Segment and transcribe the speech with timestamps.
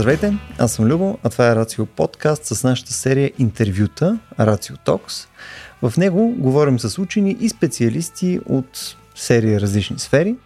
[0.00, 5.28] Здравейте, аз съм Любо, а това е Рацио подкаст с нашата серия интервюта Рацио Токс.
[5.82, 10.36] В него говорим с учени и специалисти от серия различни сфери.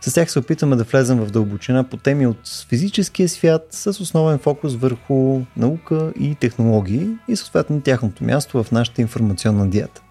[0.00, 4.38] С тях се опитаме да влезем в дълбочина по теми от физическия свят с основен
[4.38, 10.03] фокус върху наука и технологии и съответно тяхното място в нашата информационна диета.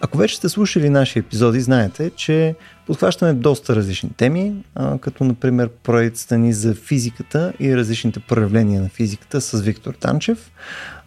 [0.00, 2.54] Ако вече сте слушали наши епизоди, знаете, че
[2.86, 4.54] подхващаме доста различни теми,
[5.00, 10.50] като например проектите ни за физиката и различните проявления на физиката с Виктор Танчев,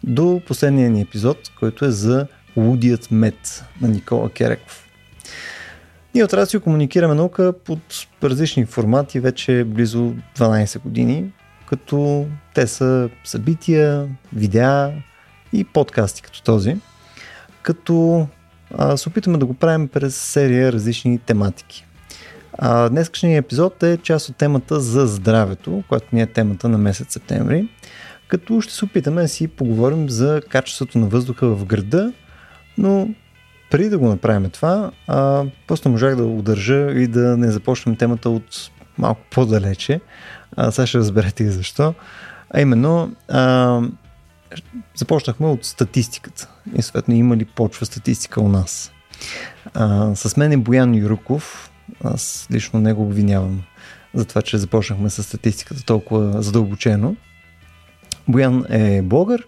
[0.04, 4.88] до последния ни епизод, който е за лудият мед на Никола Кереков.
[6.14, 7.78] Ние от Рацио комуникираме наука под
[8.22, 11.32] различни формати вече близо 12 години,
[11.66, 14.92] като те са събития, видеа
[15.52, 16.76] и подкасти като този.
[17.62, 18.26] Като
[18.78, 21.86] а, се опитваме да го правим през серия различни тематики.
[22.58, 27.12] А, днескашният епизод е част от темата за здравето, която ни е темата на месец
[27.12, 27.68] септември,
[28.28, 32.12] като ще се опитаме да си поговорим за качеството на въздуха в града,
[32.78, 33.08] но
[33.70, 38.30] преди да го направим това, а, просто можах да удържа и да не започнем темата
[38.30, 40.00] от малко по-далече.
[40.56, 41.94] А, сега ще разберете и защо.
[42.50, 43.80] А именно, а,
[44.94, 46.48] започнахме от статистиката.
[46.76, 48.92] И съответно има ли почва статистика у нас.
[49.74, 51.70] А, с мен е Боян Юруков.
[52.04, 53.62] Аз лично него обвинявам
[54.14, 57.16] за това, че започнахме с статистиката толкова задълбочено.
[58.28, 59.46] Боян е блогър,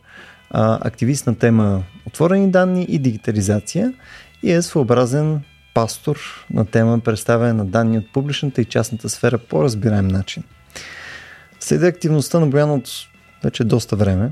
[0.50, 3.92] а, активист на тема отворени данни и дигитализация
[4.42, 5.40] и е своеобразен
[5.74, 10.42] пастор на тема представяне на данни от публичната и частната сфера по разбираем начин.
[11.60, 12.90] Следя активността на Боян от
[13.44, 14.30] вече доста време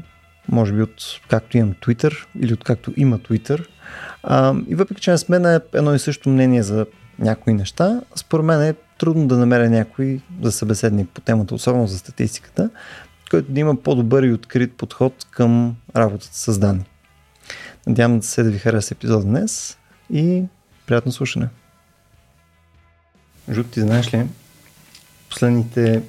[0.48, 3.67] може би от както имам Twitter или от както има Twitter.
[4.23, 6.87] А, и въпреки, че не сме на едно и също мнение за
[7.19, 11.99] някои неща, според мен е трудно да намеря някой за събеседник по темата, особено за
[11.99, 12.71] статистиката,
[13.31, 16.84] който да има по-добър и открит подход към работата с данни.
[17.87, 19.78] Надявам се да ви хареса епизода днес
[20.12, 20.43] и
[20.87, 21.49] приятно слушане.
[23.50, 24.27] Жут, ти знаеш ли,
[25.28, 26.03] последните,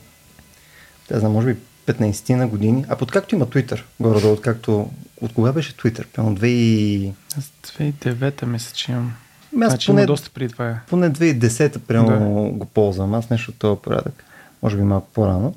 [1.09, 2.85] да знам, може би 15 на години.
[2.89, 4.89] А под както има Twitter, горе-долу, откакто...
[5.21, 6.05] От кога беше Twitter?
[6.15, 7.11] Пълно 2000...
[7.37, 9.13] Аз 2009 мисля, че имам.
[9.61, 10.75] Аз значи поне, доста преди това е.
[10.89, 12.57] Поне 2010 прямо да.
[12.57, 13.13] го ползвам.
[13.13, 14.23] Аз нещо от този порядък.
[14.63, 15.55] Може би малко по-рано.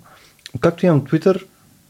[0.60, 1.42] Както имам Twitter,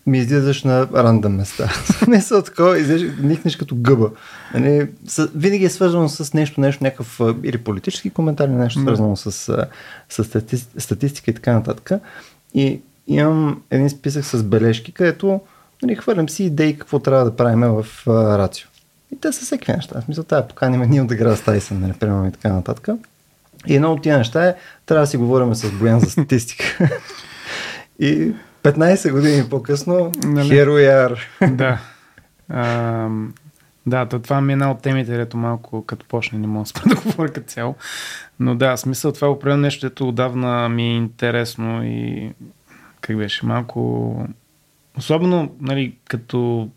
[0.06, 1.72] ми излизаш на рандъм места.
[2.08, 4.10] не са такова, излизаш, никнеш като гъба.
[4.54, 9.16] Не, с, винаги е свързано с нещо, нещо, някакъв или политически коментар, или нещо свързано
[9.16, 9.32] с,
[10.08, 10.24] с
[10.78, 12.00] статистика и така нататък.
[12.54, 15.40] И имам един списък с бележки, където
[15.82, 18.68] нали, хвърлям си идеи какво трябва да правим в а, Рацио.
[19.12, 20.00] И те са всеки неща.
[20.00, 22.88] В смисъл, тая поканим ние от игра с Тайсън, нали, примерно и така нататък.
[23.66, 24.54] И едно от тия неща е,
[24.86, 26.88] трябва да си говорим с Боян за статистика.
[27.98, 30.48] и 15 години по-късно, нали?
[30.48, 31.18] here we are.
[31.56, 31.80] да.
[32.48, 33.08] А,
[33.86, 36.94] да, то това ми е една от темите, където малко като почне не мога да
[36.94, 37.74] говоря като цяло.
[38.40, 42.32] Но да, смисъл това е определено нещо, което отдавна ми е интересно и
[43.06, 44.26] как беше, малко...
[44.98, 46.70] Особено, нали, като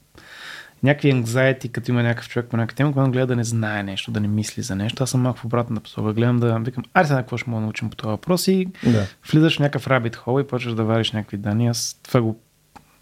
[0.84, 4.12] някакви anxiety, като има някакъв човек по някаква тема, когато гледа да не знае нещо,
[4.12, 5.04] да не мисли за нещо.
[5.04, 6.14] Аз съм малко в обратната посока.
[6.14, 9.08] Гледам да викам, аре сега какво ще мога да научим по този въпрос и да.
[9.32, 11.68] влизаш в някакъв rabbit hole и почваш да вариш някакви данни.
[11.68, 12.40] Аз това го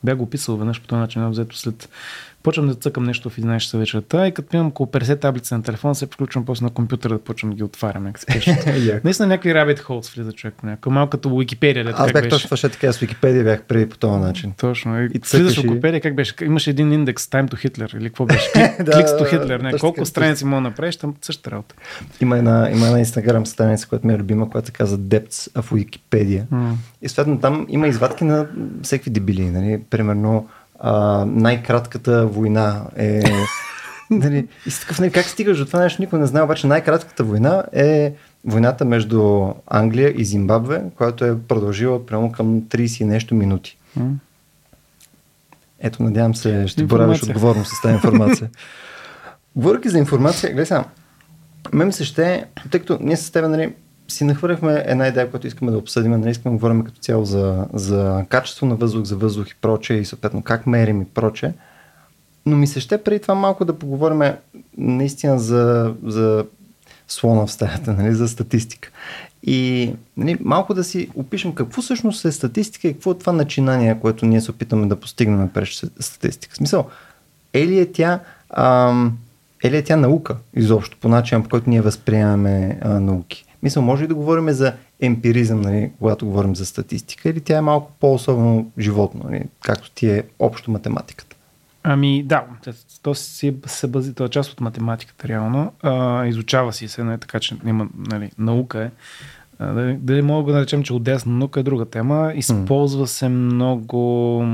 [0.04, 1.90] бях го описал веднъж по този начин, взето след
[2.48, 5.64] почвам да цъкам нещо в 11 часа вечерта и като имам около 50 таблици на
[5.64, 8.04] телефона, се включвам после на компютъра да почвам да ги отварям.
[9.04, 10.94] Наистина някакви rabbit holes влиза човек някакъв.
[10.94, 11.94] Малко като Wikipedia.
[11.98, 14.54] Аз бях точно така с Wikipedia бях преди по този начин.
[14.58, 15.04] Точно.
[15.04, 16.34] И, влизаш в Wikipedia, как беше?
[16.42, 18.50] Имаше един индекс Time to Hitler или какво беше?
[18.80, 19.62] Clicks to Hitler.
[19.62, 21.76] Не, колко страници мога да направиш, там същата работа.
[22.22, 25.72] Има една, има една Instagram страница, която ми е любима, която се казва Depths в
[25.72, 26.44] Wikipedia.
[27.02, 28.48] И съответно там има извадки на
[28.82, 29.46] всеки дебили.
[29.46, 29.82] Нали?
[29.90, 30.48] Примерно
[30.80, 33.24] а, най-кратката война е...
[34.10, 37.24] нали, и си такъв, нали, как стигаш до това нещо, никой не знае, обаче най-кратката
[37.24, 38.14] война е
[38.46, 43.78] войната между Англия и Зимбабве, която е продължила прямо към 30 и нещо минути.
[44.00, 44.14] Mm.
[45.80, 48.50] Ето, надявам се, ще боравиш отговорно с тази информация.
[49.56, 50.84] Говоряки за информация, гледай сега,
[51.74, 53.74] мен се ще, тъй като ние с теб, нали,
[54.08, 56.12] си нахвърляхме една идея, която искаме да обсъдим.
[56.12, 59.94] Не искаме да говорим като цяло за, за качество на въздух, за въздух и проче
[59.94, 61.54] и съответно как мерим и проче.
[62.46, 64.22] Но ми се ще преди това малко да поговорим
[64.78, 66.46] наистина за, за
[67.08, 68.92] слона в стаята, нали, за статистика.
[69.44, 74.00] И нали, малко да си опишем какво всъщност е статистика и какво е това начинание,
[74.02, 76.54] което ние се опитаме да постигнем през статистика.
[76.54, 76.88] В смисъл,
[77.54, 78.20] е ли е тя,
[78.50, 79.18] ам,
[79.64, 83.47] е ли е тя наука изобщо по начин, по който ние възприемаме а, науки?
[83.64, 87.62] Мисля, може ли да говорим за емпиризъм, нали, когато говорим за статистика, или тя е
[87.62, 91.36] малко по-особено животно, нали, както ти е общо математиката?
[91.84, 92.44] Ами да,
[93.02, 95.74] то си се бази, това е част от математиката реално.
[95.82, 98.92] А, изучава си се, нали, така че има, нали, наука е.
[99.60, 102.32] Дали, дали мога да наречем, че отдесна наука е друга тема.
[102.36, 104.46] Използва се много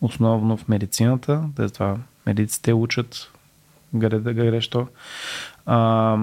[0.00, 1.96] основно в медицината, да това
[2.26, 3.30] медиците учат
[3.94, 4.86] гъде да то.
[5.66, 6.16] А,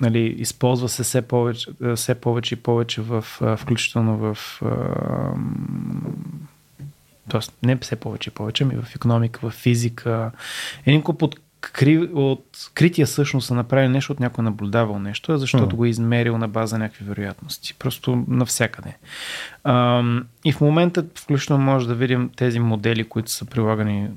[0.00, 3.24] нали, използва се все повече, все повече и повече в,
[3.56, 4.60] включително в
[7.30, 10.30] Тоест, не все повече и повече, ми в економика, в физика.
[10.86, 15.66] Един куп от, кри, от крития всъщност са направили нещо от някой наблюдавал нещо, защото
[15.66, 15.74] mm.
[15.74, 17.74] го е измерил на база на някакви вероятности.
[17.78, 18.96] Просто навсякъде.
[19.64, 20.04] А,
[20.44, 24.08] и в момента включително може да видим тези модели, които са прилагани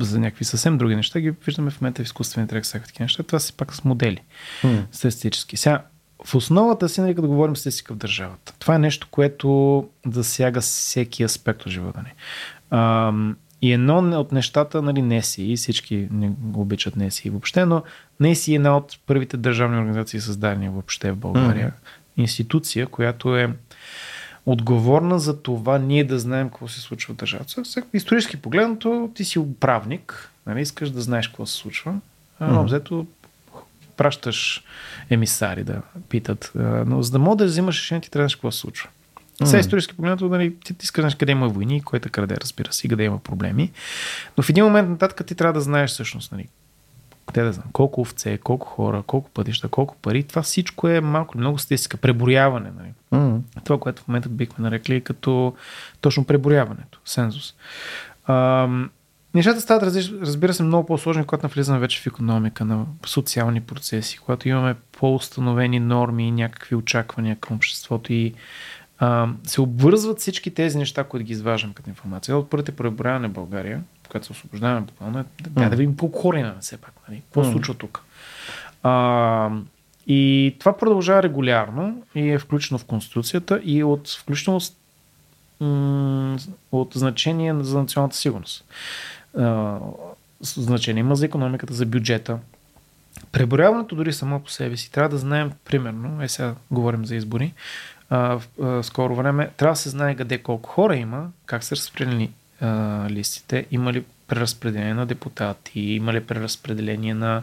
[0.00, 3.22] за някакви съвсем други неща, ги виждаме в момента в изкуствен интелект, всякакви такива неща.
[3.22, 4.20] Това си пак с модели.
[4.62, 4.82] Mm.
[4.92, 5.56] Статистически.
[5.56, 5.82] Сега,
[6.24, 11.22] в основата си, нали, като говорим статистика в държавата, това е нещо, което засяга всеки
[11.22, 12.12] аспект от живота ни.
[12.70, 13.12] А,
[13.62, 17.82] и едно от нещата, нали, НЕСИ, всички не обичат НЕСИ въобще, но
[18.20, 21.68] НЕСИ е една от първите държавни организации, създадени въобще в България.
[21.68, 22.20] Mm.
[22.22, 23.54] Институция, която е
[24.46, 27.62] отговорна за това ние да знаем какво се случва в държавата.
[27.92, 31.94] Исторически погледнато, ти си управник, нали, искаш да знаеш какво се случва.
[32.40, 32.64] А, mm.
[32.64, 33.06] взето
[33.96, 34.64] пращаш
[35.10, 36.52] емисари да питат.
[36.86, 38.88] Но за да мога да взимаш решение, ти трябва да какво се случва.
[39.40, 39.44] Mm.
[39.44, 42.86] Сега исторически погледнато, нали, ти, ти искаш къде има войни, кой те краде, разбира се,
[42.86, 43.70] и къде има проблеми.
[44.36, 46.48] Но в един момент нататък ти трябва да знаеш всъщност, нали,
[47.34, 50.22] къде да знам, колко овце, колко хора, колко пътища, колко пари.
[50.22, 52.70] Това всичко е малко много статистика, преброяване.
[52.78, 52.92] Нали.
[53.12, 53.40] Mm.
[53.64, 55.54] Това, което в момента бихме нарекли като
[56.00, 57.54] точно преброяването, сензус.
[59.34, 59.82] Нещата стават,
[60.22, 65.80] разбира се, много по-сложни, когато навлизаме вече в економика, на социални процеси, когато имаме по-установени
[65.80, 68.34] норми и някакви очаквания към обществото и
[68.98, 72.36] а, се обвързват всички тези неща, които ги изваждам като информация.
[72.36, 76.60] От първите преброяване в България, когато се освобождаваме буквално, е да, да видим хора имаме
[76.60, 76.92] все пак.
[77.08, 77.20] Нали?
[77.20, 77.52] Какво mm.
[77.52, 78.04] случва тук?
[78.82, 79.50] А,
[80.06, 84.60] и това продължава регулярно и е включено в Конституцията и от включително
[86.72, 88.64] от значение за националната сигурност
[90.44, 92.38] значение има за економиката, за бюджета.
[93.32, 97.52] Преброяването дори само по себе си трябва да знаем, примерно, е сега говорим за избори,
[98.10, 101.76] а, в а, скоро време, трябва да се знае къде колко хора има, как са
[101.76, 102.30] разпределени
[102.60, 107.42] а, листите, има ли преразпределение на депутати, има ли преразпределение на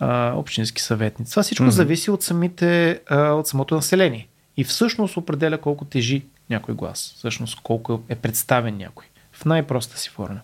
[0.00, 1.30] а, общински съветници.
[1.30, 1.68] Това всичко mm-hmm.
[1.68, 4.28] зависи от, самите, а, от самото население.
[4.56, 10.10] И всъщност определя колко тежи някой глас, всъщност колко е представен някой в най-проста си
[10.10, 10.40] форма.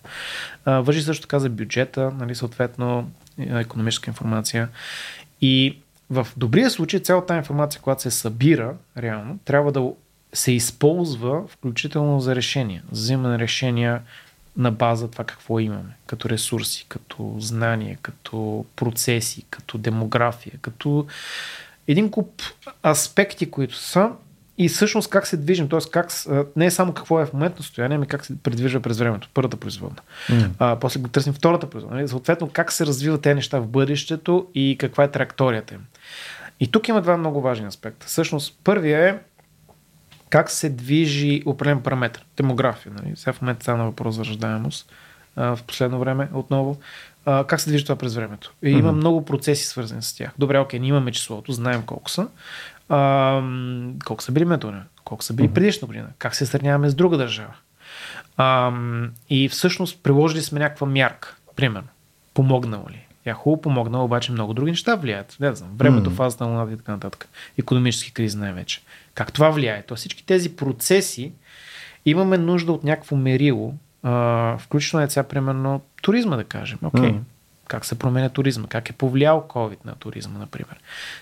[0.66, 4.68] Въжи също така за бюджета, нали, съответно економическа информация.
[5.40, 5.78] И
[6.10, 9.90] в добрия случай цялата информация, която се събира реално, трябва да
[10.34, 14.02] се използва включително за решения, за взимане решения
[14.56, 21.06] на база това какво имаме, като ресурси, като знания, като процеси, като демография, като
[21.88, 22.42] един куп
[22.86, 24.10] аспекти, които са
[24.58, 25.78] и всъщност как се движим, т.е.
[25.90, 26.10] как,
[26.56, 29.56] не е само какво е в момента състояние, ами как се предвижда през времето, първата
[29.56, 29.98] производна.
[30.30, 30.48] Mm.
[30.58, 31.96] А, после го търсим втората производна.
[31.96, 32.08] Нали?
[32.08, 35.80] Съответно, как се развиват тези неща в бъдещето и каква е траекторията им.
[36.60, 38.06] И тук има два много важни аспекта.
[38.06, 39.18] Всъщност, първия е
[40.34, 42.24] как се движи определен параметр.
[42.36, 42.92] Демография.
[42.92, 43.16] Нали?
[43.16, 44.92] Сега в момента стана въпрос за ръждаемост
[45.36, 46.80] в последно време отново.
[47.24, 48.52] А, как се движи това през времето?
[48.62, 48.78] И mm-hmm.
[48.78, 50.30] има много процеси свързани с тях.
[50.38, 52.28] Добре, окей, ние имаме числото, знаем колко са,
[52.88, 53.42] а,
[54.04, 57.54] колко са били методи, колко са били предишна година, как се сравняваме с друга държава.
[58.36, 58.72] А,
[59.30, 61.88] и всъщност приложили сме някаква мярка, примерно.
[62.34, 63.03] Помогнало ли?
[63.26, 65.36] Я хубаво помогнало, обаче много други неща влияят.
[65.40, 66.14] Не знам, времето, mm.
[66.14, 67.28] фазата на луната и така нататък.
[67.58, 68.80] Економически кризи най-вече.
[69.14, 69.82] Как това влияе?
[69.82, 71.32] То всички тези процеси
[72.06, 76.78] имаме нужда от някакво мерило, а, включително е сега, примерно, туризма, да кажем.
[76.82, 77.12] Окей, okay.
[77.12, 77.20] mm
[77.68, 80.80] как се променя туризма, как е повлиял COVID на туризма, например.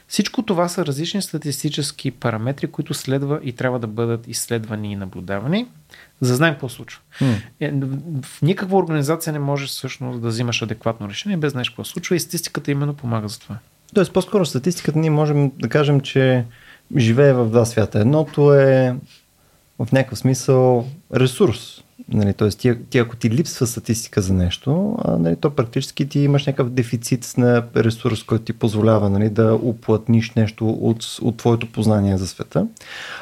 [0.08, 5.66] Всичко това са различни статистически параметри, които следва и трябва да бъдат изследвани и наблюдавани,
[6.22, 7.00] за да знаем какво случва.
[7.20, 8.22] Mm.
[8.22, 12.20] В никаква организация не можеш всъщност да взимаш адекватно решение, без знаеш какво случва и
[12.20, 13.56] статистиката именно помага за това.
[13.94, 16.44] Тоест, по-скоро статистиката ние можем да кажем, че
[16.96, 17.98] живее в два свята.
[17.98, 18.96] Едното е
[19.84, 21.82] в някакъв смисъл ресурс.
[22.08, 26.20] Нали, Тоест, ти, ти ако ти липсва статистика за нещо, а, нали, то практически ти
[26.20, 31.72] имаш някакъв дефицит на ресурс, който ти позволява нали, да уплътниш нещо от, от твоето
[31.72, 32.66] познание за света.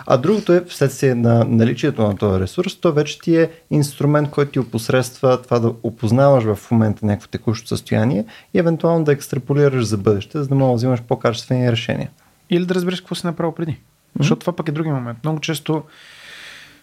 [0.06, 4.52] А другото е, вследствие на наличието на този ресурс, то вече ти е инструмент, който
[4.52, 8.24] ти опосредства това да опознаваш в момента някакво текущо състояние
[8.54, 12.10] и евентуално да екстраполираш за бъдеще, за да можеш да взимаш по-качествени решения.
[12.50, 13.78] Или да разбереш какво си направил преди.
[14.18, 15.18] Защото това пък е другия момент.
[15.24, 15.82] Много често,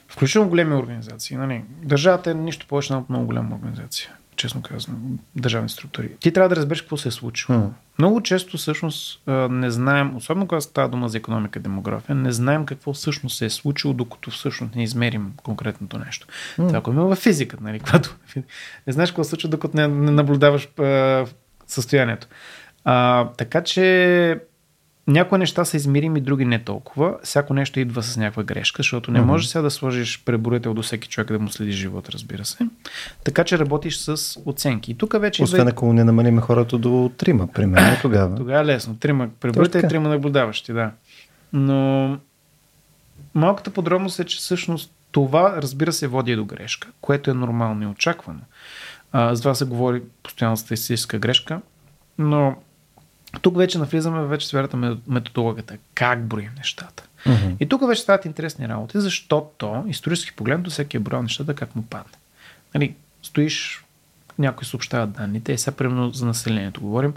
[0.08, 4.98] включително големи организации, нали, държавата е нищо повече от много голяма организация честно казано,
[5.36, 6.10] държавни структури.
[6.20, 7.58] Ти трябва да разбереш какво се е случило.
[7.58, 7.70] Mm.
[8.00, 12.66] Много често всъщност не знаем, особено когато става дума за економика и демография, не знаем
[12.66, 16.28] какво всъщност се е случило, докато всъщност не измерим конкретното нещо.
[16.28, 16.68] Mm.
[16.68, 18.16] Това, ако има във физиката, нали, когато
[18.88, 21.26] не знаеш какво се случва, докато не, не наблюдаваш а,
[21.68, 22.28] състоянието.
[22.84, 24.40] А, така че
[25.08, 27.18] някои неща са измерими, други не толкова.
[27.24, 29.24] Всяко нещо идва с някаква грешка, защото не mm-hmm.
[29.24, 32.68] можеш сега да сложиш преборител до всеки човек да му следи живота, разбира се.
[33.24, 34.92] Така че работиш с оценки.
[34.92, 35.44] И тук вече.
[35.44, 35.72] Освен идва...
[35.72, 38.36] ако не намалиме хората до трима, примерно, тогава.
[38.36, 38.98] тогава е лесно.
[38.98, 40.92] Трима преборител и трима наблюдаващи, да.
[41.54, 42.18] Но
[43.36, 47.88] малката подробност е, че всъщност това, разбира се, води до грешка, което е нормално и
[47.88, 48.40] очаквано.
[49.12, 51.62] А, за това се говори постоянно статистическа грешка,
[52.18, 52.56] но
[53.42, 55.78] тук вече навлизаме вече в сферата методологията.
[55.94, 57.04] Как броим нещата.
[57.26, 57.56] Mm-hmm.
[57.60, 61.82] И тук вече стават интересни работи, защото исторически погледното всеки е броял нещата как му
[61.82, 62.14] падне.
[62.74, 63.86] Нали, стоиш,
[64.40, 67.14] някой съобщава данните, и сега примерно за населението говорим.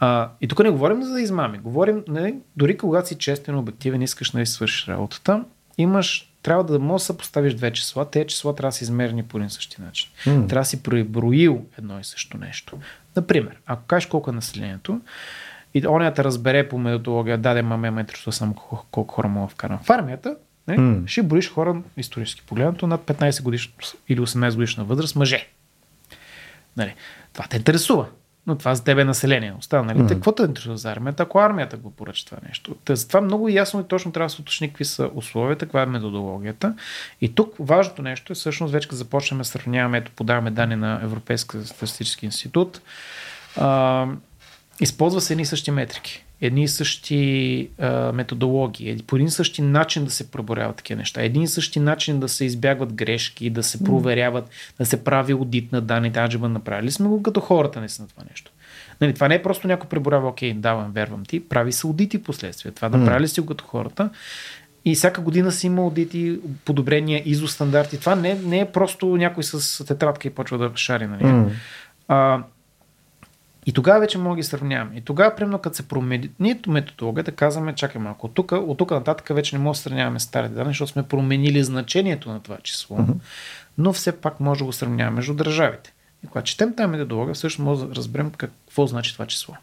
[0.00, 1.58] А, и тук не говорим за измами.
[1.58, 5.44] Говорим, нали, дори когато си честен, обективен, искаш нали, да свършиш работата,
[5.78, 8.10] имаш, трябва да можеш да съпоставиш две числа.
[8.10, 10.10] Те числа трябва да са измерени по един същи начин.
[10.26, 10.48] Mm.
[10.48, 12.78] Трябва да си преброил едно и също нещо.
[13.16, 15.00] Например, ако кажеш колко е населението,
[15.74, 19.46] и оня те разбере по методология, даде маме ме интересува само колко, колко хора мога
[19.46, 20.36] да вкарам в армията,
[20.68, 20.76] не?
[20.76, 21.06] Mm.
[21.06, 23.72] ще броиш хора, исторически погледнато, на 15 годишна
[24.08, 25.48] или 18 годишна възраст, мъже.
[26.76, 26.94] Нали?
[27.32, 28.06] Това те интересува.
[28.46, 29.54] Но това за тебе е население.
[29.58, 30.08] Останалите, mm.
[30.08, 32.76] какво те интересува за армията, ако армията го поръча това нещо?
[32.84, 35.86] Та, това много ясно и точно трябва да се уточни какви са условията, каква е
[35.86, 36.74] методологията.
[37.20, 41.00] И тук важното нещо е всъщност вече като започнем да сравняваме, ето подаваме данни на
[41.02, 42.80] Европейска статистически институт.
[44.80, 49.62] Използва се едни и същи метрики, едни и същи а, методологии, по един и същи
[49.62, 53.62] начин да се проборяват такива неща, един и същи начин да се избягват грешки, да
[53.62, 56.20] се проверяват, да се прави аудит на данните.
[56.20, 58.52] Аджиба направили сме го като хората не са на това нещо.
[59.00, 62.72] Нали, това не е просто някой преборява, окей, давам, вервам ти, прави се аудити последствия.
[62.72, 64.10] Това направили си го като хората.
[64.84, 68.00] И всяка година си има аудити, подобрения, изо стандарти.
[68.00, 71.06] Това не, не е просто някой с тетрадка и почва да шари.
[71.06, 71.22] Нали?
[71.22, 71.48] Mm.
[72.08, 72.42] А,
[73.66, 74.96] и тогава вече мога да ги сравняваме.
[74.96, 76.30] И тогава, примерно, като се промени
[76.66, 80.54] методологията, казваме, чакай малко, от тук, от тук нататък вече не може да сравняваме старите
[80.54, 82.98] данни, защото сме променили значението на това число,
[83.78, 85.92] но все пак може да го сравняваме между държавите.
[86.24, 89.54] И когато четем тази методология, също може да разберем какво значи това число.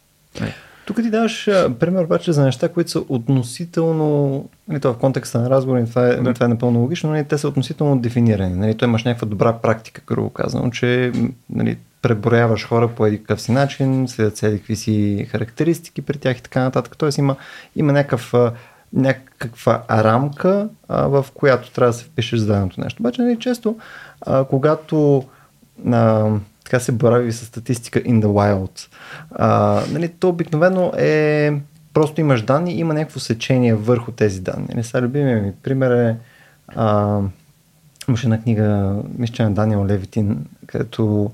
[0.88, 1.44] Тук ти даваш
[1.78, 6.16] пример обаче за неща, които са относително, нали, това в контекста на разговора, това е,
[6.16, 6.34] да.
[6.34, 8.54] това е напълно логично, но нали, те са относително дефинирани.
[8.54, 11.12] Нали, той имаш някаква добра практика, грубо казано, че
[11.50, 16.38] нали, преброяваш хора по един какъв си начин, следят се какви си характеристики при тях
[16.38, 16.96] и така нататък.
[16.98, 17.36] Тоест има,
[17.76, 18.34] има някакъв,
[18.92, 23.02] някаква рамка, а, в която трябва да се впишеш за даденото нещо.
[23.02, 23.76] Обаче нали, често,
[24.20, 25.24] а, когато
[25.86, 26.30] а,
[26.68, 28.88] така се борави с статистика in the wild,
[29.30, 31.52] а, нали, то обикновено е
[31.94, 34.66] просто имаш данни, има някакво сечение върху тези данни.
[34.68, 36.16] Не нали, сега любимия ми пример е
[36.68, 37.20] а,
[38.08, 41.30] имаше една книга, мисля, на Даниел Левитин, където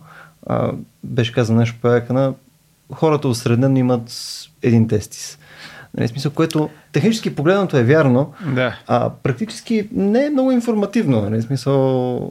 [0.47, 0.73] а,
[1.05, 2.35] беше казано нещо по на
[2.93, 4.11] хората осреднено имат
[4.63, 5.39] един тестис.
[5.97, 8.79] Нали, смисъл, което технически погледнато е вярно, да.
[8.87, 11.21] а практически не е много информативно.
[11.21, 12.31] Нали, смисъл,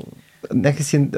[0.53, 1.09] някакси,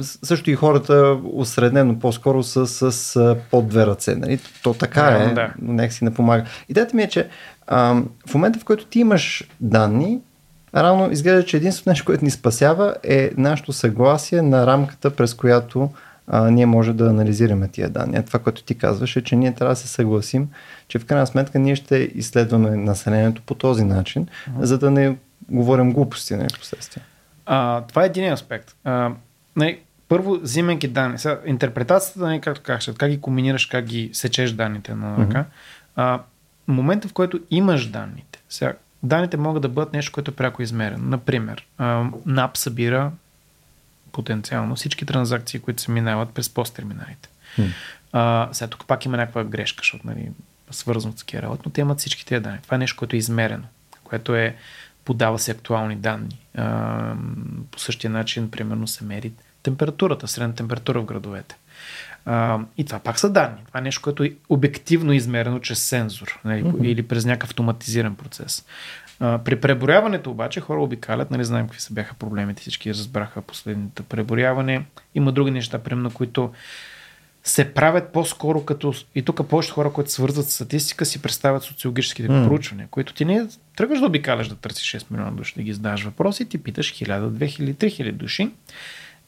[0.00, 4.14] също и хората осреднено по-скоро са с, с под две ръце.
[4.14, 4.38] Нали?
[4.62, 5.54] То така да, е, да.
[5.62, 6.44] но някакси не помага.
[6.68, 7.28] Идеята ми е, че
[7.66, 10.20] а, в момента, в който ти имаш данни,
[10.74, 15.90] равно изглежда, че единственото нещо, което ни спасява е нашето съгласие на рамката, през която
[16.26, 18.24] а, ние може да анализираме тия данни.
[18.26, 20.48] Това, което ти казваш е, че ние трябва да се съгласим,
[20.88, 24.62] че в крайна сметка ние ще изследваме населението по този начин, uh-huh.
[24.62, 25.16] за да не
[25.50, 27.02] говорим глупости на нали, последствие.
[27.46, 28.76] А, това е един аспект.
[28.84, 29.10] А,
[29.56, 31.18] не, първо, взимайки данни.
[31.18, 35.44] Сега, интерпретацията, не, както казваш, как ги комбинираш, как ги сечеш данните на ръка.
[35.96, 36.20] А,
[36.68, 38.42] момента, в който имаш данните.
[38.48, 38.72] Сега,
[39.02, 41.04] данните могат да бъдат нещо, което е пряко измерено.
[41.04, 43.12] Например, а, НАП събира
[44.12, 47.28] потенциално всички транзакции, които се минават през посттерминалите.
[47.58, 47.70] Hmm.
[48.12, 50.30] А, сега тук пак има някаква грешка, защото нали,
[50.70, 52.58] свързано с такива работи, но те имат всички тези данни.
[52.62, 53.64] Това е нещо, което е измерено,
[54.04, 54.56] което е
[55.04, 56.38] подава се актуални данни.
[56.56, 57.14] А,
[57.70, 59.32] по същия начин, примерно, се мери
[59.62, 61.56] температурата, средна температура в градовете.
[62.26, 63.58] А, и това пак са данни.
[63.68, 66.86] Това е нещо, което е обективно измерено чрез сензор нали, mm-hmm.
[66.86, 68.64] или през някакъв автоматизиран процес.
[69.20, 74.02] А, при преборяването обаче хора обикалят, нали знаем какви са бяха проблемите, всички разбраха последните
[74.02, 74.84] преборяване.
[75.14, 76.52] Има други неща, примерно, които
[77.44, 78.94] се правят по-скоро като...
[79.14, 82.46] И тук повечето хора, които свързват с статистика, си представят социологическите mm.
[82.46, 83.46] проучвания, които ти не
[83.76, 87.28] тръгваш да обикаляш да търсиш 6 милиона души, да ги задаваш въпроси, ти питаш 1000,
[87.28, 88.50] 2000, 3000 души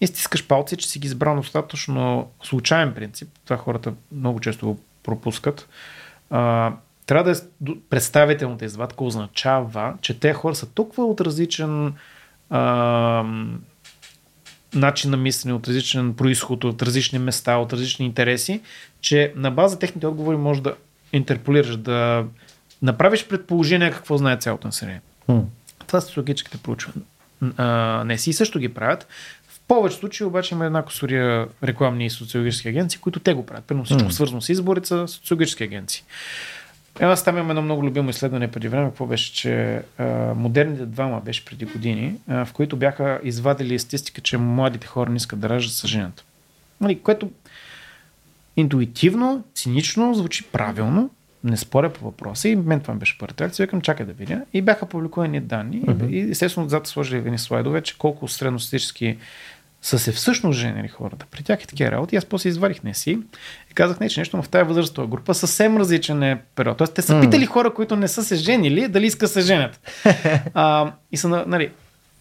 [0.01, 3.29] и стискаш палци, че си ги избрал достатъчно случайен принцип.
[3.45, 5.69] Това хората много често го пропускат.
[6.31, 6.73] А,
[7.07, 11.95] трябва да е представителната извадка означава, че те хора са толкова от различен
[12.51, 13.25] а,
[14.75, 18.61] начин на мислене, от различен происход, от различни места, от различни интереси,
[19.01, 20.75] че на база техните отговори може да
[21.13, 22.25] интерполираш, да
[22.83, 25.01] направиш предположение какво знае цялото население.
[25.29, 25.43] Hmm.
[25.87, 27.03] Това са социологическите проучвания.
[28.05, 29.07] Не си също ги правят.
[29.49, 33.65] В повечето случаи обаче има една косория рекламни и социологически агенции, които те го правят.
[33.65, 34.13] Първо всичко mm.
[34.13, 36.05] свързано с изборите са социологически агенции.
[37.01, 40.87] Е, аз там имам едно много любимо изследване преди време, какво беше, че а, модерните
[40.87, 45.41] двама беше преди години, а, в които бяха извадили статистика, че младите хора не искат
[45.41, 46.25] да раждат с жената.
[46.81, 47.31] Нали, което
[48.57, 51.11] интуитивно, цинично звучи правилно,
[51.45, 54.41] не споря по въпроса и мен това ми беше първата реакция, викам чакай да видя
[54.53, 56.11] и бяха публикувани данни uh-huh.
[56.11, 59.17] и естествено отзад сложили едни слайдове, че колко средностатически
[59.87, 61.27] са се всъщност женили хората.
[61.31, 62.17] При тях е такива работи.
[62.17, 63.11] Аз после изварих не си
[63.71, 66.79] и казах не, че нещо в тази възрастова група съвсем различен е период.
[66.79, 69.81] Тоест, те са питали хора, които не са се женили, дали искат да се женят.
[70.55, 71.71] а, и са, нали,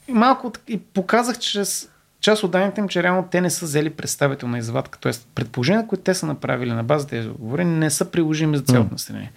[0.07, 1.89] малко и показах чрез
[2.22, 5.00] част от данните им, че реално те не са взели представителна извадка.
[5.00, 8.91] Тоест, предположения, които те са направили на база тези договори, не са приложими за цялото
[8.91, 9.31] население.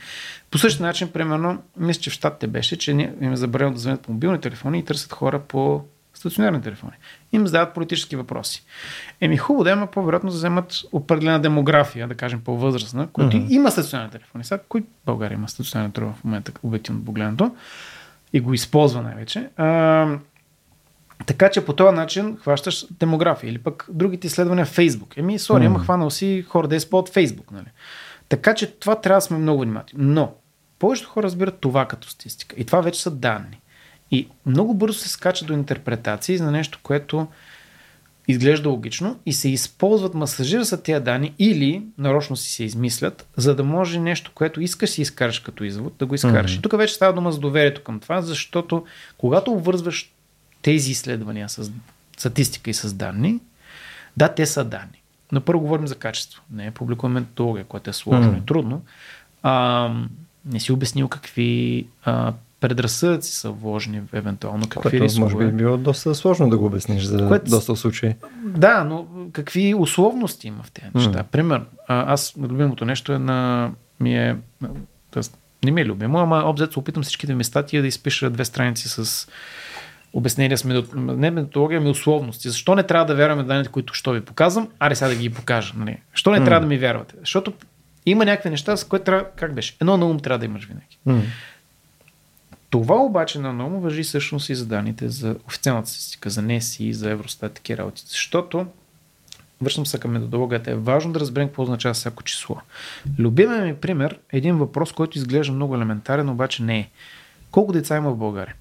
[0.50, 4.00] По същия начин, примерно, мисля, че в щатите беше, че им е забранено да звънят
[4.00, 5.84] по мобилни телефони и търсят хора по
[6.18, 6.92] стационарни телефони.
[7.32, 8.64] Им задават политически въпроси.
[9.20, 13.50] Еми хубаво да има по-вероятно да вземат определена демография, да кажем по-възрастна, която mm-hmm.
[13.50, 14.44] има стационарни телефони.
[14.44, 17.56] Сега, кой България има стационарни телефони в момента, обективно погледнато,
[18.32, 19.48] и го използва най-вече.
[19.56, 20.18] А,
[21.26, 25.16] така че по този начин хващаш демография или пък другите изследвания в Фейсбук.
[25.16, 25.66] Еми, сори, mm.
[25.66, 27.50] ама хванал си хора да използват Фейсбук.
[27.50, 27.66] Нали?
[28.28, 30.04] Така че това трябва да сме много внимателни.
[30.06, 30.34] Но
[30.78, 32.56] повечето хора разбират това като статистика.
[32.58, 33.60] И това вече са данни.
[34.10, 37.28] И много бързо се скача до интерпретации за нещо, което
[38.28, 43.54] изглежда логично и се използват, масажира са тези данни или нарочно си се измислят, за
[43.54, 46.52] да може нещо, което искаш си изкараш като извод, да го изкараш.
[46.52, 46.58] Mm-hmm.
[46.58, 48.84] И тук вече става дума за доверието към това, защото
[49.18, 50.12] когато обвързваш
[50.62, 51.70] тези изследвания с
[52.18, 53.40] статистика и с данни,
[54.16, 55.02] да, те са данни.
[55.32, 56.42] Но първо говорим за качество.
[56.52, 58.42] Не публикуваме методология, което е сложно mm-hmm.
[58.42, 58.82] и трудно.
[59.42, 59.92] А,
[60.44, 64.68] не си обяснил какви а, предразсъдъци са вложени евентуално.
[64.68, 65.34] Какви Което рискове.
[65.34, 68.14] може би било доста сложно да го обясниш за Което, доста случаи.
[68.44, 71.18] Да, но какви условности има в тези неща?
[71.18, 71.22] Mm.
[71.22, 74.36] Пример, аз любимото нещо е на ми е,
[75.10, 78.44] тъст, не ми е любимо, ама обзет се опитам всичките ми статии да изпиша две
[78.44, 79.28] страници с
[80.12, 80.88] обяснения с метод...
[80.94, 82.48] не методология, ми условности.
[82.48, 84.68] Защо не трябва да вярваме данните, които ще ви показвам?
[84.78, 85.74] Аре сега да ги покажа.
[85.76, 85.98] Нали?
[86.12, 86.44] Защо не mm.
[86.44, 87.14] трябва да ми вярвате?
[87.20, 87.52] Защото
[88.06, 89.76] има някакви неща, с които трябва, как беше?
[89.80, 90.98] Едно на ум трябва да имаш винаги.
[91.08, 91.20] Mm.
[92.70, 96.94] Това обаче на много въжи всъщност и за данните за официалната статистика, за НЕСИ и
[96.94, 98.02] за Евростат такива работи.
[98.06, 98.66] Защото
[99.62, 102.56] връщам се към методологията, е важно да разберем какво означава всяко число.
[103.18, 106.88] Любимия ми пример е един въпрос, който изглежда много елементарен, обаче не е.
[107.50, 108.54] Колко деца има в България?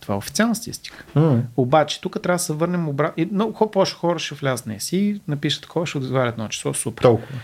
[0.00, 1.04] Това е официална статистика.
[1.16, 1.40] Mm.
[1.56, 3.26] Обаче, тук трябва да се върнем обратно.
[3.32, 6.74] Много повече хора ще влязат днес и напишат такова, ще отговарят едно число.
[6.74, 7.02] Супер.
[7.02, 7.38] Толкова.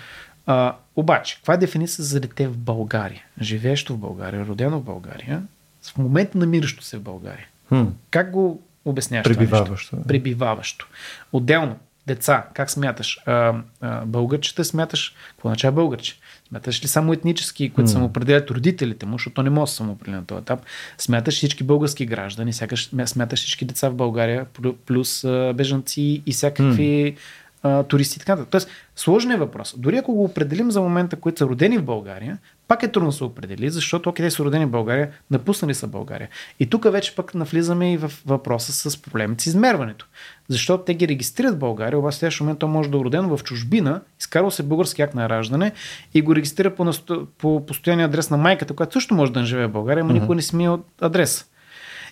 [0.46, 3.22] А, обаче, каква е дефиниция за дете в България?
[3.40, 5.42] Живеещо в България, родено в България,
[5.90, 7.46] в момента намиращо се в България.
[7.68, 7.84] Хм.
[8.10, 9.24] Как го обясняваш?
[9.24, 9.96] Пребиваващо.
[10.08, 10.88] Пребиваващо.
[11.32, 13.18] Отделно, деца, как смяташ?
[13.26, 16.18] А, а, българчета смяташ, какво означава българче?
[16.48, 17.92] Смяташ ли само етнически, които mm.
[17.92, 20.60] самоопределят родителите му, защото не може да самоопределя на този етап?
[20.98, 24.46] Смяташ всички български граждани, сякаш смяташ всички деца в България,
[24.86, 27.16] плюс а, бежанци и всякакви mm
[27.62, 28.50] а, туристи и така нататък.
[28.50, 29.74] Тоест, сложен е въпрос.
[29.78, 33.16] Дори ако го определим за момента, които са родени в България, пак е трудно да
[33.16, 36.28] се определи, защото окей, те са родени в България, напуснали са България.
[36.60, 40.06] И тук вече пък навлизаме и в въпроса с проблемите с измерването.
[40.48, 43.36] Защото те ги регистрират в България, обаче в следващия момент то може да е родено
[43.36, 45.72] в чужбина, изкарва се български акт на раждане
[46.14, 47.26] и го регистрира по, насто...
[47.38, 50.20] по постоянния адрес на майката, която също може да не живее в България, но mm-hmm.
[50.20, 51.44] никой не смие от адреса.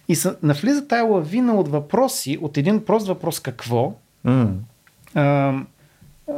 [0.09, 3.95] И са, навлиза тая лавина от въпроси, от един прост въпрос какво,
[4.27, 4.49] mm.
[5.15, 6.35] А, а,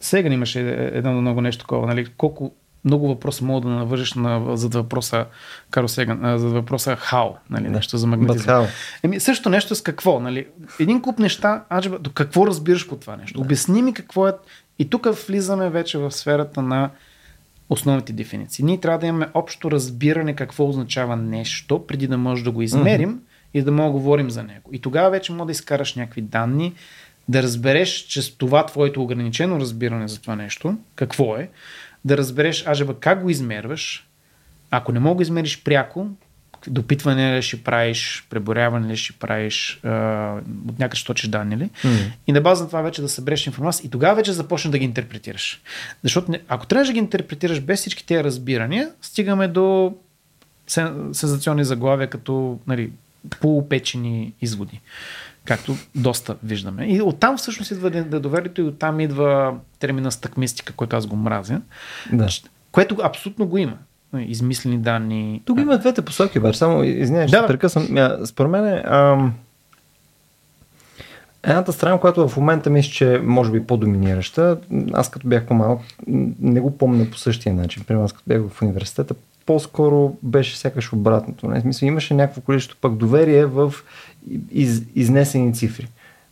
[0.00, 0.60] сега имаше
[0.92, 2.06] едно много нещо такова, нали?
[2.06, 2.52] Колко
[2.84, 5.26] много въпроса мога да навържиш на, за въпроса
[5.70, 8.66] Карл Сеган, за въпроса how, нали, нещо за магнетизъм.
[9.02, 10.46] Еми, също нещо с какво, нали?
[10.80, 13.38] Един куп неща, аджба, до какво разбираш по това нещо?
[13.38, 13.44] Да.
[13.44, 14.32] Обясни ми какво е.
[14.78, 16.90] И тук влизаме вече в сферата на
[17.70, 18.64] основните дефиниции.
[18.64, 23.14] Ние трябва да имаме общо разбиране какво означава нещо, преди да може да го измерим
[23.14, 23.58] mm-hmm.
[23.58, 24.70] и да мога да говорим за него.
[24.72, 26.74] И тогава вече мога да изкараш някакви данни,
[27.32, 31.48] да разбереш, че това твоето ограничено разбиране за това нещо, какво е,
[32.04, 34.06] да разбереш, ажеба, как го измерваш,
[34.70, 36.08] ако не мога да измериш пряко,
[36.66, 40.34] допитване ли ще правиш, преборяване ли ще правиш, а,
[40.68, 41.70] от някъде ще точиш данни ли.
[41.84, 42.12] Mm.
[42.26, 44.84] И на база на това вече да събереш информация и тогава вече започнеш да ги
[44.84, 45.60] интерпретираш.
[46.02, 49.94] Защото не, ако трябваш да ги интерпретираш без всички тези разбирания, стигаме до
[50.66, 52.90] сензационни заглавия, като нали,
[53.40, 54.80] полупечени изводи.
[55.44, 56.86] Както доста виждаме.
[56.86, 61.60] И оттам всъщност идва недоверието и оттам идва термина стъкмистика, който аз го мразя.
[62.12, 62.28] Да.
[62.72, 63.78] Което абсолютно го има
[64.18, 65.42] измислени данни.
[65.44, 66.58] Тук има двете посоки, обаче.
[66.58, 67.88] Само извинявай, да, ще прекъсвам.
[68.24, 69.34] Според мен ам...
[71.42, 74.58] едната страна, която в момента мисля, че може би по-доминираща,
[74.92, 75.80] аз като бях по-малък,
[76.40, 77.84] не го помня по същия начин.
[77.84, 79.14] Примерно аз като бях в университета,
[79.46, 81.48] по-скоро беше сякаш обратното.
[81.48, 81.60] Не?
[81.60, 83.74] Смисъл, имаше някакво количество пък доверие в
[84.50, 85.88] из, изнесени цифри.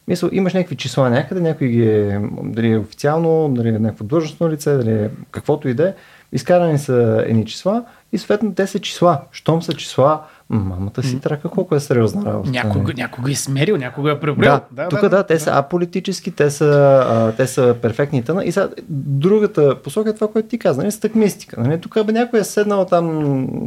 [0.09, 4.51] Мисъл, имаш някакви числа някъде, някой ги е, дали е официално, дали е някакво длъжностно
[4.51, 5.95] лице, дали е каквото и да е,
[6.33, 9.21] изкарани са едни числа и съответно те са числа.
[9.33, 12.51] Щом са числа, мамата си трака колко е сериозна работа.
[12.51, 12.95] Някой, нали?
[12.97, 14.51] някой е смерил, някой е преброил.
[14.51, 15.41] Да, да, тук да, да, те да.
[15.41, 18.45] са аполитически, те са, а, те са перфектни тъна.
[18.45, 21.61] И сега другата посока е това, което ти каза, нали, стъкмистика.
[21.61, 21.81] Нали?
[21.81, 23.07] Тук бе някой е седнал там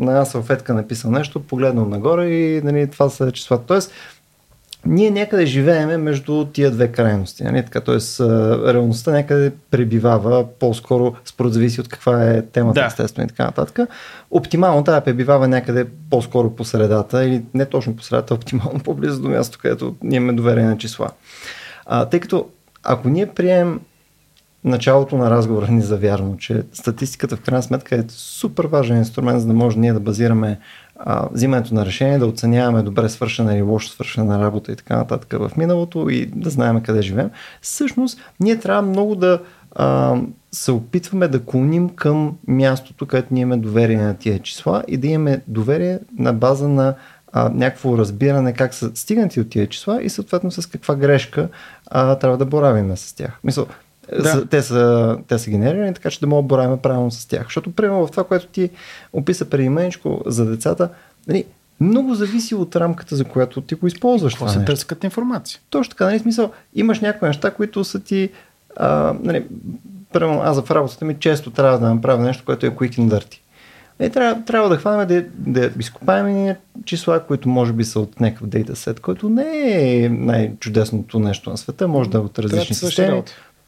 [0.05, 3.59] на една салфетка, написал нещо, погледнал нагоре и нали, това са числа.
[3.67, 3.91] Тоест,
[4.85, 7.43] ние някъде живееме между тия две крайности.
[7.43, 7.63] Нали?
[7.63, 8.19] Така, тоест,
[8.67, 12.85] реалността някъде пребивава по-скоро, според зависи от каква е темата, да.
[12.85, 13.89] естествено и така нататък.
[14.31, 19.29] Оптимално тая пребивава някъде по-скоро по средата или не точно по средата, оптимално по-близо до
[19.29, 21.09] място, където ние имаме доверие на числа.
[21.85, 22.49] А, тъй като
[22.83, 23.79] ако ние приемем
[24.63, 29.41] началото на разговора ни за вярно, че статистиката в крайна сметка е супер важен инструмент,
[29.41, 30.59] за да може ние да базираме
[30.95, 35.34] а, взимането на решение, да оценяваме добре свършена или лошо свършена работа и така нататък
[35.39, 37.29] в миналото и да знаем къде живеем.
[37.62, 39.39] Всъщност, ние трябва много да
[39.75, 40.15] а,
[40.51, 45.08] се опитваме да клоним към мястото, където ние имаме доверие на тия числа и да
[45.08, 46.95] имаме доверие на база на
[47.34, 51.49] а, някакво разбиране как са стигнати от тия числа и съответно с каква грешка
[51.88, 53.39] а, трябва да боравиме с тях.
[53.43, 53.67] Мисъл,
[54.11, 54.45] да.
[54.45, 57.43] те, са, те са генерирани, така че да мога да боравим правилно с тях.
[57.43, 58.69] Защото, примерно, в това, което ти
[59.13, 60.89] описа преди мъничко за децата,
[61.27, 61.45] нали,
[61.79, 64.33] много зависи от рамката, за която ти го използваш.
[64.33, 65.59] Какво се търси като информация?
[65.69, 68.29] Точно така, нали, смисъл, имаш някои неща, които са ти,
[68.77, 69.45] а, нали,
[70.13, 73.39] примерно, аз в работата ми често трябва да направя нещо, което е quick and dirty.
[73.99, 78.47] Е, трябва, трябва да хванем да, да изкопаем числа, които може би са от някакъв
[78.47, 83.23] дейтасет, който не е най-чудесното нещо на света, може да е от различни системи.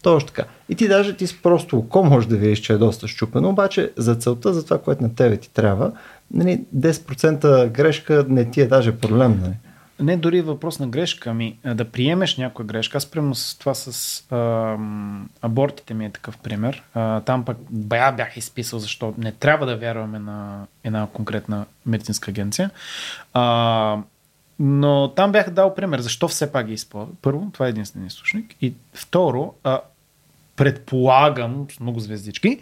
[0.06, 0.44] Точно така.
[0.70, 3.92] И ти даже ти с просто око може да видиш, че е доста щупено, обаче
[3.98, 5.92] за целта, за това, което на тебе ти трябва,
[6.34, 9.40] нали, 10% грешка не ти е даже проблем.
[9.42, 9.54] Нали?
[10.00, 12.98] Не дори въпрос на грешка, ами да приемеш някоя грешка.
[12.98, 14.78] Аз примерно с това с а,
[15.42, 16.84] абортите ми е такъв пример.
[16.94, 22.32] А, там пък бая бях изписал, защо не трябва да вярваме на една конкретна медицинска
[22.32, 22.70] агенция.
[23.34, 23.98] А,
[24.60, 27.14] но там бях дал пример, защо все пак ги използва.
[27.22, 28.56] Първо, това е единствен източник.
[28.62, 29.80] И второ, а,
[30.56, 32.60] предполагам, с много звездички,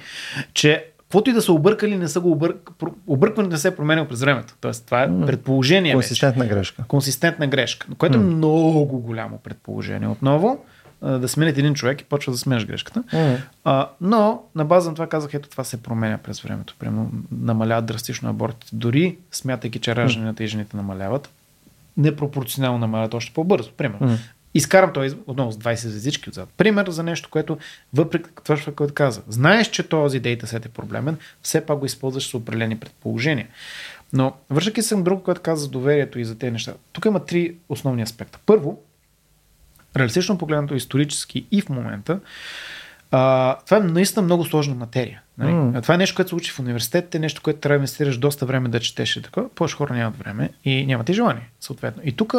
[0.54, 2.70] че каквото и да са объркали, не са го обърк...
[3.08, 4.54] объркването не се е променил през времето.
[4.62, 5.94] Тоест, това е предположение.
[5.94, 6.56] Консистентна вече.
[6.56, 6.84] грешка.
[6.88, 8.22] Консистентна грешка, което mm.
[8.22, 10.08] е много голямо предположение.
[10.08, 10.66] Отново,
[11.02, 13.04] да сменят един човек и почва да сменяш грешката.
[13.04, 13.38] Mm.
[13.64, 16.76] А, но на база на това казах, ето това се променя през времето.
[16.80, 18.76] Примерно намаляват драстично абортите.
[18.76, 20.46] Дори смятайки, че ражданията mm.
[20.46, 21.30] и жените намаляват,
[21.98, 23.72] непропорционално намаляват още по-бързо.
[23.72, 24.08] Примерно.
[24.08, 24.18] Mm.
[24.54, 26.50] Изкарам той отново с 20 звездички отзад.
[26.58, 27.58] Пример за нещо, което
[27.94, 32.34] въпреки това, което каза, знаеш, че този дейтасет е проблемен, все пак го използваш с
[32.34, 33.48] определени предположения.
[34.14, 36.74] Но вършайки съм друго, което каза за доверието и за тези неща.
[36.92, 38.40] Тук има три основни аспекта.
[38.46, 38.82] Първо,
[39.98, 42.20] реалистично погледнато исторически и в момента,
[43.12, 45.22] а, това е наистина много сложна материя.
[45.38, 45.52] Нали?
[45.52, 45.82] Mm.
[45.82, 48.70] Това е нещо, което се учи в университетите, нещо, което трябва да инвестираш доста време
[48.70, 49.20] да четеш.
[49.24, 49.42] Така.
[49.56, 52.02] Повече хора нямат време и нямат и желание, съответно.
[52.06, 52.36] И тук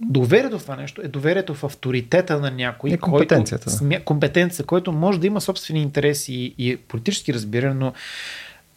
[0.00, 2.90] доверието в това нещо е доверието в авторитета на някой.
[2.90, 3.64] И компетенцията.
[3.64, 4.04] Който, да.
[4.04, 7.92] компетенция, който може да има собствени интереси и, и политически разбиране, но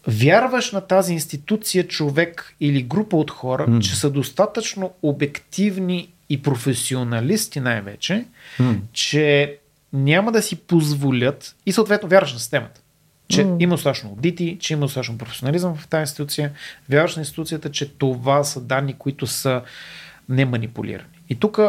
[0.08, 3.80] вярваш на тази институция, човек или група от хора, mm.
[3.80, 8.26] че са достатъчно обективни и професионалисти най-вече,
[8.60, 8.76] mm.
[8.94, 9.58] че
[9.94, 12.82] няма да си позволят и съответно вярваш на системата.
[13.28, 13.64] Че mm.
[13.64, 16.52] има достатъчно аудити, че има достатъчно професионализъм в тази институция,
[16.90, 19.62] вярваш на институцията, че това са данни, които са
[20.32, 21.20] не манипулирани.
[21.30, 21.60] И тук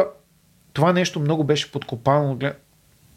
[0.73, 2.39] това нещо много беше подкопано,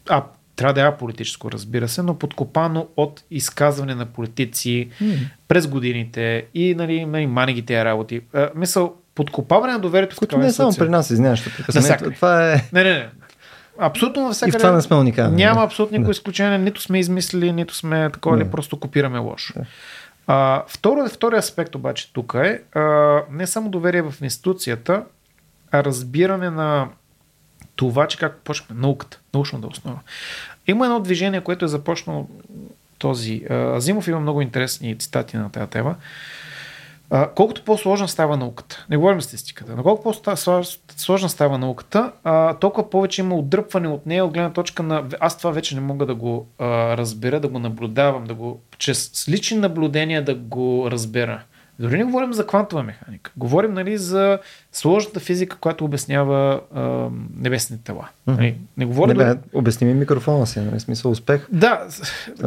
[0.08, 0.24] а
[0.56, 5.18] трябва да е политическо, разбира се, но подкопано от изказване на политици mm.
[5.48, 7.26] през годините и нали, нали,
[7.84, 8.20] работи.
[8.34, 11.44] А, мисъл, подкопаване на доверието в Което не е само при нас, извиняваш,
[12.14, 12.64] Това е...
[12.72, 13.08] Не, не, не.
[13.78, 14.58] абсолютно И навсякъде.
[14.58, 15.36] в това не сме уникални.
[15.36, 19.52] Няма абсолютно никакво изключение, нито сме измислили, нито сме такова, или просто копираме лошо.
[19.56, 19.64] Да.
[20.26, 25.02] А, второ, втори аспект обаче тук е а, не само доверие в институцията,
[25.74, 26.88] разбиране на
[27.76, 29.98] това, че как почваме науката, научната основа.
[30.66, 32.28] Има едно движение, което е започнало
[32.98, 33.42] този.
[33.50, 35.96] Азимов има много интересни цитати на тази тема.
[37.10, 42.12] А, колкото по-сложна става науката, не говорим статистиката, но колко по-сложна става науката,
[42.60, 45.04] толкова повече има отдръпване от нея от гледна точка на...
[45.20, 48.60] Аз това вече не мога да го разбера, да го наблюдавам, да го...
[48.78, 51.42] чрез лични наблюдения да го разбера.
[51.78, 53.30] Дори не говорим за квантова механика.
[53.36, 54.38] Говорим нали, за
[54.72, 56.80] сложната физика, която обяснява а,
[57.36, 58.08] небесните тела.
[58.26, 59.16] Нали, не говорим...
[59.16, 60.80] Не, дори- обясни ми микрофона си, нали?
[60.80, 61.46] Смисъл успех.
[61.50, 61.86] да,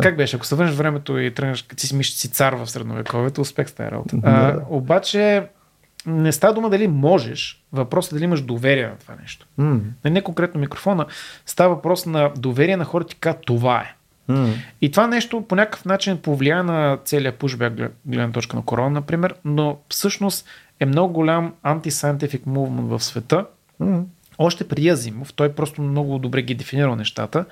[0.01, 0.35] как беше?
[0.35, 3.73] Ако се върнеш времето и тръгнеш, ти си мислиш, си цар в средновековието, успех с
[3.73, 4.17] тази работа.
[4.23, 4.61] А, Да.
[4.69, 5.47] обаче,
[6.05, 9.47] не става дума дали можеш, въпросът е дали имаш доверие на това нещо.
[9.57, 11.05] М, Не, не конкретно микрофона,
[11.45, 13.95] става въпрос на доверие на хората, казват това е.
[14.29, 18.65] М, И това нещо по някакъв начин повлия на целия пушбяк глед- гледна точка на
[18.65, 20.45] корона, например, но всъщност
[20.79, 23.45] е много голям anti-scientific movement в света,
[23.79, 24.03] м.
[24.37, 27.45] още при Азимов, той просто много добре ги дефинирал нещата.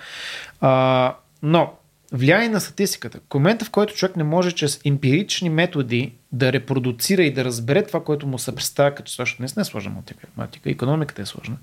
[0.62, 1.74] А, но
[2.12, 3.20] влияе на статистиката.
[3.32, 7.84] В момента, в който човек не може чрез емпирични методи да репродуцира и да разбере
[7.84, 11.58] това, което му се представя като днес не е сложна математика, економиката е сложна.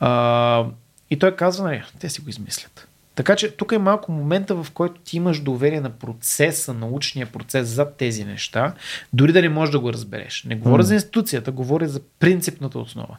[0.00, 0.64] А,
[1.10, 2.88] и той казва, нали, те си го измислят.
[3.14, 7.68] Така че тук е малко момента, в който ти имаш доверие на процеса, научния процес
[7.68, 8.74] зад тези неща,
[9.12, 10.44] дори да не можеш да го разбереш.
[10.44, 10.82] Не говоря М.
[10.82, 13.16] за институцията, говоря за принципната основа.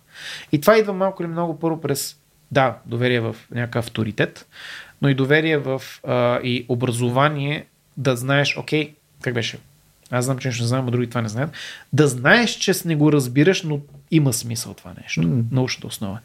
[0.51, 2.17] И това идва малко или много първо през,
[2.51, 4.47] да, доверие в някакъв авторитет,
[5.01, 7.65] но и доверие в а, и образование
[7.97, 9.57] да знаеш, окей, как беше?
[10.11, 11.51] Аз знам, че нещо не знам, а други това не знаят.
[11.93, 13.79] Да знаеш, че не го разбираш, но
[14.11, 15.21] има смисъл това нещо.
[15.21, 15.43] М.
[15.51, 16.19] Научната основа.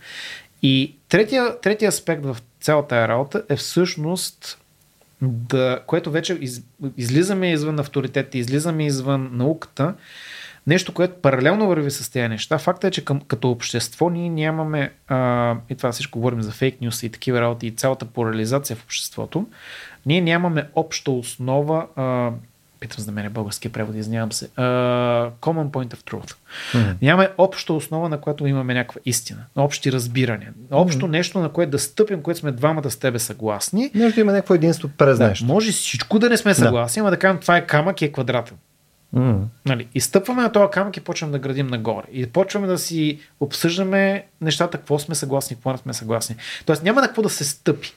[0.62, 4.58] И третия, третия аспект в цялата тая работа е всъщност
[5.22, 6.62] да, което вече из,
[6.96, 9.94] излизаме извън авторитета, излизаме извън науката,
[10.66, 12.58] нещо, което паралелно върви с тези неща.
[12.58, 16.80] Факта е, че към, като общество ние нямаме, а, и това всичко говорим за фейк
[16.80, 19.46] нюс и такива работи, и цялата поляризация в обществото,
[20.06, 22.30] ние нямаме обща основа, а,
[22.80, 24.62] питам за мен е българския превод, извинявам се, а,
[25.40, 26.34] common point of truth.
[26.74, 26.94] М.
[27.02, 30.52] Нямаме обща основа, на която имаме някаква истина, общи разбирания.
[30.70, 33.90] Общо нещо, на което да стъпим, което сме двамата с тебе съгласни.
[33.94, 35.44] Може да има някакво единство през Да, нещо.
[35.44, 38.56] може всичко да не сме съгласни, ама да кажем това е камък и е квадратен.
[39.12, 39.38] М.
[39.66, 39.88] Нали?
[39.94, 42.04] И стъпваме на този камък и почваме да градим нагоре.
[42.12, 46.36] И почваме да си обсъждаме нещата, какво сме съгласни, какво не сме съгласни.
[46.66, 47.92] Тоест няма на какво да се стъпи.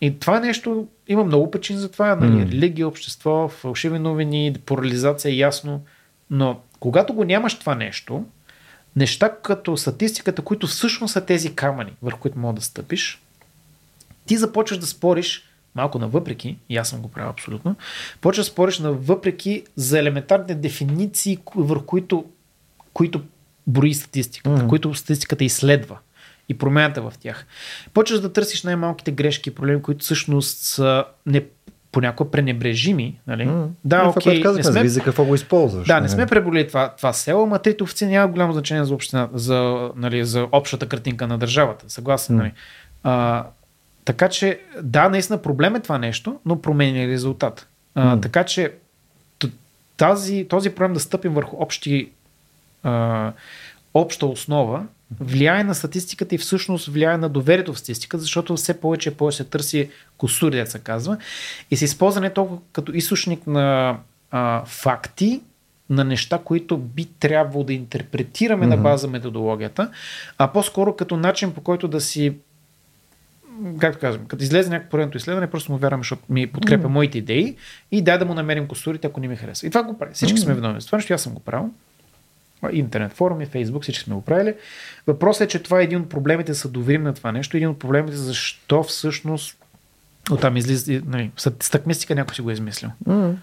[0.00, 2.16] И това нещо има много причини за това.
[2.16, 2.36] Нали?
[2.36, 2.42] М.
[2.42, 5.84] Религия, общество, фалшиви новини, поляризация, ясно.
[6.30, 8.24] Но когато го нямаш това нещо,
[8.96, 13.22] неща като статистиката, които всъщност са тези камъни, върху които мога да стъпиш,
[14.26, 15.42] ти започваш да спориш
[15.74, 17.76] малко на въпреки, и аз съм го правил абсолютно,
[18.20, 22.24] почваш да спориш на въпреки за елементарните дефиниции, върху които,
[22.92, 23.20] които
[23.66, 24.68] брои статистиката, Мгм.
[24.68, 25.98] които статистиката изследва
[26.48, 27.46] и промяната в тях.
[27.94, 31.44] Почваш да търсиш най-малките грешки и проблеми, които всъщност са не,
[31.92, 33.18] понякога пренебрежими.
[33.26, 33.44] Нали?
[33.44, 33.68] М.
[33.84, 35.86] Да, Е, това, окей, което не сме зависи за какво го използваш.
[35.86, 36.10] да, не нали?
[36.10, 40.24] сме преболели това, това село, ама трите офици няма голямо значение за, община, за, нали,
[40.24, 41.84] за общата картинка на държавата.
[41.88, 42.42] Съгласен, М.
[42.42, 42.52] нали?
[43.02, 43.44] А,
[44.04, 47.68] така че, да, наистина проблем е това нещо, но променя резултат.
[47.94, 48.20] А, М.
[48.20, 48.72] така че,
[49.96, 52.10] тази, този проблем да стъпим върху общи,
[52.82, 53.32] а,
[53.94, 54.84] обща основа,
[55.20, 59.36] влияе на статистиката и всъщност влияе на доверието в статистиката, защото все повече и повече
[59.36, 61.16] се търси косури, да се казва,
[61.70, 63.98] и се използва не толкова като източник на
[64.30, 65.40] а, факти,
[65.90, 68.82] на неща, които би трябвало да интерпретираме на Мгм.
[68.82, 69.90] база методологията,
[70.38, 72.34] а по-скоро като начин по който да си
[73.78, 77.56] както казвам, като излезе някакво поредното изследване, просто му вярваме, защото ми подкрепя моите идеи
[77.92, 79.66] и дай да му намерим косурите, ако не ми харесва.
[79.66, 80.14] И това го прави.
[80.14, 80.80] Всички сме виновни.
[80.80, 81.70] Това нещо аз съм го правил.
[82.72, 84.54] Интернет форуми, Фейсбук, всички сме го правили.
[85.06, 87.56] Въпросът е, че това е един от проблемите да се доверим на това нещо.
[87.56, 89.56] Един от проблемите защо всъщност
[90.30, 92.90] оттам излиза, нали, стъкмистика някой си го е измислил.
[93.06, 93.34] М.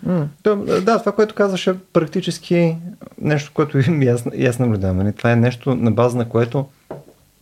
[0.44, 2.76] То, Да, това, което казваш е практически
[3.22, 4.98] нещо, което и аз, и аз наблюдавам.
[4.98, 5.14] нали?
[5.14, 6.68] Това е нещо на база на което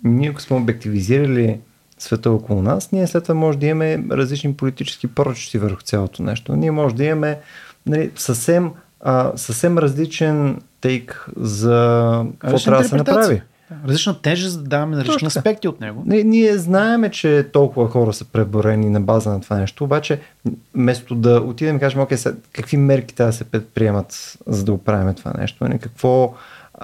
[0.04, 1.60] ние, ако сме обективизирали
[1.98, 6.56] света около нас, ние след това може да имаме различни политически прочести върху цялото нещо.
[6.56, 7.40] Ние може да имаме
[7.86, 13.42] нали, съвсем, а, съвсем различен тейк за какво трябва да се направи.
[13.88, 16.04] Различна тежест да даваме на различни аспекти от него.
[16.06, 20.20] Ние, ние знаеме, че толкова хора са преборени на база на това нещо, обаче
[20.76, 24.74] вместо да отидем и кажем, окей, сега, какви мерки трябва да се предприемат, за да
[24.74, 25.80] оправим това нещо, не?
[25.80, 26.34] какво,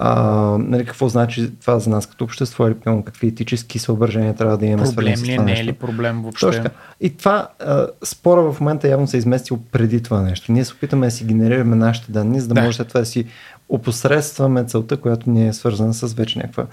[0.00, 0.22] а,
[0.58, 4.66] нали, какво значи това за нас като общество или пълно, какви етически съображения трябва да
[4.66, 4.94] имаме.
[4.94, 6.46] Проблем ли е, не е ли проблем въобще?
[6.46, 6.64] Точно.
[7.00, 10.52] И това а, спора в момента явно се е изместил преди това нещо.
[10.52, 12.62] Ние се опитаме да си генерираме нашите данни, за да, да.
[12.62, 13.24] може след това да си
[13.68, 16.66] опосредстваме целта, която ни е свързана с вече някаква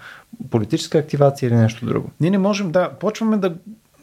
[0.49, 2.09] политическа активация или нещо друго.
[2.21, 3.53] Ние не можем да почваме да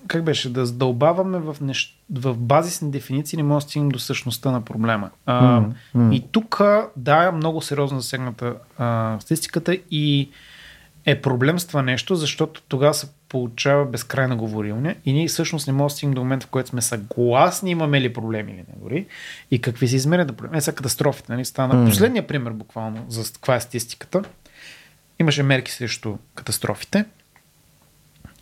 [0.07, 1.99] как беше, да задълбаваме в, нещ...
[2.11, 5.11] в базисни дефиниции, не може да стигнем до същността на проблема.
[5.27, 6.15] А, mm, mm.
[6.15, 6.61] И тук,
[6.97, 10.29] да, е много сериозно засегната а, статистиката и
[11.07, 15.73] е проблем с това нещо, защото тогава се получава безкрайна говорилня и ние всъщност не
[15.73, 19.07] можем да стигнем до момента, в който сме съгласни имаме ли проблеми или не дори
[19.51, 20.59] и какви се измерят проблеми.
[20.59, 21.75] Е, сега катастрофите, нали, стана.
[21.75, 21.89] Mm.
[21.89, 24.23] Последния пример буквално за каква е статистиката.
[25.19, 27.05] Имаше мерки срещу катастрофите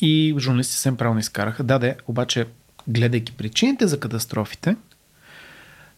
[0.00, 1.62] и журналисти съвсем правилно изкараха.
[1.62, 2.46] Да, да, обаче,
[2.88, 4.76] гледайки причините за катастрофите,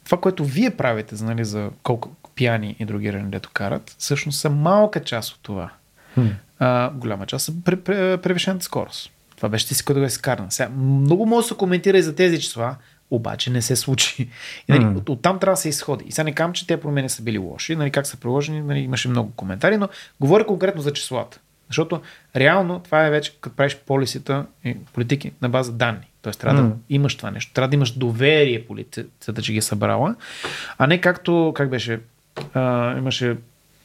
[0.04, 5.04] това, което вие правите, нали, за колко пияни и други дето карат, всъщност са малка
[5.04, 5.70] част от това.
[6.18, 6.32] Hmm.
[6.58, 7.60] А, голяма част са
[8.22, 9.10] превишената скорост.
[9.36, 10.46] Това беше ти си като да се карна.
[10.50, 12.76] Сега, много може да се коментира и за тези числа,
[13.10, 14.22] обаче не се случи.
[14.68, 14.96] И, нали, mm.
[14.96, 16.04] от, оттам трябва да се изходи.
[16.08, 18.78] И сега не казвам, че тези промени са били лоши, нали, как са приложени, нали,
[18.78, 19.88] имаше много коментари, но
[20.20, 21.40] говоря конкретно за числата.
[21.72, 22.00] Защото
[22.36, 26.06] реално това е вече, като правиш полисите и политики на база данни.
[26.22, 26.68] Тоест трябва mm.
[26.68, 27.52] да имаш това нещо.
[27.52, 30.14] Трябва да имаш доверие полицията, че ги е събрала.
[30.78, 32.00] А не както, как беше,
[32.54, 33.36] а, имаше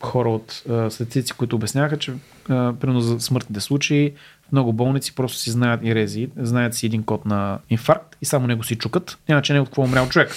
[0.01, 2.13] хора от а, статистици, които обясняха, че
[2.49, 4.13] а, примерно за смъртните случаи
[4.49, 8.25] в много болници просто си знаят и рези, знаят си един код на инфаркт и
[8.25, 10.31] само него си чукат, няма че не от какво умрял човек.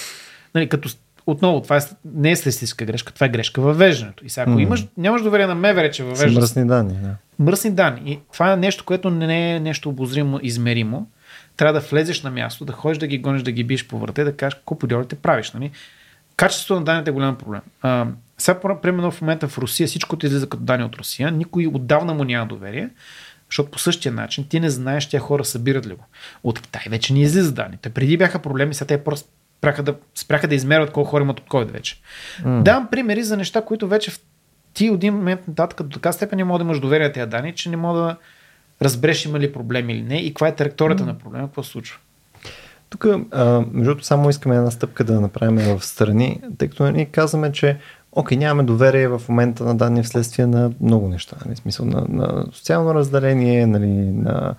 [0.55, 0.89] Нали, като
[1.27, 4.25] отново, това е, не е статистическа грешка, това е грешка във веждането.
[4.25, 4.61] И сега, ако mm.
[4.61, 6.35] имаш, нямаш доверие на МВР, че въвеждаш.
[6.35, 7.15] Мръсни данни, да.
[7.39, 8.01] Мръсни данни.
[8.05, 11.07] И това е нещо, което не е нещо обозримо, измеримо.
[11.57, 14.21] Трябва да влезеш на място, да ходиш да ги гониш, да ги биш по врата
[14.21, 15.51] и да кажеш какво подиорите правиш.
[15.51, 15.71] Нали?
[16.35, 17.61] Качеството на данните е голям проблем.
[17.81, 18.07] А,
[18.37, 22.13] сега, примерно в момента в Русия, всичко, което излиза като данни от Русия, никой отдавна
[22.13, 22.89] му няма доверие,
[23.49, 26.03] защото по същия начин ти не знаеш тя хора събират ли го.
[26.43, 27.89] От Китай вече не излиза данните.
[27.89, 29.29] Преди бяха проблеми, сега те просто
[29.61, 32.01] спряха да, спряха да измерват колко хора имат от COVID вече.
[32.43, 32.61] Mm.
[32.61, 34.19] Давам примери за неща, които вече в
[34.73, 37.55] ти от един момент нататък до така степен не мога да имаш доверие тези данни,
[37.55, 38.15] че не мога да
[38.81, 41.05] разбереш има ли проблем или не и каква е траекторията mm.
[41.05, 41.99] на проблема, какво се случва.
[42.89, 47.51] Тук, между другото, само искаме една стъпка да направим в страни, тъй като ние казваме,
[47.51, 47.77] че
[48.11, 51.37] окей, нямаме доверие в момента на данни вследствие на много неща.
[51.45, 54.55] Нали, смисъл на, на социално разделение, нали, на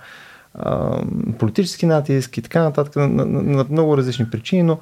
[1.38, 4.78] политически натиск и така нататък, на, на, на много различни причини, но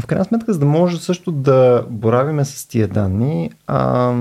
[0.00, 4.14] в крайна сметка, за да може също да боравиме с тия данни, а,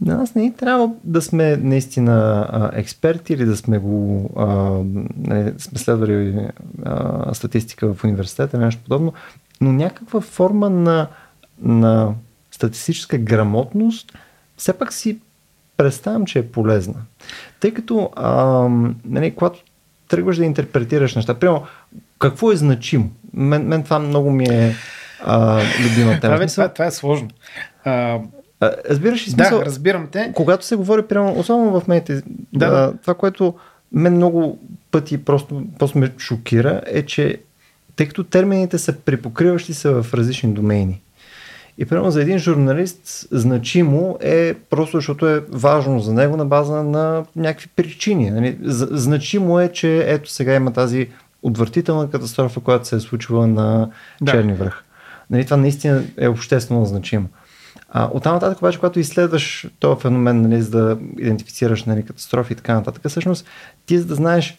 [0.00, 4.46] на нас не трябва да сме наистина а, експерти или да сме го а,
[5.16, 6.48] не, сме следвали
[6.84, 9.12] а, статистика в университета или нещо подобно,
[9.60, 11.08] но някаква форма на,
[11.62, 12.14] на
[12.50, 14.12] статистическа грамотност
[14.56, 15.18] все пак си
[15.76, 16.94] представям, че е полезна.
[17.64, 18.68] Тъй като, а,
[19.04, 19.58] нали, когато
[20.08, 21.62] тръгваш да интерпретираш неща, примерно,
[22.18, 23.10] какво е значимо?
[23.34, 24.74] Мен, мен това много ми е
[25.24, 26.36] а, любима тема.
[26.36, 27.28] Това, това, това е сложно.
[27.84, 28.20] А,
[28.90, 29.58] Разбираш ли смисъл?
[29.58, 30.32] Да, разбирам те.
[30.34, 32.22] Когато се говори, примерно, особено в медиите,
[32.52, 32.94] да, да.
[33.02, 33.54] това, което
[33.92, 34.58] мен много
[34.90, 37.36] пъти просто, просто ме шокира, е, че
[37.96, 41.00] тъй като термините са припокриващи се в различни домейни.
[41.78, 46.82] И примерно за един журналист значимо е просто защото е важно за него на база
[46.82, 48.30] на някакви причини.
[48.30, 48.58] Нали?
[48.62, 51.08] Значимо е, че ето сега има тази
[51.42, 53.90] отвратителна катастрофа, която се е случила на
[54.22, 54.32] да.
[54.32, 54.84] Черни връх.
[55.30, 57.28] Нали, това наистина е обществено значимо.
[57.90, 62.52] А, от там нататък обаче, когато изследваш този феномен, нали, за да идентифицираш нали, катастрофи
[62.52, 63.46] и така нататък, всъщност
[63.86, 64.58] ти за да знаеш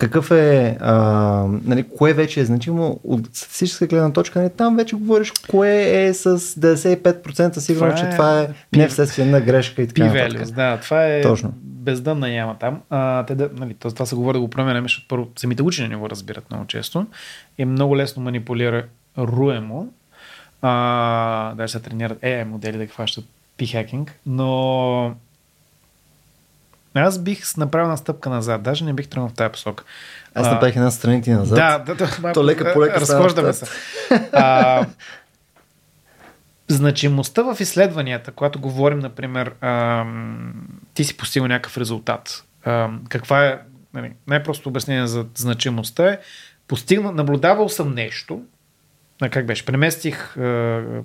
[0.00, 0.94] какъв е, а,
[1.64, 6.14] нали, кое вече е значимо от статистическа гледна точка, нали, там вече говориш кое е
[6.14, 10.54] с 95% сигурно, че това е, е не вследствие на грешка и така нататък.
[10.54, 11.52] Да, това е Точно.
[11.62, 12.80] бездънна яма там.
[12.90, 15.96] А, те да, нали, това се говори да го променяме, защото първо самите учени не
[15.96, 17.06] го разбират много често.
[17.58, 18.84] И е много лесно манипулира
[19.18, 19.88] руемо.
[20.62, 23.24] А, даже се тренират е модели да хващат
[23.58, 25.14] пи-хакинг, но
[26.94, 29.84] аз бих направил на стъпка назад, даже не бих тръгнал в тази посока.
[30.34, 31.56] Аз направих една страница назад.
[31.56, 32.32] Да, да, да.
[32.34, 33.66] То лека по лека Разхождаме се.
[34.32, 34.86] А,
[36.68, 40.04] значимостта в изследванията, когато говорим, например, а,
[40.94, 42.44] ти си постигнал някакъв резултат.
[42.64, 43.58] А, каква е
[43.94, 46.18] нали, най-просто обяснение за значимостта е
[46.68, 48.42] постигна, наблюдавал съм нещо,
[49.28, 50.34] как беше, преместих,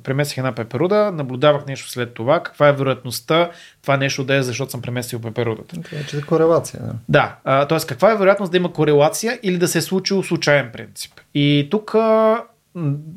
[0.04, 3.50] преместих една пеперуда, наблюдавах нещо след това, каква е вероятността
[3.82, 5.82] това нещо да е, защото съм преместил пеперудата.
[5.82, 6.82] Това е, че е корелация.
[7.10, 7.80] Да, да т.е.
[7.88, 11.12] каква е вероятност да има корелация или да се е случило случайен принцип.
[11.34, 11.96] И тук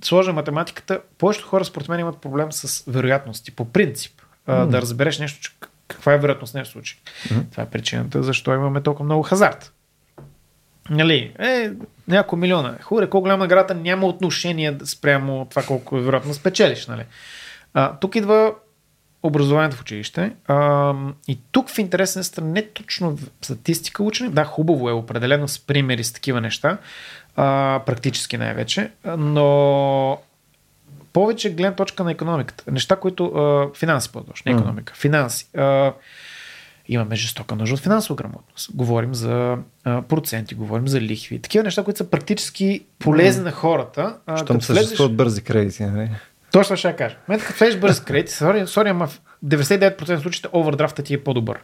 [0.04, 4.12] сложа математиката, повечето хора според мен имат проблем с вероятности по принцип.
[4.46, 5.50] да разбереш нещо, че
[5.88, 7.00] каква е вероятност нещо случи.
[7.50, 9.72] Това е причината, защо имаме толкова много хазарт.
[10.90, 11.70] Нали, е,
[12.08, 12.74] няколко милиона.
[12.82, 16.86] Хубаво, колко голяма награда няма отношение спрямо това колко е вероятно спечелиш.
[16.86, 17.04] Нали.
[17.74, 18.52] А, тук идва
[19.22, 20.32] образованието в училище.
[20.46, 20.94] А,
[21.28, 25.58] и тук в интересна страна не точно в статистика учене, да, хубаво е определено с
[25.58, 26.78] примери с такива неща,
[27.36, 30.18] а, практически най-вече, но
[31.12, 32.64] повече гледна точка на економиката.
[32.70, 33.24] Неща, които...
[33.26, 34.92] А, финанси по-точно, не економика.
[34.96, 35.46] Финанси.
[35.56, 35.92] А,
[36.88, 38.70] имаме жестока нужда от финансова грамотност.
[38.74, 41.38] Говорим за а, проценти, говорим за лихви.
[41.38, 44.16] Такива неща, които са практически полезни на хората.
[44.26, 46.10] А, Щом съществуват бързи кредити, нали?
[46.52, 47.16] точно ще я кажа.
[47.24, 51.14] В момента, като влезеш бърз кредит, сори, сори, ама в 99% от случаите овердрафта ти
[51.14, 51.58] е по-добър.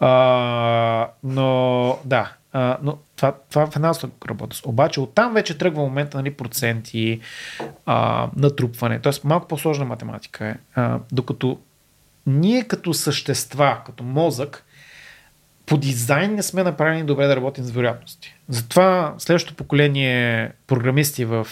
[0.00, 4.66] А, но да, а, но това, това е финансова грамотност.
[4.66, 7.20] Обаче оттам вече тръгва момента нали, проценти,
[7.86, 9.00] а, натрупване.
[9.00, 10.56] Тоест малко по-сложна математика е.
[10.74, 11.58] А, докато
[12.30, 14.64] ние като същества, като мозък,
[15.66, 18.34] по дизайн не сме направени добре да работим с вероятности.
[18.48, 21.46] Затова следващото поколение програмисти в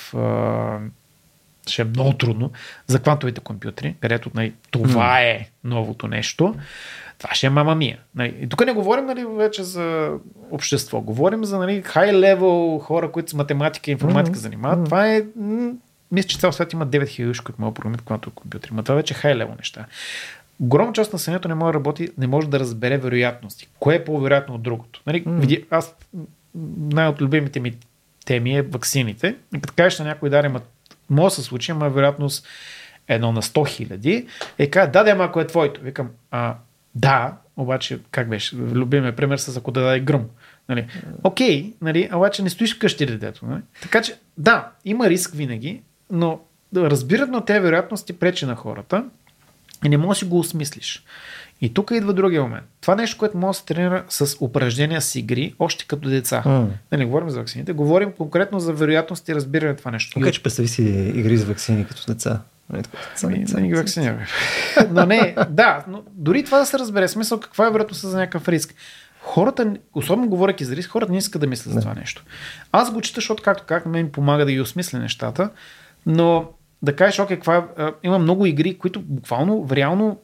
[1.66, 2.51] ще е много трудно
[2.87, 6.55] за квантовите компютри, където нали, това е новото нещо.
[7.18, 7.99] Това ще е мама мия.
[8.14, 8.37] Нали.
[8.41, 10.12] И тук не говорим нали, вече за
[10.51, 11.01] общество.
[11.01, 14.41] Говорим за нали, high-level хора, които с математика и информатика Мгм.
[14.41, 14.85] занимават.
[14.85, 15.22] Това е...
[15.37, 15.72] м,
[16.12, 18.70] Мисля, че цял свят има 9000 души, които могат да програмират квантови компютри.
[18.74, 19.87] Но това вече е high-level неща.
[20.61, 23.68] Огромна част на населението не може да работи, не може да разбере вероятности.
[23.80, 25.02] Кое е по-вероятно от другото?
[25.07, 25.40] Нали, Мгм.
[25.40, 25.94] види, аз
[26.78, 27.74] най от любимите ми
[28.26, 29.36] теми е ваксините.
[29.57, 30.61] И като кажеш на някой да, ама
[31.11, 32.46] може да се случи, ама вероятност
[33.09, 34.26] едно на 100 хиляди,
[34.59, 35.80] е казва, да, да, ама ако е твоето.
[35.80, 36.54] Викам, а,
[36.94, 40.24] да, обаче, как беше, любимия пример с ако да даде гръм.
[40.68, 40.86] Нали?
[41.24, 43.46] Окей, нали, обаче не стоиш вкъщи детето.
[43.46, 43.62] Нали?
[43.82, 46.40] Така че, да, има риск винаги, но
[46.76, 49.04] разбират на тези вероятности пречи на хората
[49.85, 51.05] и не можеш да го осмислиш.
[51.61, 52.66] И тук идва другия момент.
[52.81, 56.43] Това нещо, което може да се тренира с упражнения с игри, още като деца.
[56.47, 56.68] М.
[56.91, 60.18] Да не говорим за вакцините, говорим конкретно за вероятност и разбиране на това нещо.
[60.18, 60.83] Окей, че представи си
[61.14, 62.41] игри с вакцини като деца.
[62.70, 64.27] Нали, така, деца, Ами, не ги вакцинираме.
[64.91, 67.09] но не, да, но дори това да се разбере.
[67.09, 68.74] Смисъл, каква е вероятността за някакъв риск.
[69.20, 71.81] Хората, особено говоряки за риск, хората не искат да мислят за Не.
[71.81, 72.24] това нещо.
[72.72, 75.51] Аз го чета, защото както как мен ми помага да ги осмисля нещата,
[76.07, 76.49] но
[76.87, 80.20] да кажеш, окей, каква, е, има много игри, които буквално, реално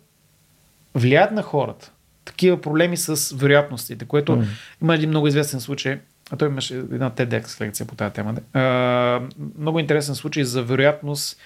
[0.94, 1.92] влияят на хората.
[2.24, 4.44] Такива проблеми с вероятностите, което М.
[4.82, 5.98] има един много известен случай,
[6.30, 8.34] а той имаше една TEDx лекция по тази тема.
[8.52, 9.20] А,
[9.58, 11.40] много интересен случай за вероятност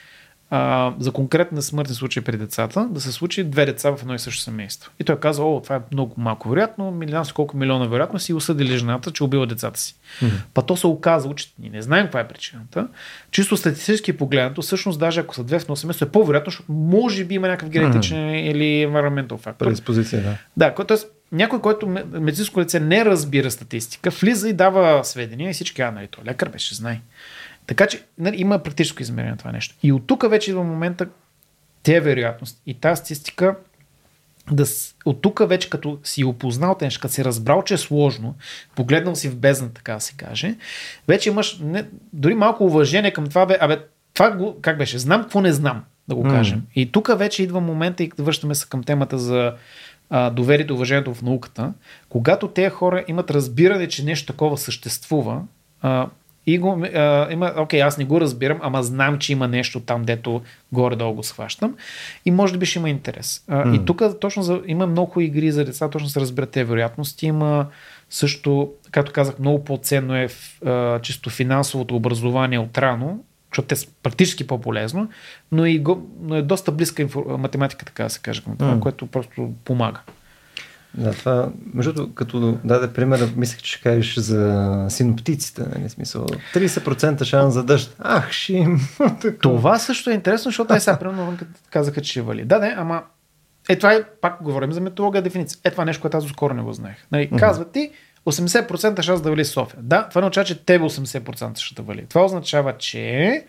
[0.50, 4.18] а, за конкретна смъртен случай при децата, да се случи две деца в едно и
[4.18, 4.90] също семейство.
[5.00, 8.34] И той каза, о, това е много малко вероятно, милион с колко милиона вероятност и
[8.34, 9.94] осъдили жената, че убива децата си.
[10.22, 10.34] Мгм.
[10.54, 12.88] Па то се оказа, че ние не знаем каква е причината.
[13.30, 17.24] Чисто статистически погледнато, всъщност даже ако са две в едно семейство е по-вероятно, защото може
[17.24, 19.64] би има някакъв генетичен или environmental фактор.
[19.64, 20.36] Предиспозиция, да.
[20.56, 25.50] Да, ко- тоест някой, който ме- медицинско лице не разбира статистика, влиза и дава сведения
[25.50, 27.00] и всички, а, нали, то лекар беше, знае.
[27.66, 29.74] Така че нали, има практическо измерение на това нещо.
[29.82, 31.06] И от тук вече идва момента
[31.82, 33.56] тези вероятност и тази статистика
[34.50, 34.64] да,
[35.04, 38.34] от тук вече като си опознал те неща, като си разбрал, че е сложно,
[38.74, 40.54] погледнал си в бездна, така да се каже,
[41.08, 43.78] вече имаш не, дори малко уважение към това, бе, абе,
[44.14, 46.62] това го, как беше, знам какво не знам, да го кажем.
[46.74, 49.54] И тук вече идва момента и връщаме се към темата за
[50.10, 51.72] а, доверието, уважението в науката.
[52.08, 55.42] Когато тези хора имат разбиране, че нещо такова съществува,
[55.82, 56.06] а,
[56.46, 60.02] и го, а, има, окей, аз не го разбирам, ама знам, че има нещо там,
[60.04, 60.42] дето
[60.72, 61.74] горе-долу го схващам
[62.24, 63.44] и може би ще има интерес.
[63.48, 63.76] А, М.
[63.76, 67.26] И тук точно за, има много игри за деца, точно се разбират тези вероятности.
[67.26, 67.66] Има
[68.10, 70.28] също, както казах, много по-ценно е
[70.66, 75.08] а, чисто финансовото образование от рано, защото те са практически по-полезно,
[75.52, 78.74] но, и го, но е доста близка инфо, математика, така да се каже, към това,
[78.74, 78.80] М.
[78.80, 80.00] което просто помага.
[80.96, 86.26] Да, това, между другото, като даде пример, мислех, че ще кажеш за синоптиците, нали, смисъл,
[86.54, 87.96] 30% шанс за дъжд.
[87.98, 88.80] Ах, шим.
[89.42, 91.38] Това също е интересно, защото те сега, примерно,
[91.70, 92.44] казаха, че ще вали.
[92.44, 93.02] Да, не, ама
[93.68, 95.58] е, това е, пак говорим за методология дефиниция.
[95.64, 96.96] Е, това нещо, което аз скоро не го знаех.
[97.12, 97.36] Нали, Мгм.
[97.36, 97.90] Казват ти,
[98.26, 99.80] 80% шанс да вали София.
[99.82, 102.06] Да, това не означава, че тебе 80% ще да вали.
[102.08, 103.44] Това означава, че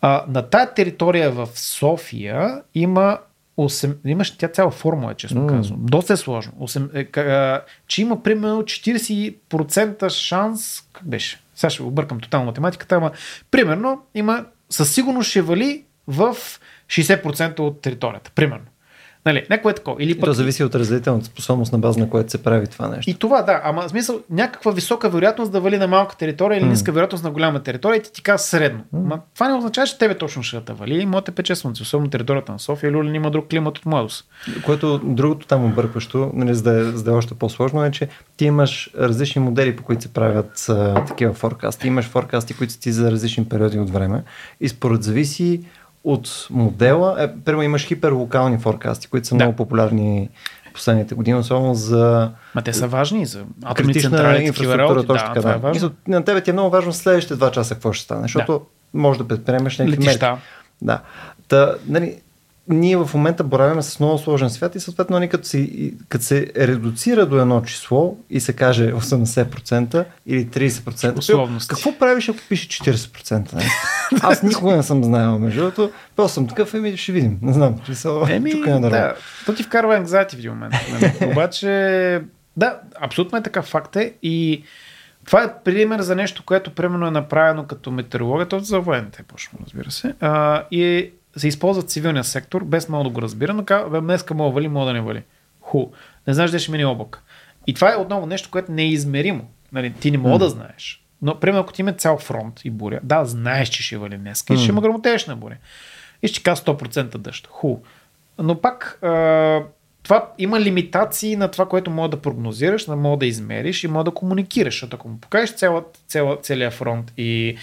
[0.00, 3.18] а, на тая територия в София има
[3.58, 5.46] 8, имаш тя цяла формула, честно М.
[5.46, 5.78] казвам.
[5.80, 6.52] Доста е сложно.
[6.60, 11.40] 8, е, че има примерно 40% шанс, как беше?
[11.54, 13.10] Сега ще объркам тотално математиката, ама
[13.50, 16.36] примерно има със сигурност ще вали в
[16.86, 18.30] 60% от територията.
[18.34, 18.64] Примерно.
[19.26, 20.02] Нали, някое е такова.
[20.02, 20.24] Или пък...
[20.24, 23.10] То зависи от разделителната способност на база на което се прави това нещо.
[23.10, 23.60] И това, да.
[23.64, 27.62] Ама смисъл, някаква висока вероятност да вали на малка територия или ниска вероятност на голяма
[27.62, 28.80] територия и ти ти казва средно.
[28.94, 29.06] Mm.
[29.06, 31.00] Ма, това не означава, че тебе точно ще да вали.
[31.00, 34.24] И моите печесват, особено територията на София, Люлин има друг климат от младост.
[34.64, 38.08] Което другото там объркващо, нали, за, да е, за да е още по-сложно, е, че
[38.36, 41.86] ти имаш различни модели, по които се правят а, такива форкасти.
[41.86, 44.22] Имаш форкасти, които ти за различни периоди от време.
[44.60, 45.60] И според зависи
[46.04, 47.22] от модела.
[47.22, 49.44] Е, първо имаш хиперлокални форкасти, които са да.
[49.44, 50.28] много популярни
[50.74, 52.30] последните години, особено за...
[52.54, 55.48] Ма те са важни за атомни централи, инфраструктура, точно да, така.
[55.48, 55.54] Да.
[55.54, 55.90] Е важно.
[56.08, 58.98] на тебе ти е много важно следващите два часа какво ще стане, защото да.
[59.00, 60.26] може да предприемеш някакви мерки.
[60.82, 61.00] Да.
[61.48, 62.20] Та, нали,
[62.68, 66.52] ние в момента боравим с много сложен свят и съответно ние като, си, като се
[66.56, 71.68] редуцира до едно число и се каже 80% или 30%, Условности.
[71.68, 73.54] какво правиш ако пише 40%?
[73.54, 73.62] Не?
[74.22, 75.90] Аз никога не съм знаел между другото.
[76.16, 77.38] Просто съм такъв, еми ще видим.
[77.42, 77.80] Не знам.
[77.82, 79.14] Ще се еми, да,
[79.46, 80.74] то ти вкарва анкзайти в един момент.
[80.92, 81.12] Нали?
[81.32, 82.22] Обаче,
[82.56, 84.64] да, абсолютно е така факт е и
[85.26, 89.24] това е пример за нещо, което примерно е направено като метеорология, то за военните е
[89.24, 90.14] почна, разбира се.
[90.20, 94.34] А, и е се използва цивилния сектор, без много да го разбира, но казва, днеска
[94.34, 95.22] мога вали, мога да не вали.
[95.60, 95.86] Ху.
[96.26, 97.22] Не знаеш, де ще мине облак.
[97.66, 99.44] И това е отново нещо, което не е измеримо.
[99.72, 100.38] Нали, ти не мога mm.
[100.38, 101.04] да знаеш.
[101.22, 104.42] Но, примерно, ако ти има цял фронт и буря, да, знаеш, че ще вали днес
[104.42, 104.54] mm.
[104.54, 105.56] и ще има грамотееш буря.
[106.22, 107.46] И ще казва 100% дъжд.
[107.50, 107.76] Ху.
[108.38, 109.62] Но пак, а,
[110.02, 114.04] това има лимитации на това, което мога да прогнозираш, на мога да измериш и мога
[114.04, 114.74] да комуникираш.
[114.74, 117.56] Защото ако му покажеш цяла, цяла, целия фронт и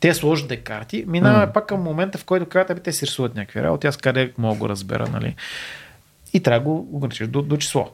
[0.00, 1.52] те сложат карти, минава mm.
[1.52, 4.68] пак към момента, в който казват, те си рисуват някакви работи, аз къде мога го
[4.68, 5.34] разбера, нали?
[6.32, 7.90] И трябва да го ограничиш до, до число.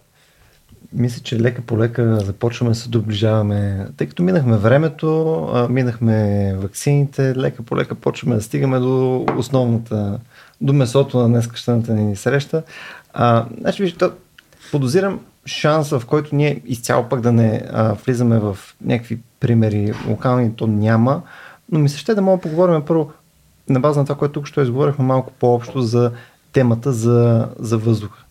[0.92, 7.36] Мисля, че лека по лека започваме да се доближаваме, тъй като минахме времето, минахме ваксините,
[7.36, 10.18] лека по лека почваме да стигаме до основната,
[10.60, 12.62] до месото на днескащаната ни среща.
[13.12, 13.96] А, значи, виж,
[14.70, 20.56] подозирам шанса, в който ние изцяло пък да не а, влизаме в някакви примери локални,
[20.56, 21.22] то няма
[21.72, 23.12] но ми се ще да мога да поговорим първо
[23.68, 26.12] на база на това, което тук ще изговорихме малко по-общо за
[26.52, 28.24] темата за, за въздуха.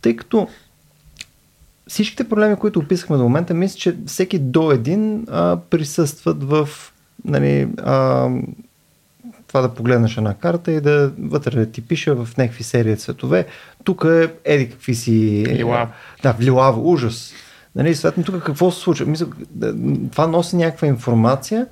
[0.00, 0.48] Тъй като
[1.88, 6.68] всичките проблеми, които описахме до момента, мисля, че всеки до един а, присъстват в
[7.24, 8.28] нали, а,
[9.46, 13.46] това да погледнеш една карта и да вътре да ти пише в някакви серии цветове.
[13.84, 15.46] Тук е еди какви си...
[15.48, 15.88] Лилав.
[16.22, 17.32] Да, в лилава, ужас.
[17.74, 19.06] Нали, съответно, тук какво се случва?
[19.06, 19.26] Мисля,
[20.12, 21.66] това носи някаква информация,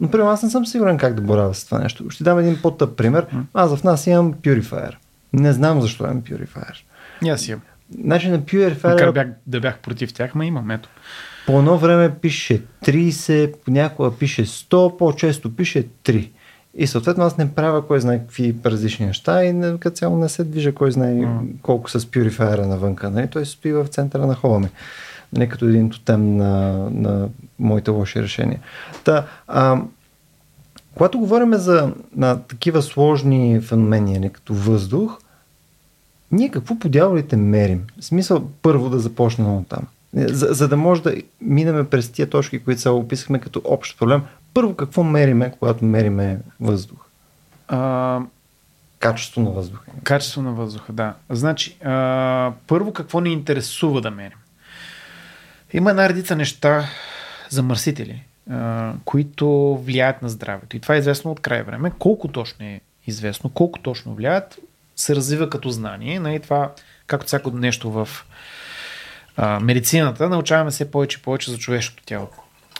[0.00, 2.10] Например, аз не съм сигурен как да боравя с това нещо.
[2.10, 3.26] Ще дам един по-тъп пример.
[3.54, 4.94] Аз в нас имам Purifier.
[5.32, 6.74] Не знам защо имам Purifier.
[7.24, 7.60] И аз имам.
[8.04, 8.92] Значи на Purifier...
[8.92, 10.88] Макар бях, да бях против тях, ма имам, ето.
[11.46, 16.30] По едно време пише 30, понякога пише 100, по-често пише 3.
[16.74, 20.28] И съответно аз не правя кой знае какви различни неща и не, като цяло не
[20.28, 21.60] се движа кой знае mm.
[21.62, 23.10] колко с Purifier навънка.
[23.10, 23.28] Нали?
[23.30, 24.68] Той стои в центъра на хола ми
[25.32, 28.60] не като един тотем на, на моите лоши решения.
[29.04, 29.82] Та, а,
[30.94, 35.18] когато говорим за на такива сложни феномени, не като въздух,
[36.32, 37.84] ние какво по дяволите мерим?
[38.00, 39.82] В смисъл първо да започнем от там.
[40.14, 44.22] За, за да може да минеме през тия точки, които се описахме като общ проблем,
[44.54, 46.98] първо какво мериме, когато мериме въздух?
[47.68, 48.20] А...
[48.98, 49.84] Качество на въздуха.
[50.02, 51.14] Качество на въздуха, да.
[51.30, 54.38] Значи, а, първо какво ни интересува да мерим?
[55.72, 56.84] Има една редица неща,
[57.48, 58.24] замърсители,
[59.04, 60.76] които влияят на здравето.
[60.76, 61.92] И това е известно от край време.
[61.98, 64.58] Колко точно е известно, колко точно влияят,
[64.96, 66.20] се развива като знание.
[66.20, 66.72] Нали, това,
[67.06, 68.08] както всяко нещо в
[69.60, 72.28] медицината, научаваме се повече и повече за човешкото тяло.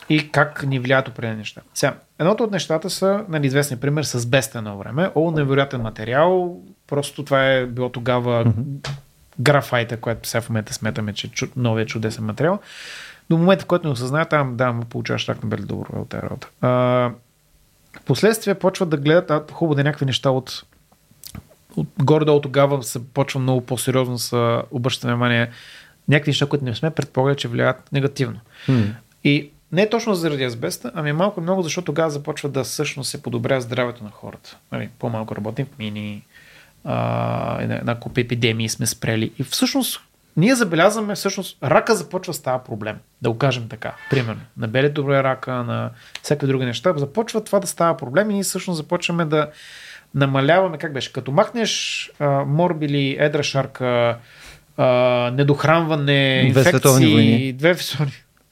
[0.09, 1.61] И как ни влияят определени неща.
[1.75, 5.11] Сега, едното от нещата са, нали, известен пример с беста едно време.
[5.15, 6.57] О, невероятен материал.
[6.87, 8.91] Просто това е било тогава mm-hmm
[9.41, 12.59] графайта, която сега в момента сметаме, че е новия чудесен материал.
[13.31, 16.09] До момента, в който не осъзная, там да, му получаваш так на бели добро от
[16.09, 16.49] тази работа.
[16.61, 17.11] А,
[18.07, 20.65] последствие почват да гледат а, хубаво да е някакви неща от,
[21.77, 25.51] от горе-долу тогава се почва много по-сериозно с обръщане внимание
[26.09, 28.41] някакви неща, които не сме предполагали, че влияят негативно.
[28.69, 28.93] Hmm.
[29.25, 33.61] И не точно заради азбеста, ами малко много, защото тогава започва да всъщност се подобря
[33.61, 34.57] здравето на хората.
[34.73, 36.23] Нали, по-малко работим в мини,
[36.85, 39.33] а, една купа епидемии сме спрели.
[39.39, 40.01] И всъщност
[40.37, 42.97] ние забелязваме, всъщност рака започва да става проблем.
[43.23, 43.95] Да го кажем така.
[44.11, 44.41] Примерно.
[44.57, 45.91] На беле добре рака, на
[46.23, 46.95] всякакви други неща.
[46.97, 49.51] Започва това да става проблем и ние всъщност започваме да
[50.15, 54.19] намаляваме, как беше, като махнеш а, морбили, едра шарка,
[54.77, 54.87] а,
[55.35, 57.53] недохранване, две инфекции, войни.
[57.53, 57.77] Две,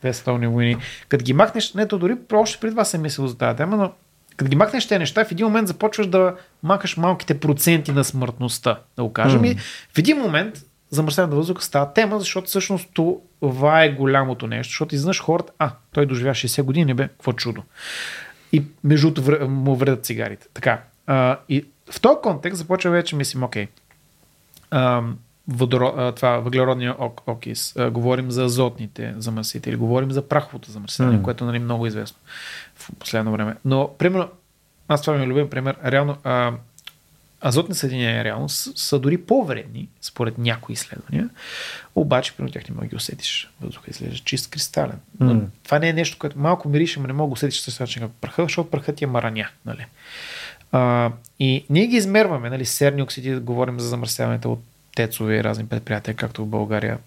[0.01, 0.77] две световни войни.
[1.09, 3.93] Като ги махнеш, не, то дори още преди това съм мислил за тази тема, но
[4.37, 8.80] като ги махнеш тези неща, в един момент започваш да махаш малките проценти на смъртността,
[8.97, 9.43] да го кажем.
[9.43, 9.47] Mm.
[9.47, 9.57] И
[9.95, 12.89] в един момент замърсяване на въздуха става тема, защото всъщност
[13.41, 17.62] това е голямото нещо, защото изведнъж хората, а, той доживя 60 години, бе, какво чудо.
[18.53, 20.47] И между другото му вредят цигарите.
[20.55, 20.82] Така.
[21.07, 23.66] А, и в този контекст започва вече мислим, окей,
[24.70, 25.03] а,
[25.49, 31.22] водоро, това въглеродния окис, а, говорим за азотните замърсители, говорим за праховото замърсяване, mm.
[31.22, 32.18] което нали, много известно
[32.93, 33.55] в последно време.
[33.64, 34.28] Но, примерно,
[34.89, 36.53] аз това ми е любим пример, реално а,
[37.41, 41.28] азотни съединения реално са, са дори по-вредни, според някои изследвания,
[41.95, 43.51] обаче при тях не мога да ги усетиш.
[43.61, 44.99] Въздуха изглежда чист кристален.
[45.20, 45.45] Но mm.
[45.64, 48.14] това не е нещо, което малко мирише, но не мога да усетиш също начин като
[48.20, 49.49] праха, защото прахът е мараня.
[49.66, 49.87] Нали?
[50.72, 54.62] А, и ние ги измерваме, нали, серни оксиди, говорим за замърсяването от
[54.95, 56.99] тецове и разни предприятия, както в България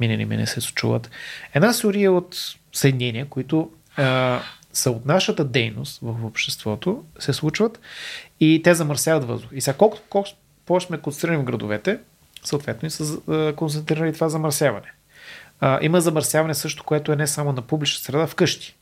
[0.00, 1.10] минени мене се чуват.
[1.54, 2.36] Една серия от
[2.72, 4.40] съединения, които а,
[4.72, 7.80] са от нашата дейност в обществото, се случват
[8.40, 9.50] и те замърсяват въздух.
[9.52, 10.28] И сега колкото, колко
[10.66, 11.98] повече сме концентрирани в градовете,
[12.44, 14.92] съответно и са концентрирали това замърсяване.
[15.60, 18.76] А, има замърсяване също, което е не само на публична среда, вкъщи,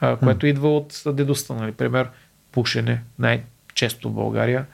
[0.00, 0.50] а, което hmm.
[0.50, 1.54] идва от дедостта.
[1.54, 1.72] Нали?
[1.72, 2.08] Пример,
[2.52, 4.66] пушене, най-често в България.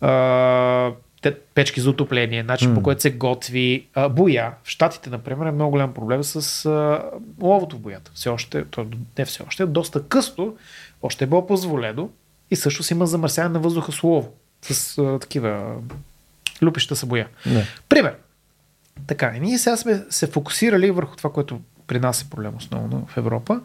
[0.00, 0.92] А,
[1.32, 2.74] печки за отопление, начин mm.
[2.74, 4.52] по който се готви а, боя.
[4.64, 7.02] В Штатите, например, е много голям проблем с а,
[7.42, 8.10] ловото в боята.
[8.14, 8.86] Все още, то,
[9.18, 10.56] не все още, доста късно,
[11.02, 12.10] още е било позволено
[12.50, 14.32] и също си има замърсяване на въздуха с лово.
[14.62, 15.76] С а, такива
[16.62, 17.28] люпища са боя.
[17.46, 17.66] Не.
[17.88, 18.14] Пример.
[19.06, 23.06] Така, и ние сега сме се фокусирали върху това, което при нас е проблем основно
[23.06, 23.60] в Европа.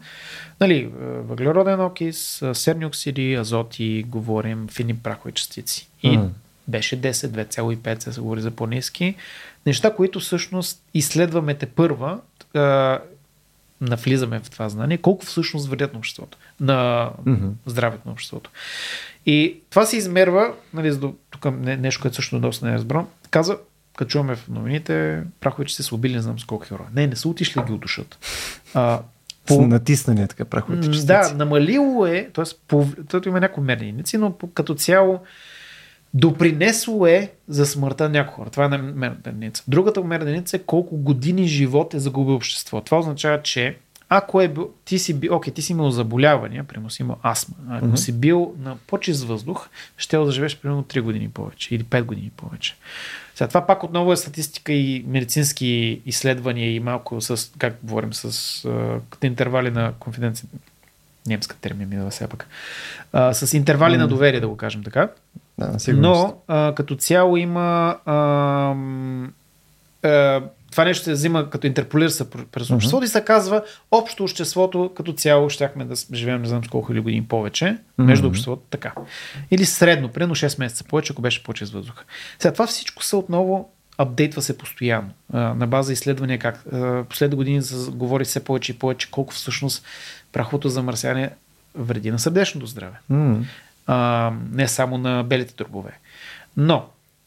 [0.60, 5.90] Нали, въглероден окис, серни оксиди, азоти, говорим, фини прахови частици.
[6.04, 6.30] И mm
[6.70, 9.16] беше 10, 2,5 се говори за по-низки.
[9.66, 12.20] Неща, които всъщност изследваме те първа,
[13.82, 17.52] навлизаме в това знание, колко всъщност вредят на обществото, на mm-hmm.
[17.66, 18.52] здравето на обществото.
[19.26, 23.58] И това се измерва, нали, за тук нещо, което също доста не е разбрал, каза,
[23.98, 26.88] като чуваме в новините, прахове, че се убили не знам с колко хора.
[26.96, 28.18] Не, не са отишли ги удушат.
[28.74, 29.02] А,
[29.46, 29.68] по...
[29.68, 31.06] Натиснали така праховите частици.
[31.06, 32.44] Да, намалило е, т.е.
[32.68, 32.88] По...
[33.26, 35.20] има някои мерни но по, като цяло
[36.14, 38.50] допринесло е за смъртта на някои хора.
[38.50, 39.64] Това е мерната единица.
[39.68, 42.82] Другата мерна единица е колко години живот е загубил общество.
[42.82, 43.78] Това означава, че
[44.10, 44.54] ако е
[44.86, 47.96] ти си бил, окей, ти си имал заболявания, примерно си имал астма, ако mm-hmm.
[47.96, 52.32] си бил на по-чист въздух, ще да живееш примерно 3 години повече или 5 години
[52.38, 52.76] повече.
[53.36, 58.32] Сега, това пак отново е статистика и медицински изследвания и малко с, как говорим, с
[58.62, 60.50] uh, интервали на конфиденция.
[61.28, 62.48] Немска термин ми да все пак.
[63.14, 63.98] Uh, с интервали mm-hmm.
[63.98, 65.10] на доверие, да го кажем така.
[65.60, 68.76] Да, Но а, като цяло има а,
[70.04, 70.42] а,
[70.72, 73.08] това нещо се взима като интерполира се през обществото uh-huh.
[73.08, 77.26] и се казва общо обществото като цяло щяхме да живеем не знам колко или години
[77.26, 78.04] повече uh-huh.
[78.04, 78.94] между обществото така.
[79.52, 82.04] Или средно, примерно 6 месеца повече, ако беше повече с въздуха.
[82.40, 85.10] Сега това всичко са отново апдейтва се постоянно.
[85.34, 86.66] А, на база изследвания как
[87.10, 89.86] последните години се говори все повече и повече колко всъщност
[90.32, 91.30] прахото замърсяване
[91.76, 92.98] вреди на сърдечното здраве.
[93.12, 93.44] Mm
[93.90, 96.00] а, не само на белите дробове.
[96.58, 96.86] Но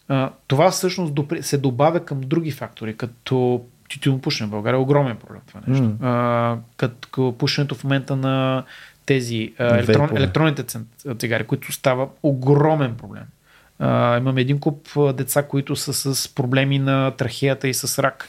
[0.09, 5.41] а, това всъщност се добавя към други фактори, като тютюнопушене в България е огромен проблем
[5.49, 5.85] това нещо.
[5.85, 5.97] Mm.
[6.01, 8.65] А, като пушенето в момента на
[9.07, 10.79] тези а, електрон, електронните
[11.19, 13.25] цигари, които става огромен проблем.
[13.79, 18.29] А, имаме един куп деца, които са с проблеми на трахеята и с рак.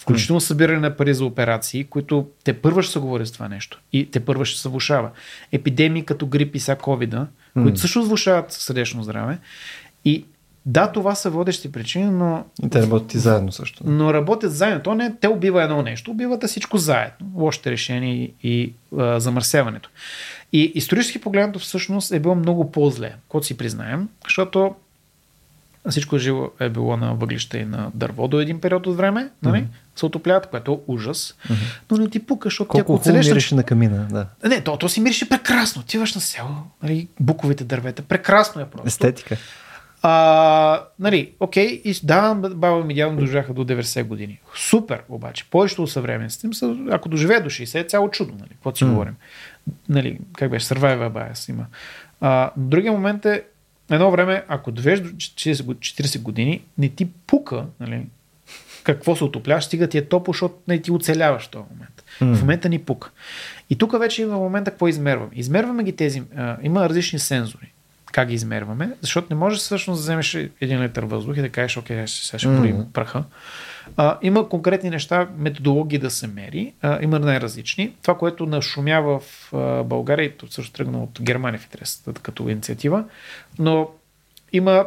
[0.00, 3.80] Включително събиране на пари за операции, които те първа ще се говори за това нещо.
[3.92, 5.10] И те първа ще се влушава.
[5.52, 9.38] Епидемии като грип и са ковида, които също влушават сърдечно здраве.
[10.04, 10.24] И
[10.66, 12.44] да, това са водещи причини, но...
[12.62, 13.82] И те работят и заедно също.
[13.86, 14.82] Но работят заедно.
[14.82, 17.26] То не те убива едно нещо, убивате всичко заедно.
[17.34, 19.90] Лошите решения и, и а, замърсяването.
[20.52, 24.74] И исторически погледнато всъщност е било много по-зле, което си признаем, защото
[25.88, 29.58] всичко живо е било на въглища и на дърво до един период от време, нали?
[29.58, 29.98] Mm-hmm.
[29.98, 31.36] се отопляват, което е ужас.
[31.48, 31.80] Mm-hmm.
[31.90, 34.48] Но не ти пука, защото Колко ти ако мирише на камина, да.
[34.48, 35.82] Не, то, то си мирише прекрасно.
[35.82, 38.02] Отиваш на село, нали, буковите дървета.
[38.02, 38.88] Прекрасно е просто.
[38.88, 39.36] Естетика.
[40.02, 44.40] А, нали, окей, и да, баба ми дядо доживяха до 90 години.
[44.56, 45.50] Супер, обаче.
[45.50, 48.84] Повечето от съвременниците им са, ако доживеят до 60, е цяло чудо, нали, какво си
[48.84, 48.90] mm.
[48.90, 49.14] говорим.
[49.88, 51.66] Нали, как беше, survivor bias има.
[52.20, 53.42] А, другия момент е,
[53.90, 58.06] едно време, ако довежда до 40 години, не ти пука, нали,
[58.84, 62.04] какво се отоплява, стига ти е топло, защото не ти оцеляваш в този момент.
[62.20, 62.34] Mm.
[62.34, 63.10] В момента ни пука.
[63.70, 65.30] И тук вече има момента какво измерваме.
[65.34, 67.72] Измерваме ги тези, а, има различни сензори.
[68.12, 68.90] Как ги измерваме?
[69.00, 72.48] Защото не можеш всъщност да вземеш един литър въздух и да кажеш, окей, сега ще
[72.48, 72.92] борим mm.
[72.92, 73.24] праха.
[73.96, 76.74] А, има конкретни неща, методологии да се мери.
[76.82, 77.92] А, има най-различни.
[78.02, 83.04] Това, което нашумява в а, България, и също тръгна от Германия в интерес като инициатива,
[83.58, 83.90] но
[84.52, 84.86] има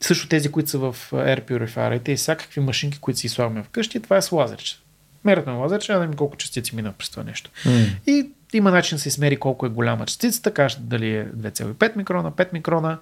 [0.00, 4.16] също тези, които са в Air Purifier и всякакви машинки, които си слагаме вкъщи, това
[4.16, 4.76] е с лазерче.
[5.24, 7.50] Мерят на лазерче, да видим колко частици минат през това нещо.
[7.64, 7.88] Mm.
[8.06, 12.32] И има начин да се измери колко е голяма частицата, каже дали е 2,5 микрона,
[12.32, 12.98] 5 микрона.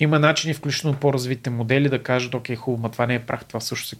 [0.00, 3.96] Има начини, включително по-развитите модели, да кажат, окей, хубаво, това не е прах, това също
[3.96, 3.98] е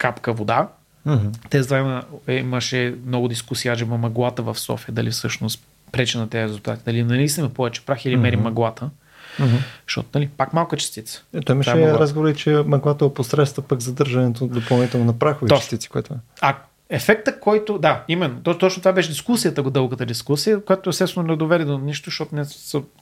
[0.00, 0.68] капка вода.
[1.06, 1.50] Mm-hmm.
[1.50, 6.18] Те за има, е, имаше много дискусия, че има мъглата в София, дали всъщност пречи
[6.18, 6.82] на тези резултати.
[6.84, 8.44] Дали нали сме повече прах или мери Мгм.
[8.44, 8.90] мъглата.
[9.38, 9.58] Mm-hmm.
[9.86, 11.24] Защото, нали, пак малка частица.
[11.34, 15.60] Ето имаше Това е разговори, че мъглата опосредства пък задържането допълнително на прахови Точно.
[15.60, 16.16] частици, което е.
[16.40, 16.56] А
[16.90, 21.64] ефекта, който, да, именно, то, точно това беше дискусията, дългата дискусия, която естествено не доведе
[21.64, 22.44] до нищо, защото не,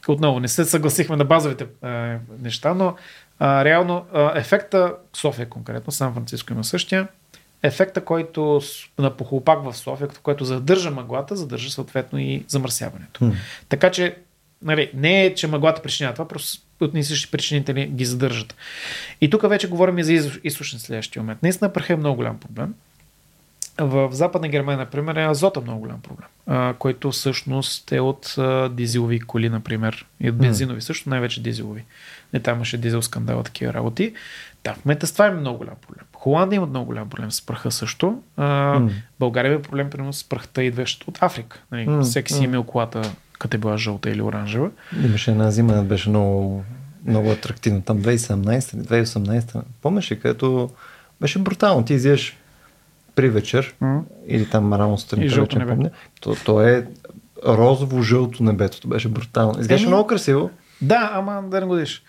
[0.08, 2.94] отново не се съгласихме на базовите е, неща, но
[3.38, 7.08] а, реално а, ефекта, София конкретно, Сан Франциско има същия,
[7.62, 8.60] ефекта, който
[8.98, 13.24] на похлопак в София, който задържа мъглата, задържа съответно и замърсяването.
[13.24, 13.32] М.
[13.68, 14.16] Така че,
[14.62, 18.56] нали, не е, че мъглата причинява това, просто от ни същи причинители ги задържат.
[19.20, 21.42] И тук вече говорим и за източ- източник следващия момент.
[21.42, 22.74] Наистина праха е много голям проблем.
[23.80, 28.68] В Западна Германия, например, е азота много голям проблем, а, който всъщност е от а,
[28.68, 31.84] дизелови коли, например, и от бензинови, също най-вече дизелови.
[32.32, 34.12] Не, там имаше дизел скандал, такива работи.
[34.64, 36.04] Да, в момента с това има много голям проблем.
[36.14, 38.22] Холандия има много голям проблем с праха също.
[38.36, 38.90] А, М.
[39.20, 41.60] България има проблем, примерно, с прахта, идваща от Африка.
[41.72, 43.02] Нали, М, всеки си е имал колата,
[43.38, 44.70] като е била жълта или оранжева.
[45.04, 46.64] Имаше една зима, беше много,
[47.06, 47.82] много атрактивно.
[47.82, 50.70] Там 2017 или 2018, помниш ли, където
[51.20, 51.84] беше брутално.
[51.84, 52.36] Ти изяш
[53.14, 54.02] при вечер М.
[54.26, 55.90] или там рано И сутринта, вече не помня.
[56.20, 56.86] То, то е
[57.46, 58.80] розово-жълто небето.
[58.80, 59.50] То беше брутално.
[59.50, 60.50] Изглеждаше Еми- много красиво.
[60.82, 62.02] Да, ама да не годиш.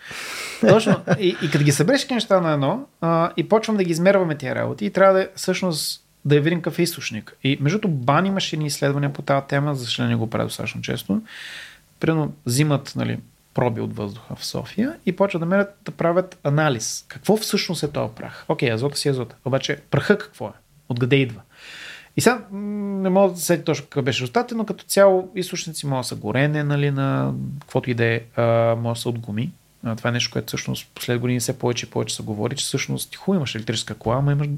[0.68, 0.96] Точно.
[1.18, 4.54] И, и като ги събереш неща на едно а, и почвам да ги измерваме тия
[4.54, 7.36] работи и трябва да всъщност да я видим какъв е източник.
[7.44, 10.82] И между другото, Бан имаше ни изследвания по тази тема, за съжаление го правя достатъчно
[10.82, 11.22] често.
[12.00, 13.18] Примерно взимат нали,
[13.54, 17.04] проби от въздуха в София и почват да мерят да правят анализ.
[17.08, 18.44] Какво всъщност е този прах?
[18.48, 19.36] Окей, азота си е азота.
[19.44, 20.52] Обаче праха какво е?
[20.88, 21.40] Откъде идва?
[22.16, 26.04] И сега не мога да се точно какъв беше резултатът, но като цяло източници могат
[26.04, 28.22] да са горене, нали, на каквото и да е,
[28.76, 29.50] може да са от гуми.
[29.84, 32.64] А, това е нещо, което всъщност послед години все повече и повече се говори, че
[32.64, 34.48] всъщност ти хубаво имаш електрическа кола, ама имаш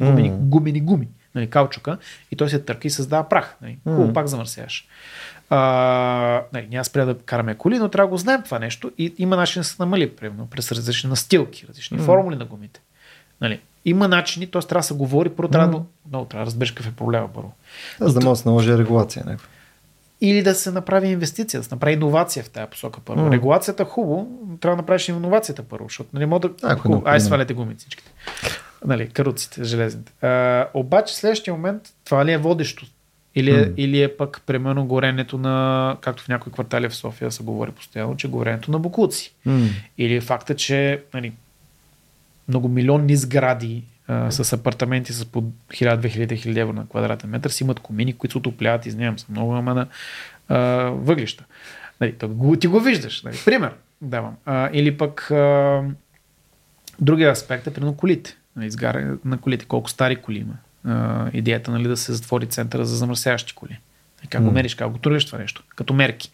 [0.00, 0.36] гумени, М.
[0.36, 1.98] гумени гуми, нали, каучука,
[2.30, 3.56] и той се търка и създава прах.
[3.62, 3.78] Нали.
[3.84, 4.12] Хубаво, М.
[4.12, 4.86] пак замърсяваш.
[5.50, 9.14] А, нали, няма спря да караме коли, но трябва да го знаем това нещо и
[9.18, 12.04] има начин да се намали, примерно, през различни настилки, различни М.
[12.04, 12.80] формули на гумите.
[13.40, 13.60] Нали.
[13.84, 14.62] Има начини, т.е.
[14.62, 17.52] трябва да се говори, първо трябва да, много трябва да разбереш какъв е проблема първо.
[18.00, 19.22] За да може да се наложи регулация.
[19.26, 19.48] някаква.
[20.20, 23.22] Или да се направи инвестиция, да се направи иновация в тази посока първо.
[23.24, 23.32] М.
[23.32, 26.54] Регулацията е хубаво, но трябва да направиш иновацията първо, защото не мога да...
[26.62, 27.26] Ако е Хубаво, Ай, необходимо.
[27.28, 28.10] сваляте гуми всичките.
[28.84, 30.12] Нали, каруците, железните.
[30.26, 32.86] А, обаче следващия момент, това ли е водещо?
[33.34, 33.66] Или е, М.
[33.76, 38.16] или е пък, примерно, горенето на, както в някои квартали в София се говори постоянно,
[38.16, 39.34] че горенето на букуци.
[39.46, 39.66] М.
[39.98, 41.32] Или факта, че нали,
[42.52, 48.12] многомилионни сгради а, с апартаменти с по 1000-2000 евро на квадратен метър си имат комини,
[48.12, 49.86] които се отопляват, извинявам се, много, ама на
[50.48, 50.58] а,
[50.90, 51.44] въглища.
[52.00, 53.22] Нали, то, го, ти го виждаш.
[53.22, 53.72] Нали, пример
[54.02, 54.36] давам.
[54.46, 55.82] А, или пък а,
[57.00, 58.36] другия аспект е примерно колите.
[58.56, 59.64] Нали, изгаряне на колите.
[59.64, 60.54] Колко стари коли има.
[60.84, 63.78] А, идеята нали, да се затвори центъра за замърсяващи коли.
[64.20, 65.62] Нали, Как го мериш, как го това нещо.
[65.76, 66.30] Като мерки.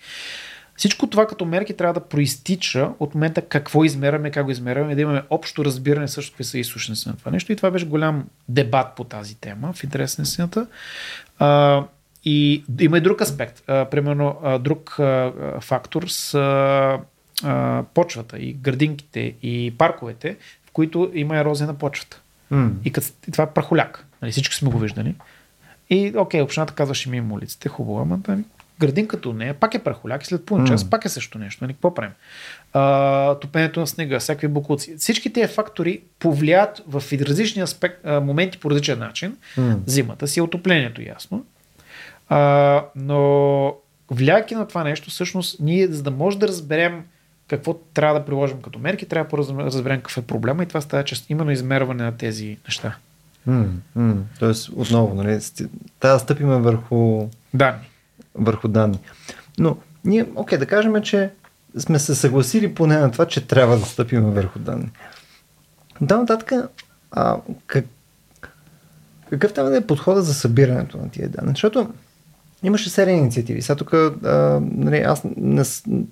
[0.78, 5.00] Всичко това като мерки трябва да проистича от момента какво измерваме, как го измерваме, да
[5.00, 7.52] имаме общо разбиране също какви са източници на това нещо.
[7.52, 10.66] И това беше голям дебат по тази тема в интерес на истината.
[11.38, 11.84] А,
[12.24, 13.62] и има и друг аспект.
[13.66, 16.34] А, примерно, а, друг а, фактор с
[17.42, 22.20] а, почвата и градинките и парковете, в които има ерозия на почвата.
[22.50, 22.70] М.
[22.84, 24.06] И, като, и това е прахоляк.
[24.22, 25.14] Нали, всички сме го виждали.
[25.90, 28.38] И, окей, общината казва, ще мием улиците, хубаво, ама да,
[28.78, 30.90] градинката от нея пак е прахоляк и след половин час М.
[30.90, 31.64] пак е също нещо.
[31.64, 32.12] Нали, какво правим?
[32.72, 34.96] А, топенето на снега, всякакви буклуци.
[34.96, 39.36] Всички тези фактори повлият в различни аспект, а, моменти по различен начин.
[39.56, 39.76] М.
[39.86, 41.44] Зимата си е отоплението, ясно.
[42.28, 43.74] А, но
[44.10, 47.04] влияйки на това нещо, всъщност ние, за да може да разберем
[47.48, 51.04] какво трябва да приложим като мерки, трябва да разберем какъв е проблема и това става
[51.04, 52.96] чрез именно измерване на тези неща.
[53.46, 53.66] М.
[53.94, 54.14] М.
[54.38, 55.38] Тоест, отново, нали,
[56.00, 57.88] трябва да стъпиме върху Данни.
[58.38, 58.98] Върху данни.
[59.58, 61.30] Но ние, окей, да кажем, че
[61.78, 64.90] сме се съгласили поне на това, че трябва да стъпим върху данни.
[66.00, 66.52] Да, нататък,
[67.10, 67.36] а,
[67.66, 67.84] как,
[69.30, 71.50] какъв трябва да е подхода за събирането на тия данни?
[71.50, 71.88] Защото
[72.62, 73.62] имаше серия инициативи.
[73.62, 75.62] Сега тук а, нали, аз не,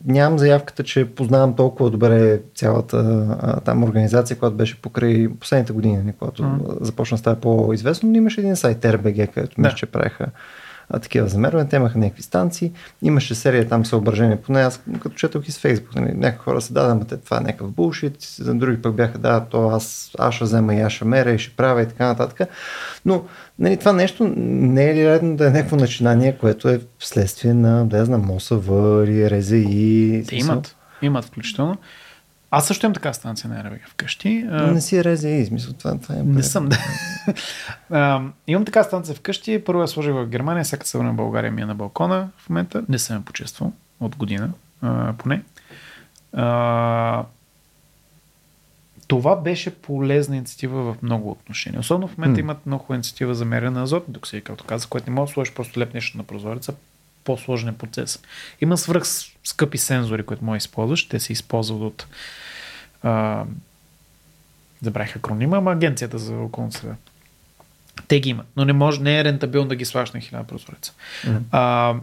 [0.06, 5.96] нямам заявката, че познавам толкова добре цялата а, там организация, която беше покрай последните години,
[5.96, 6.64] нали, когато Мгм.
[6.80, 9.62] започна да става по-известно, но имаше един сайт RBG, където Да.
[9.62, 10.26] мисля, че правиха
[10.90, 11.68] а, такива замервания.
[11.68, 12.72] Те имаха някакви станции.
[13.02, 15.94] Имаше серия там съображения, поне аз като четох из Фейсбук.
[15.94, 19.40] Нали, някакви хора се дадаха, те, това е някакъв булшит, за други пък бяха, да,
[19.40, 22.48] то аз, аз ще взема и аз ще меря и ще правя и така нататък.
[23.04, 23.24] Но
[23.58, 27.86] нали, това нещо не е ли редно да е някакво начинание, което е вследствие на,
[27.86, 28.68] да я знам, МОСАВ
[29.30, 30.24] РЗИ?
[30.28, 31.76] Те имат, имат включително.
[32.50, 34.44] Аз също имам така станция на РВГ вкъщи.
[34.50, 36.22] Не си РЗИ, смисъл това, това е...
[36.22, 36.78] Не съм, да.
[37.90, 39.64] а, имам така станция вкъщи.
[39.64, 42.48] Първо я сложих в Германия, всяка се върна в България ми е на балкона в
[42.48, 42.82] момента.
[42.88, 44.50] Не съм я почувствал от година,
[44.82, 45.42] а, поне.
[46.32, 47.24] А,
[49.08, 51.80] това беше полезна инициатива в много отношения.
[51.80, 52.42] Особено в момента mm.
[52.42, 55.54] имат много инициатива за мерене на азотни токсиди, както казах, което не може да сложиш
[55.54, 56.74] просто леп нещо на прозореца,
[57.26, 58.22] по-сложен процес.
[58.60, 59.02] Има свръх
[59.44, 61.08] скъпи сензори, които може да използваш.
[61.08, 62.06] Те се използват от
[63.02, 63.44] а,
[64.82, 66.94] забравих акронима, ама Агенцията за околна среда.
[68.08, 70.92] Те ги имат, но не, може, не е рентабилно да ги сваш на хиляда прозореца.
[71.24, 71.40] Mm-hmm.
[71.50, 71.94] А,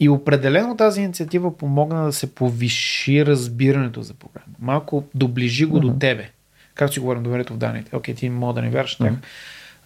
[0.00, 4.54] и определено тази инициатива помогна да се повиши разбирането за програма.
[4.60, 5.92] Малко доближи го mm-hmm.
[5.92, 6.30] до тебе.
[6.74, 7.96] Както си говорим доверието в данните.
[7.96, 9.08] Окей, ти мога да не вярваш mm-hmm.
[9.08, 9.14] тях.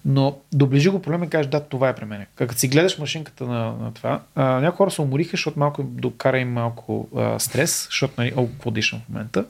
[0.05, 2.27] Но доближи го проблема и кажеш, да, това е при мен.
[2.35, 6.39] Като си гледаш машинката на, на това, а, някои хора се умориха, защото малко докара
[6.39, 9.45] им малко а, стрес, защото, нали, о, какво дишам в момента.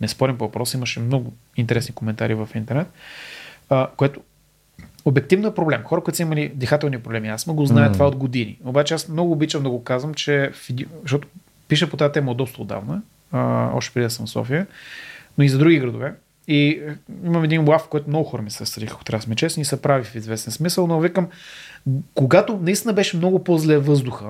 [0.00, 2.88] Не спорим по въпроса, имаше много интересни коментари в интернет,
[3.70, 4.20] а, което
[5.04, 5.82] обективно е проблем.
[5.82, 7.92] Хора, които са имали дихателни проблеми, аз го знаят mm.
[7.92, 8.58] това от години.
[8.64, 10.52] Обаче аз много обичам да го казвам, че,
[11.02, 11.28] защото
[11.68, 13.02] пиша по тази тема доста отдавна,
[13.32, 14.66] а, още преди да съм в София,
[15.38, 16.14] но и за други градове.
[16.48, 19.34] И е, имам един лав, който много хора ми се съдиха, ако трябва да сме
[19.34, 21.28] честни, и се прави в известен смисъл, но викам,
[22.14, 24.26] когато наистина беше много по-зле въздуха,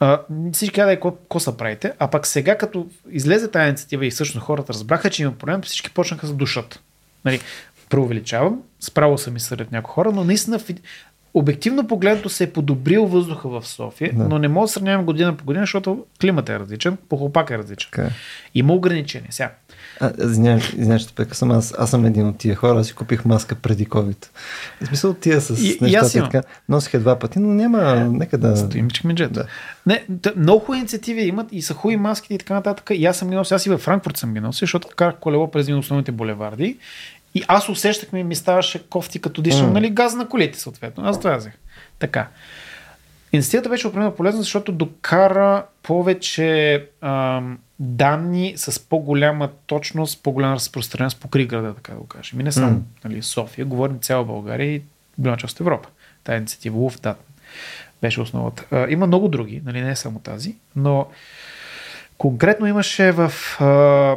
[0.00, 0.20] а,
[0.52, 4.72] всички казаха какво са правите, а пък сега като излезе тази инициатива и всъщност хората
[4.72, 6.80] разбраха, че има проблем, всички почнаха да душат.
[7.24, 7.40] Нали,
[7.90, 10.58] преувеличавам, справо са ми сред някои хора, но наистина
[11.34, 14.28] обективно погледното се е подобрил въздуха в София, да.
[14.28, 17.90] но не мога да сравнявам година по година, защото климата е различен, похлопак е различен.
[17.90, 18.10] Okay.
[18.54, 19.32] Има ограничения.
[19.32, 19.52] Сега,
[20.18, 21.50] Извинявай, че съм.
[21.50, 22.80] Аз, аз съм един от тия хора.
[22.80, 24.26] Аз си купих маска преди COVID.
[24.82, 26.42] В смисъл тия с и, нещата и така.
[26.68, 27.94] Носих два пъти, но няма.
[27.94, 28.56] Нека да.
[28.56, 29.32] Стоим чекмеджет.
[29.32, 29.46] Да.
[29.86, 30.04] Не,
[30.36, 32.90] много хубави инициативи имат и са хубави маските и така нататък.
[32.94, 33.54] И аз съм ги носил.
[33.54, 36.76] Аз и във Франкфурт съм ги носил, защото карах колело през един основните булеварди.
[37.34, 39.72] И аз усещах ми, ми ставаше кофти, като дишам, mm.
[39.72, 41.04] нали, газ на колите, съответно.
[41.06, 41.52] Аз това взех.
[41.98, 42.28] Така.
[43.32, 51.28] Инициативата беше определено полезна, защото докара повече ам, данни с по-голяма точност, по-голяма разпространеност по
[51.28, 52.40] града, така да го кажем.
[52.40, 52.82] И не само mm.
[53.04, 54.82] нали, София, говорим цяла България и
[55.18, 55.88] голяма част от Европа.
[56.24, 57.16] Тая инициатива UFDAT
[58.02, 58.64] беше основата.
[58.70, 61.06] А, има много други, нали, не е само тази, но
[62.18, 63.32] конкретно имаше в...
[63.60, 64.16] А,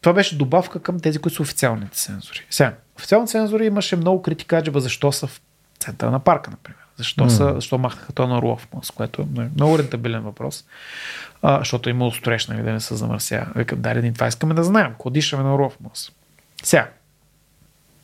[0.00, 2.46] това беше добавка към тези, които са официалните сензори.
[2.50, 5.40] Сега, официалните сензори имаше много критикаджеба защо са в
[5.78, 6.78] центъра на парка, например.
[6.96, 7.28] Защо, mm.
[7.28, 10.64] са, защо махнаха то на Орлов мост, което е много рентабилен въпрос
[11.42, 13.46] а, защото е имало строеж, нали, да не се замърсява.
[13.56, 16.12] Викам, дали това искаме да знаем, какво дишаме на мост.
[16.62, 16.90] Сега,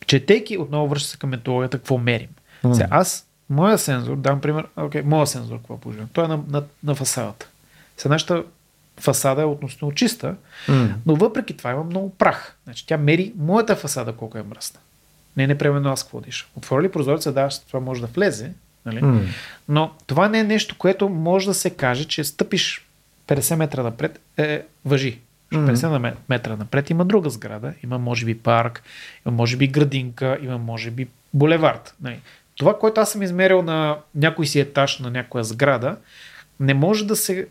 [0.06, 2.28] четейки, отново връща се към методологията, какво мерим.
[2.64, 2.72] Mm.
[2.72, 6.08] Сега, аз, моя сензор, дам пример, окей, okay, моя сензор, какво положение?
[6.12, 7.48] Той е на, на, на фасадата.
[7.96, 8.44] Сега нашата
[9.00, 10.36] фасада е относително чиста,
[10.68, 10.92] mm.
[11.06, 12.56] но въпреки това има много прах.
[12.64, 14.80] Значи, тя мери моята фасада колко е мръсна.
[15.36, 16.46] Не непременно аз какво диша.
[16.56, 18.52] Отвори ли прозореца, да, това може да влезе,
[18.86, 19.00] нали?
[19.00, 19.26] Mm.
[19.68, 22.83] но това не е нещо, което може да се каже, че стъпиш
[23.28, 25.20] 50 метра напред е, въжи.
[25.52, 26.14] 50 mm-hmm.
[26.28, 28.82] метра напред има друга сграда, има може би парк,
[29.26, 31.94] има може би градинка, има може би булевард.
[32.02, 32.20] Нали.
[32.56, 35.96] Това, което аз съм измерил на някой си етаж на някоя сграда,
[36.60, 37.46] не може да се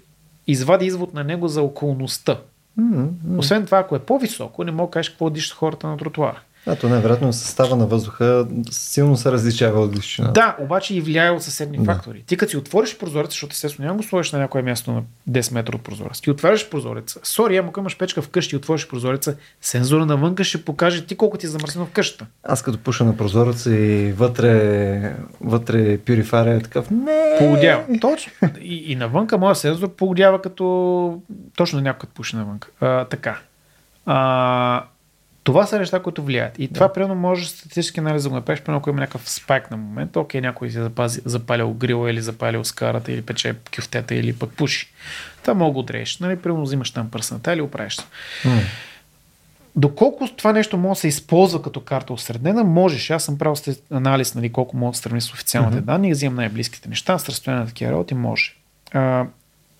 [0.47, 2.39] извади извод на него за околността.
[2.79, 3.37] Mm-hmm.
[3.37, 6.41] Освен това, ако е по-високо, не мога да кажеш какво дишат хората на тротуара.
[6.65, 10.31] А, то най-вероятно състава на въздуха силно се различава от височина.
[10.31, 11.83] Да, обаче и влияе от съседни да.
[11.83, 12.23] фактори.
[12.27, 15.53] Ти като си отвориш прозорец, защото естествено няма го сложиш на някое място на 10
[15.53, 16.21] метра от прозорец.
[16.21, 17.19] Ти отваряш прозореца.
[17.23, 21.37] Сори, ама ако имаш печка вкъщи и отвориш прозореца, сензора навънка ще покаже ти колко
[21.37, 22.25] ти е замърсено в къщата.
[22.43, 26.91] Аз като пуша на прозореца и вътре, вътре пюрифаря е такъв.
[26.91, 27.35] Не!
[27.39, 27.83] Погодява.
[28.01, 28.31] Точно.
[28.61, 31.21] И, и навънка моя сензор погодява като
[31.55, 32.67] точно някой пуша навънка.
[32.81, 33.39] А, така.
[34.05, 34.83] А,
[35.43, 36.59] това са неща, които влияят.
[36.59, 36.73] И да.
[36.73, 40.19] това, примерно, може статистически анализ да го направиш, примерно, ако има някакъв спайк на момента,
[40.19, 44.51] окей, някой си е запази, запалил грила или запалил скарата или пече кюфтета или пък
[44.51, 44.93] пуши.
[45.41, 46.19] Това мога да отрееш.
[46.19, 48.03] Нали, примерно, взимаш там пръсната или оправиш се.
[48.43, 48.59] Mm.
[49.75, 53.09] Доколко това нещо може да се използва като карта осреднена, можеш.
[53.09, 53.55] Аз съм правил
[53.91, 55.85] анализ, нали, колко мога да сравня с официалните mm-hmm.
[55.85, 58.55] данни и взимам най-близките неща, с разстояние на такива работи може.
[58.93, 59.25] А,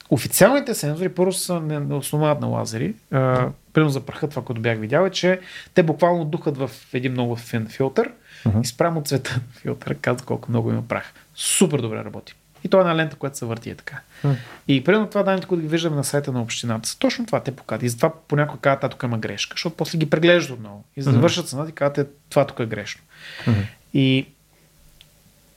[0.10, 2.94] официалните сензори първо са не основават на лазери.
[3.12, 5.40] А, примерно за праха, това, което бях видял, е, че
[5.74, 8.12] те буквално духат в един много фин филтър
[8.46, 8.64] uh-huh.
[8.64, 11.14] и спрямо цвета на филтъра казват колко много има прах.
[11.36, 12.36] Супер добре работи.
[12.64, 14.00] И то е една лента, която се върти е така.
[14.22, 14.32] Хм.
[14.68, 17.52] И примерно това данните, които ги виждаме на сайта на общината, са точно това те
[17.52, 17.84] показват.
[17.84, 20.84] И затова понякога казват, а тук има грешка, защото после ги преглеждат отново.
[20.98, 21.22] И за да Мгм.
[21.22, 23.02] вършат цената и казват, е, това тук е грешно.
[23.48, 23.60] Мгм.
[23.94, 24.28] И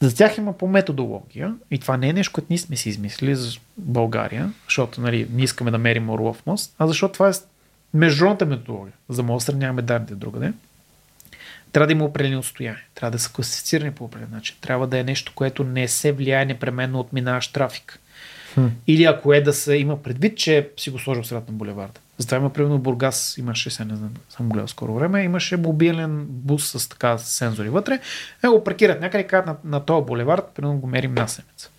[0.00, 3.34] за тях има по методология и това не е нещо, което ние сме си измислили
[3.34, 7.32] за България, защото нали, ние искаме да мерим Орлов мост, а защото това е
[7.94, 10.52] международната методология, за да може да сравняваме данните другаде.
[11.72, 15.04] Трябва да има определени отстояния, трябва да са класифицирани по определен начин, трябва да е
[15.04, 17.98] нещо, което не се влияе непременно от минаващ трафик.
[18.54, 18.66] Хм.
[18.86, 22.00] Или ако е да се има предвид, че си го сложил в средата на булеварда.
[22.18, 26.70] Затова има, примерно, Бургас имаше, сега не знам, съм гледал скоро време, имаше мобилен бус
[26.70, 28.00] с така сензори вътре.
[28.44, 31.70] Е, го паркират някъде и казват на, на този булевард, примерно го мерим на седмица.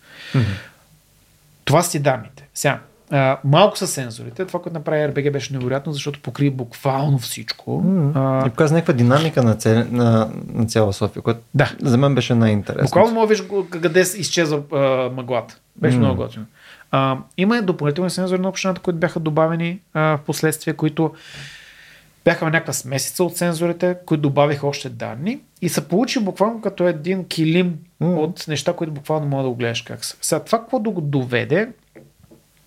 [1.64, 2.48] Това си данните.
[2.54, 2.80] Сега,
[3.10, 4.46] а, малко са сензорите.
[4.46, 7.80] Това, което направи RBG беше невероятно, защото покри буквално всичко.
[7.84, 8.18] Мгм.
[8.18, 11.72] А, И показва някаква динамика на, цел, на, на цяла София, което да.
[11.82, 12.84] за мен беше най-интересно.
[12.84, 15.58] Буквално мога виж къде изчезва а, мъглата.
[15.76, 16.04] Беше М.
[16.06, 16.44] много готино.
[16.90, 21.14] А, има и допълнителни сензори на общината, които бяха добавени а, в последствие, които
[22.24, 26.88] бяха в някаква смесица от сензорите, които добавиха още данни и се получи буквално като
[26.88, 28.08] един килим М.
[28.20, 30.16] от неща, които буквално мога да го гледаш как са.
[30.20, 31.68] Сега това, какво да го доведе,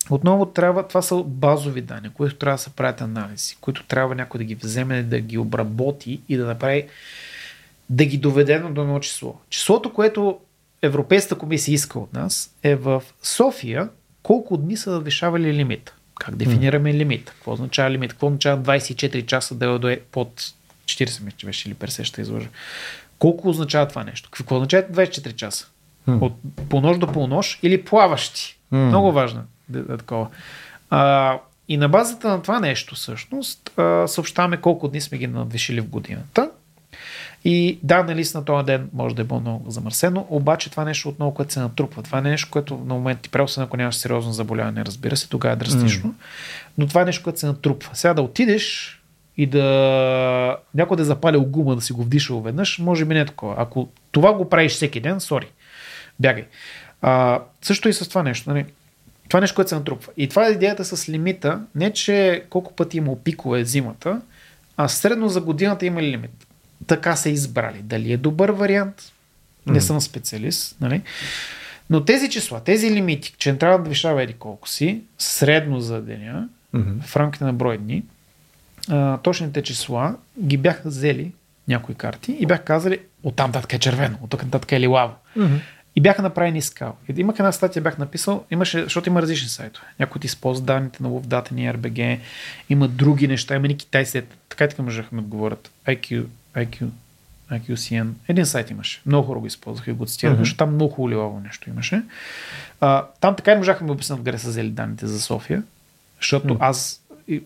[0.09, 4.37] отново трябва, това са базови данни, които трябва да се правят анализи, които трябва някой
[4.37, 6.87] да ги вземе, да ги обработи и да направи
[7.89, 9.35] да ги доведе до едно число.
[9.49, 10.39] Числото, което
[10.81, 13.89] Европейската комисия иска от нас е в София
[14.23, 15.93] колко дни са надвишавали лимит.
[16.19, 17.25] Как дефинираме лимит?
[17.29, 18.11] Какво означава лимит?
[18.11, 20.41] Какво означава 24 часа да е под
[20.85, 22.47] 40 мисля, че беше или 50 ще излъжа.
[23.19, 24.29] Колко означава това нещо?
[24.31, 25.67] Какво означава 24 часа?
[26.07, 26.33] От
[26.69, 28.57] полунощ до полунощ или плаващи?
[28.71, 29.43] Много важно.
[29.97, 30.27] Такова.
[30.89, 31.37] А,
[31.67, 35.87] и на базата на това нещо, всъщност, а, съобщаваме колко дни сме ги надвишили в
[35.87, 36.49] годината.
[37.45, 41.09] И да, нали на този ден може да е било много замърсено, обаче това нещо
[41.09, 42.03] отново, което се натрупва.
[42.03, 45.29] Това е нещо, което на момент ти прави, освен ако нямаш сериозно заболяване, разбира се,
[45.29, 46.09] тогава е драстично.
[46.09, 46.13] Mm.
[46.77, 47.89] Но това е нещо, което се натрупва.
[47.95, 48.97] Сега да отидеш
[49.37, 53.19] и да някой да е запалил гума, да си го вдишал веднъж, може би не
[53.19, 53.55] е такова.
[53.57, 55.47] Ако това го правиш всеки ден, сори,
[56.19, 56.45] бягай.
[57.01, 58.49] А, също и с това нещо.
[58.49, 58.65] Нали?
[59.31, 60.11] Това е нещо, което се натрупва.
[60.17, 61.61] И това е идеята с лимита.
[61.75, 64.21] Не, че колко пъти има пикове зимата,
[64.77, 66.47] а средно за годината има ли лимит.
[66.87, 67.77] Така са избрали.
[67.83, 69.11] Дали е добър вариант?
[69.65, 70.75] Не съм специалист.
[70.81, 71.01] Нали?
[71.89, 76.01] Но тези числа, тези лимити, че не трябва да надвишава еди колко си, средно за
[76.01, 76.49] деня,
[77.01, 78.03] в рамките на брой дни,
[78.89, 81.31] а, точните числа ги бяха взели
[81.67, 85.13] някои карти и бяха казали оттам нататък е червено, от тук нататък е лилаво.
[85.35, 85.55] Мгм.
[85.95, 86.95] И бяха направени скал.
[87.17, 89.87] Имах една статия, бях написал, имаше, защото има различни сайтове.
[89.99, 92.19] Някои от използват данните на Love RBG,
[92.69, 95.71] има други неща, има и китайци, така и така можехме да отговорят.
[95.87, 96.25] IQ,
[96.55, 96.87] IQ,
[97.51, 98.07] IQCN.
[98.27, 99.01] Един сайт имаше.
[99.05, 100.41] Много хора го използваха и го цитираха, Мгм.
[100.41, 102.01] защото там много хубаво нещо имаше.
[102.81, 105.63] А, там така и не можахме да обяснят къде са взели данните за София,
[106.21, 107.43] защото аз и,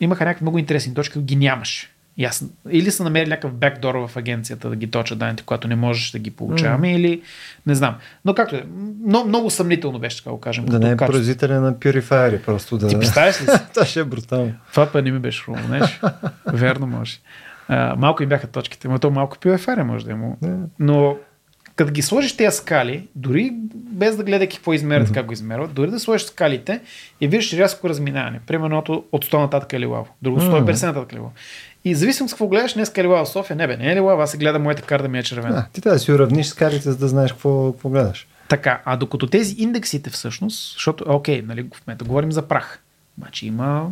[0.00, 1.90] имаха някакви много интересни точки, ги нямаше.
[2.18, 5.76] И аз, или са намерили някакъв бекдор в агенцията да ги точат данните, когато не
[5.76, 7.22] можеш да ги получаваме, или
[7.66, 7.94] не знам.
[8.24, 8.64] Но както е,
[9.06, 10.64] много, много съмнително беше, така го кажем.
[10.64, 12.88] Да не е производителя на Purifier, просто да...
[12.88, 13.58] Ти представяш ли си?
[13.74, 14.52] Това ще е брутално.
[14.70, 16.00] Това път не ми беше хубаво, знаеш.
[16.46, 17.18] Верно може.
[17.68, 20.36] А, малко и бяха точките, но то малко пиоефаре може да е му.
[20.42, 20.56] Да.
[20.78, 21.16] Но
[21.76, 25.90] като ги сложиш тези скали, дори без да гледайки какво измерят, как го измерват, дори
[25.90, 26.80] да сложиш скалите
[27.20, 28.40] и виждаш рязко разминаване.
[28.46, 31.32] Примерно от- от 100 нататък е лилаво, друго 150 нататък е лилаво.
[31.86, 34.22] И зависимо с какво гледаш, днес е лилаво в София, не бе, не е лилаво,
[34.22, 35.54] аз се гледам моята карта ми е червена.
[35.54, 38.26] Да, ти трябва да си уравниш скалите, за да знаеш какво, какво гледаш.
[38.48, 42.82] Така, а докато тези индексите всъщност, защото, окей, нали, в момента говорим за прах,
[43.18, 43.86] значи има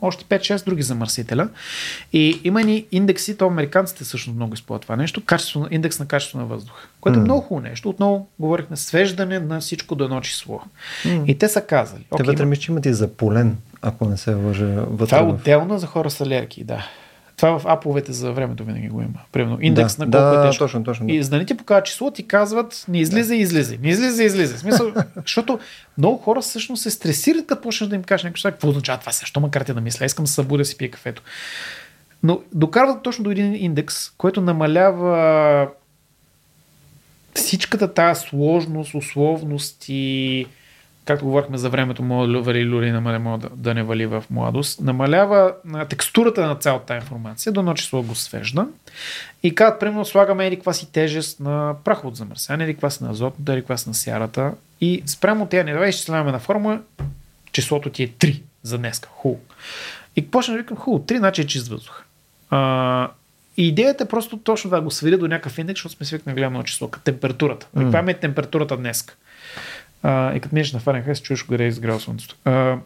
[0.00, 1.48] още 5-6 други замърсителя.
[2.12, 6.38] И има ни индекси, то американците всъщност много използват това нещо, качество, индекс на качество
[6.38, 7.24] на въздуха, което е М.
[7.24, 7.88] много хубаво нещо.
[7.88, 10.60] Отново говорихме свеждане на всичко до едно число.
[11.04, 11.24] М.
[11.26, 12.06] И те са казали.
[12.16, 14.66] Те вътре има- мисля, че имат и за полен, ако не се лъжа.
[14.66, 16.86] Вътре това е отделно за хора с алергии, да.
[17.36, 19.20] Това в аповете за времето винаги го има.
[19.32, 20.64] Примерно индекс да, на колко да, е тежко.
[20.64, 21.08] точно, точно.
[21.08, 24.56] И да не ти покажат число, ти казват не излиза, излиза, не излиза, излиза.
[24.56, 25.58] В Смисъл, защото
[25.98, 29.26] много хора всъщност се стресират, като почнеш да им кажеш някакво, какво означава това сега,
[29.26, 31.22] що ма карате да мисля, искам да се събудя да си пия кафето.
[32.22, 35.68] Но докарват точно до един индекс, който намалява
[37.34, 40.46] всичката тази сложност, условност и
[41.04, 44.24] както говорихме за времето, може да вали люли, намаля, може да, да не вали в
[44.30, 48.66] младост, намалява на текстурата на цялата информация, до едно число го свежда
[49.42, 53.10] и казват, примерно, слагаме каква си тежест на праха от замърсяване, или каква си на
[53.10, 56.80] азотната, или каква си на сярата и спрямо тези нива изчисляваме на формула,
[57.52, 59.08] числото ти е 3 за днеска.
[59.12, 59.40] Хубаво.
[60.16, 62.02] И почна да викам, хубаво, 3 значи е чист въздух.
[62.50, 63.10] А,
[63.56, 66.56] и идеята е просто точно да го свири до някакъв индекс, защото сме свикнали гледаме
[66.56, 67.66] едно число, като температурата.
[67.76, 67.82] Mm.
[67.82, 69.06] Каква е температурата днес?
[70.04, 72.36] А, и като минеш на Фаренхайт, чуеш къде е изгрял слънцето.
[72.44, 72.78] А,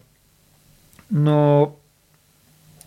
[1.12, 1.70] но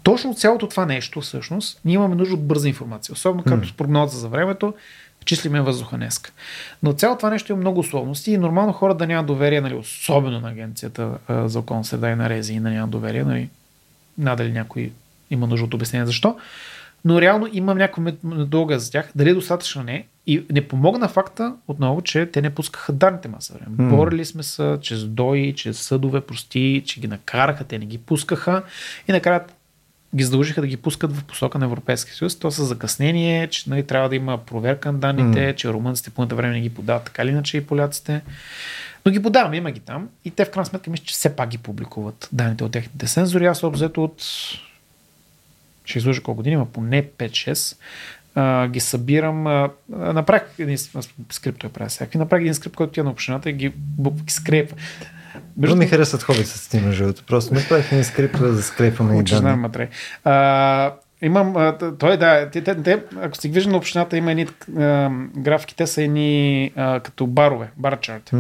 [0.03, 3.13] точно цялото това нещо, всъщност, ние имаме нужда от бърза информация.
[3.13, 4.73] Особено както с прогноза за времето,
[5.25, 6.21] числиме въздуха днес.
[6.84, 10.39] Но цялото това нещо има много условности и нормално хора да нямат доверие, нали, особено
[10.39, 13.23] на агенцията а, за околна среда и на Рези, и да нямат доверие.
[13.23, 13.49] Нали,
[14.17, 14.91] надали някой
[15.29, 16.38] има нужда от обяснение защо.
[17.05, 19.11] Но реално имам някаква дълга за тях.
[19.15, 20.05] Дали е достатъчно не.
[20.28, 23.78] И не помогна факта отново, че те не пускаха данните маса време.
[23.78, 23.95] Mm.
[23.95, 28.63] Борили сме се чрез дои, чрез съдове, прости, че ги накараха, те не ги пускаха.
[29.07, 29.43] И накрая
[30.15, 32.39] ги задължиха да ги пускат в посока на Европейския съюз.
[32.39, 35.55] То са закъснение, че нали, трябва да има проверка на данните, mm.
[35.55, 38.22] че румънците по време не ги подават така или иначе и поляците.
[39.05, 41.49] Но ги подаваме, има ги там и те в крайна сметка мисля, че все пак
[41.49, 43.45] ги публикуват данните от техните сензори.
[43.45, 44.24] Аз обзето от
[45.86, 47.78] ще излъжа колко години, има поне 5-6,
[48.36, 49.47] а, ги събирам.
[49.47, 50.77] А, направих един
[51.29, 52.19] скрипт, той прави всякакви.
[52.19, 54.77] Направих един скрипт, който тя на общината и ги буквки скрепва.
[55.57, 57.23] Между ми харесват хоби с ти между другото.
[57.27, 59.88] Просто направих един скрипт да скрепваме и данни.
[60.23, 64.47] А, Имам, а, той да, те, те, те, ако сте виждали на общината, има едни
[64.77, 68.32] а, графики, те са едни а, като барове, бар чарт.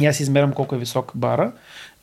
[0.00, 1.52] И аз измерям колко е висок бара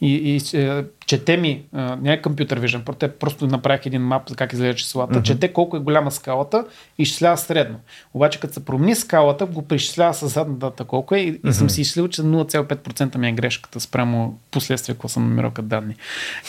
[0.03, 1.63] и, и е, чете ми,
[2.01, 5.23] не е компютър виждам, те просто направих един мап за как изглежда числата, uh-huh.
[5.23, 6.65] чете колко е голяма скалата
[6.97, 7.79] и изчислява средно.
[8.13, 11.49] Обаче като се промени скалата, го преизчислява с задната дата колко е и, uh-huh.
[11.49, 15.67] и съм си изчислил, че 0,5% ми е грешката спрямо последствия, какво съм намирал като
[15.67, 15.95] данни.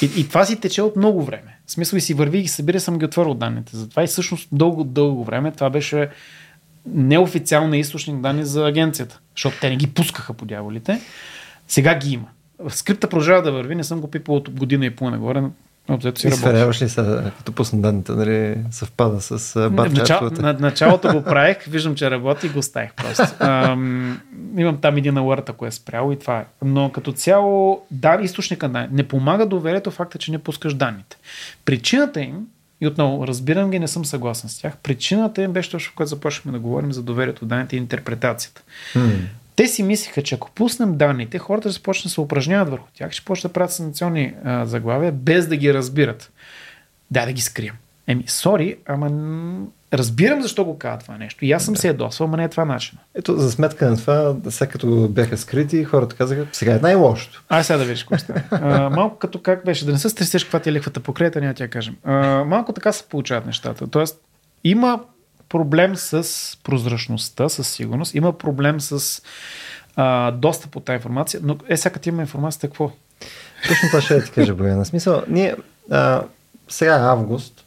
[0.02, 1.58] И, и това си тече от много време.
[1.66, 3.76] В смисъл и си върви и събира, съм ги отворил данните.
[3.76, 6.08] Затова и всъщност дълго, дълго време това беше
[6.86, 11.00] неофициален източник данни за агенцията, защото те не ги пускаха по дяволите.
[11.68, 12.26] Сега ги има
[12.68, 15.42] скрипта продължава да върви, не съм го пипал от година и половина горе,
[15.88, 20.42] Обзето си Изферяваш ли са, като пусна данните, нали, съвпада с барчатовете?
[20.42, 23.24] На, началото го правих, виждам, че работи и го оставих просто.
[23.44, 24.20] Ам,
[24.56, 26.44] имам там един алърт, ако е спрял и това е.
[26.64, 31.16] Но като цяло, да, източника на не помага доверието факта, че не пускаш данните.
[31.64, 32.46] Причината им,
[32.80, 34.76] и отново, разбирам ги, не съм съгласен с тях.
[34.82, 38.62] Причината им беше точно, когато започнахме да говорим за доверието в данните и интерпретацията.
[38.94, 39.16] Hmm.
[39.56, 43.12] Те си мислиха, че ако пуснем данните, хората ще почнат да се упражняват върху тях,
[43.12, 46.32] ще почнат да правят санкционни а, заглавия, без да ги разбират.
[47.10, 47.74] Да, да ги скрием.
[48.06, 49.10] Еми, сори, ама
[49.92, 51.44] разбирам защо го казва това нещо.
[51.44, 51.80] И аз съм да.
[51.80, 52.98] се ядосвал, ама не е това начин.
[53.14, 57.44] Ето, за сметка на това, след като бяха скрити, хората казаха, сега е най-лошото.
[57.48, 60.68] Ай, сега да видиш какво Малко като как беше, да не се стресеш каква ти
[60.68, 61.96] е лихвата по крета, няма тя кажем.
[62.04, 63.86] А, малко така се получават нещата.
[63.86, 64.20] Тоест,
[64.64, 65.00] има
[65.54, 66.28] проблем с
[66.64, 68.14] прозрачността, със сигурност.
[68.14, 69.22] Има проблем с
[69.96, 72.90] а, достъп от тази информация, но е, сега има информацията, какво?
[73.68, 74.84] Точно това ще ти кажа, Бояна.
[74.84, 75.56] Смисъл, ние
[75.90, 76.22] а,
[76.68, 77.64] сега е август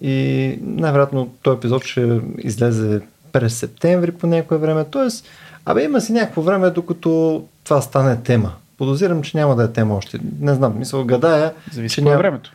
[0.00, 3.00] и най-вероятно този епизод ще излезе
[3.32, 4.84] през септември по някое време.
[4.84, 5.26] Тоест,
[5.64, 8.52] абе има си някакво време, докато това стане тема.
[8.78, 10.18] Подозирам, че няма да е тема още.
[10.40, 11.52] Не знам, мисъл, гадая.
[11.72, 12.18] Зависи че няма...
[12.18, 12.52] времето.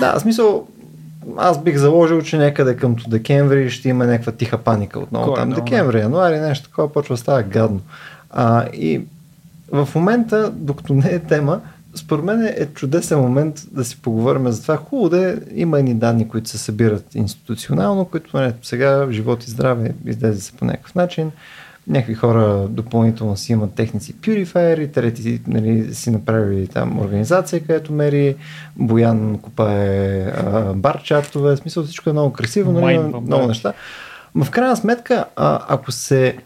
[0.00, 0.68] Да, смисъл,
[1.36, 5.26] аз бих заложил, че някъде към декември ще има някаква тиха паника отново.
[5.26, 7.80] Кой, там декември, януари, нещо такова почва да става гадно.
[8.30, 9.00] А, и
[9.72, 11.60] в момента, докато не е тема,
[11.94, 14.76] според мен е чудесен момент да си поговорим за това.
[14.76, 19.50] Хубаво да е, има едни данни, които се събират институционално, които не, сега живот и
[19.50, 21.30] здраве излезе се по някакъв начин
[21.90, 28.36] някакви хора допълнително си имат техници Purifier трети нали, си направили там организация, където мери.
[28.76, 30.32] Боян купае
[30.74, 33.72] бар чартове, в смисъл всичко е много красиво, нали, много, много неща.
[34.34, 36.36] Но в крайна сметка, а, ако се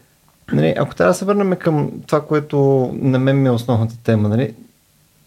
[0.53, 4.29] нали, ако трябва да се върнем към това, което на мен ми е основната тема,
[4.29, 4.53] нали,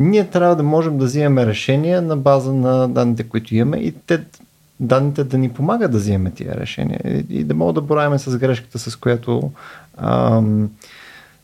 [0.00, 4.20] ние трябва да можем да взимаме решения на база на данните, които имаме и те
[4.80, 8.78] данните да ни помагат да взимаме тия решения и, да мога да бораваме с грешката,
[8.78, 9.50] с която
[9.96, 10.70] ам,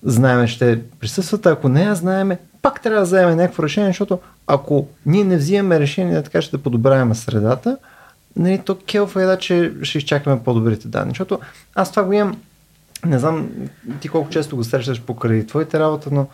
[0.03, 4.89] знаеме ще присъстват, ако не я знаеме, пак трябва да вземем някакво решение, защото ако
[5.07, 7.79] ние не взимаме решение така ще да подобряваме средата,
[8.37, 11.11] нали, то келфа е да, че ще изчакаме по-добрите данни.
[11.11, 11.39] Защото
[11.75, 12.41] аз това го имам,
[13.07, 13.51] не знам
[14.01, 16.27] ти колко често го срещаш покрай твоите работа, но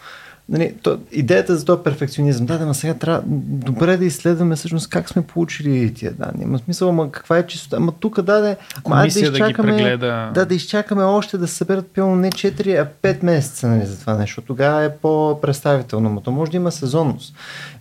[0.50, 4.88] Нали, то, идеята за този перфекционизъм, да, да, но сега трябва добре да изследваме всъщност
[4.88, 6.42] как сме получили тия данни.
[6.42, 7.76] Има смисъл, ама каква е чистота?
[7.76, 11.86] Ама тук да, да, ама, да, изчакаме, да, да, да изчакаме още да се съберат
[11.86, 14.42] пилно не 4, а 5 месеца нали, за това нещо.
[14.42, 17.34] Тогава е по-представително, но то може да има сезонност.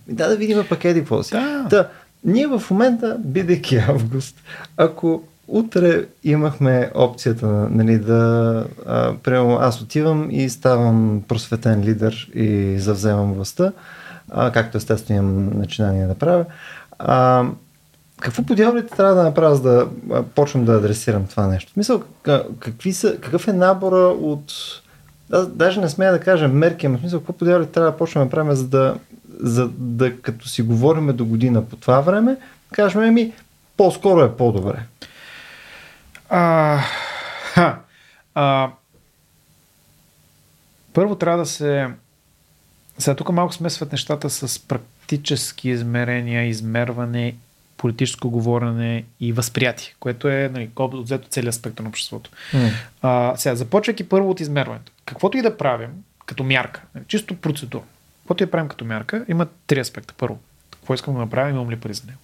[0.08, 1.34] Да, да видим пакети какво си.
[1.34, 1.66] Да.
[1.70, 1.88] да.
[2.24, 4.36] Ние в момента, бидейки август,
[4.76, 12.78] ако утре имахме опцията нали, да а, прямо аз отивам и ставам просветен лидер и
[12.78, 13.72] завземам властта,
[14.30, 16.44] а, както естествено имам начинание да правя.
[16.98, 17.44] А,
[18.20, 19.88] какво по трябва да направя, за да
[20.34, 21.72] почвам да адресирам това нещо?
[21.76, 22.02] Мисъл,
[22.58, 24.52] какви са, какъв е набора от
[25.32, 28.24] аз даже не смея да кажа мерки, ама в смисъл, какво подяли трябва да почнем
[28.24, 28.94] да правим, за да,
[29.40, 32.36] за да като си говориме до година по това време,
[32.72, 33.32] кажем ми,
[33.76, 34.86] по-скоро е по-добре.
[36.30, 36.78] А,
[37.42, 37.78] ха,
[38.34, 38.70] а,
[40.92, 41.88] първо трябва да се...
[42.98, 47.34] Сега тук малко смесват нещата с практически измерения, измерване,
[47.76, 52.30] политическо говорене и възприятие, което е нали, взето целият спектър на обществото.
[52.52, 52.72] Mm.
[53.02, 54.92] А, сега, започвайки първо от измерването.
[55.04, 55.90] Каквото и да правим
[56.26, 57.82] като мярка, нали, чисто процедура,
[58.20, 60.14] каквото и да правим като мярка, има три аспекта.
[60.18, 60.38] Първо,
[60.70, 62.18] какво искам да направим, имам ли пари за него?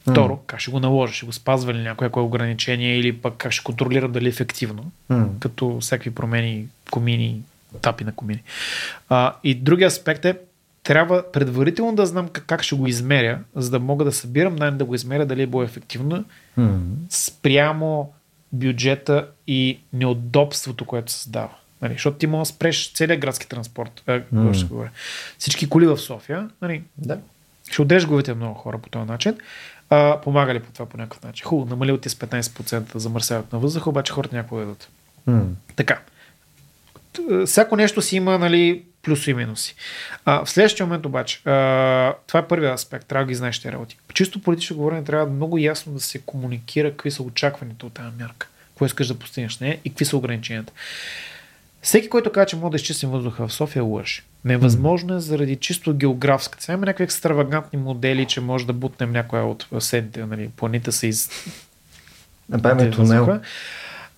[0.00, 0.46] Второ, mm.
[0.46, 4.08] как ще го наложа, ще го спазва ли някое ограничение или пък как ще контролира
[4.08, 5.28] дали е ефективно, mm.
[5.38, 7.42] като всякакви промени, комини,
[7.82, 8.42] тапи на комини.
[9.08, 10.38] А, и другия аспект е,
[10.82, 14.70] трябва предварително да знам как, как ще го измеря, за да мога да събирам най
[14.70, 16.24] да го измеря дали е било ефективно
[16.58, 16.80] mm.
[17.10, 18.12] спрямо
[18.52, 21.50] бюджета и неудобството, което се създава.
[21.82, 24.02] Нали, защото ти може да спреш целият градски транспорт.
[24.06, 24.88] Е, mm.
[25.38, 26.48] Всички коли в София.
[26.62, 27.18] Нали, да.
[27.70, 29.36] Ще главите много хора по този начин.
[29.90, 31.46] А, помага ли по това по някакъв начин?
[31.46, 34.88] Хубаво, намалил ти с 15% замърсяването на въздуха, обаче хората някога дадат.
[35.28, 35.44] Mm.
[35.76, 36.00] Така.
[37.46, 39.74] Всяко нещо си има нали, плюси и минуси.
[40.24, 43.72] А, в следващия момент обаче, а, това е първият аспект, трябва да ги знаеш тези
[43.72, 43.98] работи.
[44.14, 48.48] Чисто политическо говорене трябва много ясно да се комуникира какви са очакваните от тази мярка,
[48.68, 50.72] какво искаш да постигнеш нея и какви са ограниченията.
[51.88, 54.22] Всеки, който каже, че може да изчистим въздуха в София, лъжи.
[54.44, 56.62] Невъзможно е заради чисто географска.
[56.62, 61.06] Сега има някакви екстравагантни модели, че може да бутнем някоя от седните нали, планита се
[61.06, 61.30] из...
[62.48, 63.40] Направим тунел.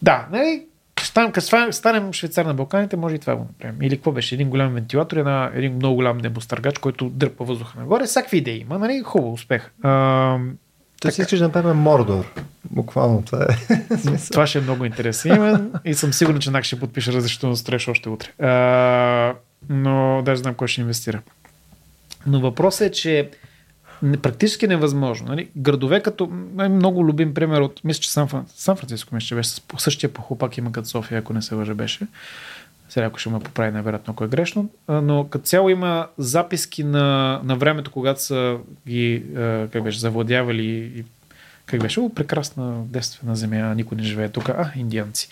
[0.02, 0.62] Да, нали,
[1.00, 3.82] станем, станем швейцар на Балканите, може и това го направим.
[3.82, 4.34] Или какво беше?
[4.34, 8.04] Един голям вентилатор, една, един много голям небостъргач, който дърпа въздуха нагоре.
[8.04, 9.02] Всякакви идеи има, нали?
[9.04, 9.70] Хубаво, успех.
[9.82, 10.38] А,
[11.00, 12.24] Той си искаш да направим Мордор.
[12.70, 13.76] Буквално това е.
[14.32, 18.08] това ще е много интересен и съм сигурен, че Нак ще подпише разрешително строеж още
[18.08, 18.28] утре.
[18.46, 19.34] А,
[19.68, 21.22] но даже знам кой ще инвестира.
[22.26, 23.30] Но въпросът е, че
[24.22, 25.28] практически невъзможно.
[25.28, 25.48] Нали?
[25.56, 26.26] Градове като
[26.70, 30.72] много любим пример от, мисля, че Сан, Сан Франциско, мисля, че беше същия похлопак има
[30.72, 32.06] като София, ако не се лъжа беше.
[32.90, 34.68] Сега ако ще ме поправи, невероятно, ако е грешно.
[34.88, 38.58] Но като цяло има записки на, на времето, когато са
[38.88, 39.24] ги
[39.72, 41.04] как беше, завладявали и
[41.66, 45.28] как беше, О, прекрасна девствена земя, никой не живее тук, а, индианци.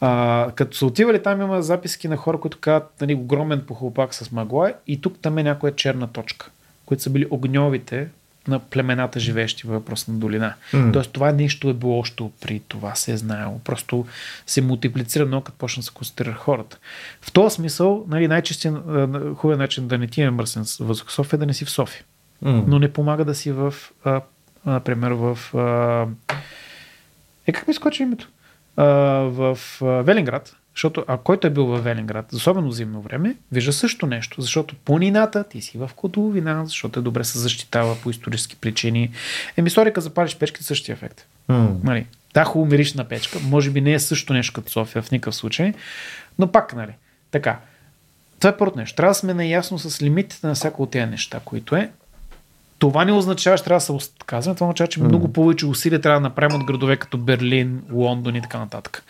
[0.00, 4.32] А, като са отивали, там има записки на хора, които казват, нали, огромен похлопак с
[4.32, 6.50] магла и тук там е някоя черна точка
[6.86, 8.08] които са били огньовите
[8.48, 10.54] на племената, живеещи във въпросна долина.
[10.72, 10.92] Mm.
[10.92, 13.60] Тоест това нещо е било още при това, се е знаело.
[13.64, 14.06] Просто
[14.46, 16.78] се мултиплицира много, като почна да се концентрира хората.
[17.20, 18.74] В този смисъл, нали, най-честен
[19.36, 22.04] хубавият начин да не ти е мръсен въздух София е да не си в София.
[22.44, 22.64] Mm.
[22.66, 24.20] Но не помага да си в, а,
[24.66, 25.38] например, в...
[25.54, 26.06] А,
[27.46, 28.28] е, как ми скочи името?
[28.76, 33.72] А, в а, Велинград, защото а който е бил във Велинград, особено зимно време, вижда
[33.72, 34.40] също нещо.
[34.40, 39.10] Защото планината, ти си в Котловина, защото е добре се защитава по исторически причини.
[39.56, 41.26] Еми, историка запалиш печки, същия ефект.
[41.50, 41.84] Mm.
[41.84, 42.06] Нали?
[42.34, 43.38] Да, хубаво мириш на печка.
[43.42, 45.74] Може би не е също нещо като София в никакъв случай.
[46.38, 46.92] Но пак, нали?
[47.30, 47.58] Така.
[48.38, 48.96] Това е първото нещо.
[48.96, 51.90] Трябва да сме наясно с лимитите на всяко от тези неща, които е.
[52.78, 54.54] Това не означава, че трябва да се отказваме.
[54.54, 55.04] Това означава, че mm.
[55.04, 59.04] много повече усилия трябва да направим от градове като Берлин, Лондон и така нататък.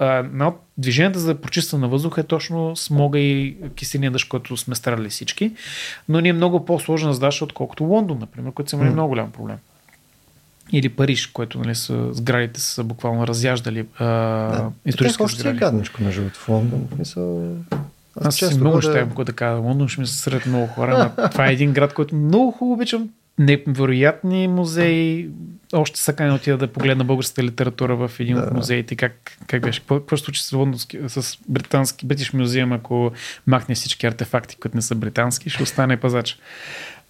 [0.00, 4.74] Една от движенията за прочистване на въздуха е точно смога и кисения дъжд, който сме
[4.74, 5.52] старали всички.
[6.08, 8.92] Но ни е много по-сложна задача, отколкото Лондон, например, който са имали mm.
[8.92, 9.56] много голям проблем.
[10.72, 14.70] Или Париж, който нали, са, сградите са буквално разяждали а, да.
[14.86, 15.42] исторически сгради.
[15.42, 16.88] Това е гадничко, между в Лондон.
[16.98, 17.56] Мисъл...
[18.20, 19.24] Аз, Аз си много ще да...
[19.24, 19.60] да кажа.
[19.60, 21.12] Лондон ще ми се сред много хора.
[21.32, 25.30] това е един град, който много хубаво обичам невероятни музеи.
[25.72, 28.42] Още са кани отида да погледна българската литература в един да.
[28.42, 28.96] от музеите.
[28.96, 29.80] Как, как беше?
[29.80, 33.12] Какво, какво случи с, лондонски, с британски, Бритиш музеум, ако
[33.46, 36.38] махне всички артефакти, които не са британски, ще остане пазач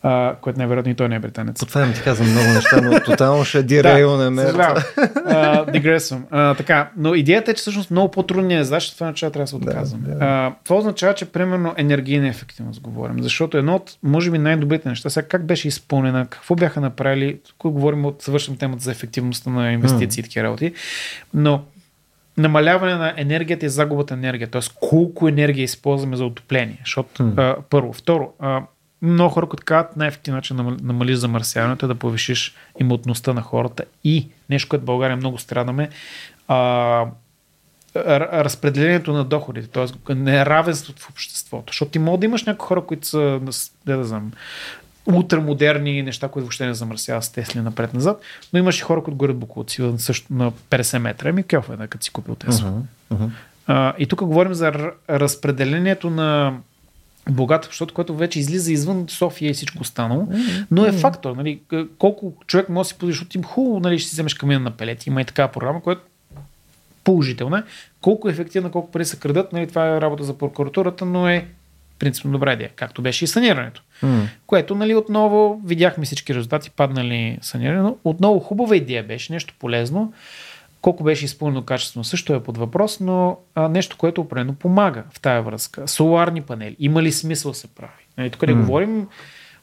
[0.03, 1.61] а, което най-вероятно и той не е британец.
[1.61, 4.57] По това ти казвам много неща, но тотално ще дирейл на мен.
[5.73, 6.25] Дигресвам.
[6.31, 9.57] така, но идеята е, че всъщност много по-трудно е задача, това означава трябва да се
[9.57, 10.01] отказвам.
[10.07, 10.53] Да, да.
[10.65, 15.29] това означава, че примерно енергийна ефективност говорим, защото едно от, може би, най-добрите неща, сега
[15.29, 20.21] как беше изпълнена, какво бяха направили, тук говорим от съвършим темата за ефективността на инвестиции
[20.21, 20.73] и такива работи,
[21.35, 21.65] но
[22.37, 24.61] намаляване на енергията и загубата на енергия, т.е.
[24.81, 26.79] колко енергия използваме за отопление.
[26.85, 27.33] Защото, mm.
[27.37, 27.93] а, първо.
[27.93, 28.63] Второ, а,
[29.03, 33.85] много хора, които казват, най-ефективен начин да намалиш замърсяването е да повишиш имотността на хората
[34.05, 35.89] и нещо, което в България много страдаме,
[36.49, 37.07] а,
[37.97, 40.15] разпределението на доходите, т.е.
[40.15, 41.73] неравенството в обществото.
[41.73, 43.41] Защото ти мога да имаш някои хора, които са,
[43.87, 44.33] да, да знам,
[45.07, 48.21] ултрамодерни неща, които въобще не замърсяват с Тесли напред-назад,
[48.53, 51.29] но имаш и хора, които горят буклуци също на 50 метра.
[51.29, 52.73] Ами кьоф е, да, като си купил Тесла.
[53.13, 53.31] Uh-huh,
[53.69, 53.97] uh-huh.
[53.99, 54.73] И тук говорим за
[55.11, 56.59] разпределението на
[57.31, 60.29] богато, защото което вече излиза извън София и всичко останало,
[60.71, 61.37] но е фактор.
[61.37, 61.61] Нали,
[61.99, 64.71] колко човек може да си позволи, защото им хубаво нали, ще си вземеш камина на
[64.71, 65.09] пелети.
[65.09, 66.03] Има и такава програма, която
[67.05, 67.65] положителна.
[68.01, 71.47] Колко е ефективна, колко пари се крадат, нали, това е работа за прокуратурата, но е
[71.99, 73.83] принципно добра идея, както беше и санирането.
[74.03, 74.25] Mm.
[74.47, 80.13] Което, нали, отново видяхме всички резултати, паднали саниране, отново хубава идея беше, нещо полезно.
[80.83, 85.21] Колко беше изпълнено качествено също е под въпрос, но а, нещо, което определено помага в
[85.21, 85.89] тая връзка.
[85.89, 86.77] Соларни панели.
[86.79, 88.07] Има ли смисъл се прави?
[88.19, 88.61] Нали, тук не mm.
[88.61, 89.07] говорим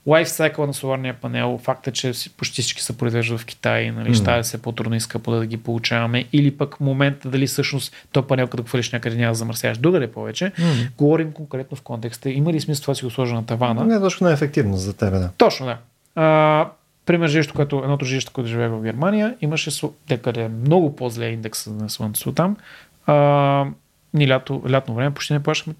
[0.08, 4.40] лайфсайкъл на соларния панел, факта, че почти всички се произвеждат в Китай, нали, mm.
[4.40, 8.48] ще се по-трудно и скъпо да ги получаваме, или пък момента дали всъщност то панел,
[8.48, 10.90] като хвалиш някъде няма да замърсяваш другаде повече, mm.
[10.98, 12.30] говорим конкретно в контекста.
[12.30, 13.86] Има ли смисъл това си го сложа на тавана?
[13.86, 14.38] Не, точно не е
[14.78, 15.30] за теб, да.
[15.38, 15.78] Точно, да.
[16.16, 16.70] А,
[17.10, 19.90] пример, жилище, което, едното жилище, което живее в Германия, имаше,
[20.22, 22.58] къде е много по-зле индекс на слънцето там.
[23.06, 23.66] А,
[24.14, 25.74] ни лято, лятно време почти не плащахме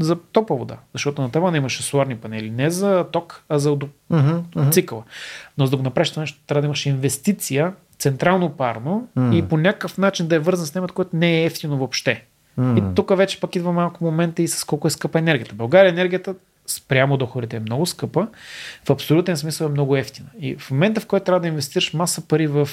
[0.00, 4.72] за топла вода, защото на тавана имаше соларни панели, не за ток, а за uh-huh,
[4.72, 5.02] цикъла.
[5.58, 9.34] Но за да го направиш това нещо, трябва да имаш инвестиция, централно парно uh-huh.
[9.34, 12.24] и по някакъв начин да е вързан с немата, което не е ефтино въобще.
[12.58, 12.92] Uh-huh.
[12.92, 15.54] И тук вече пък идва малко момента и с колко е скъпа енергията.
[15.54, 16.34] България енергията
[16.66, 18.28] спрямо доходите е много скъпа,
[18.84, 20.28] в абсолютен смисъл е много ефтина.
[20.40, 22.68] И в момента, в който трябва да инвестираш маса пари в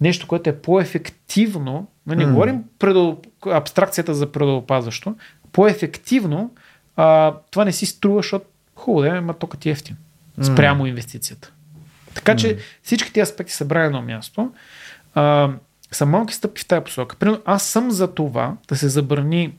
[0.00, 2.30] нещо, което е по-ефективно, но не mm.
[2.30, 5.16] говорим предо, абстракцията за предопазващо,
[5.52, 6.54] по-ефективно,
[6.96, 8.44] а, това не си струва, защото
[8.76, 9.96] хубаво да е, ама тока ти е ефтин.
[10.42, 10.88] Спрямо mm.
[10.88, 11.52] инвестицията.
[12.14, 12.60] Така че mm.
[12.82, 14.52] всички тези аспекти са брани на място.
[15.14, 15.50] А,
[15.92, 17.16] са малки стъпки в тази посока.
[17.16, 19.54] Примерно, аз съм за това да се забрани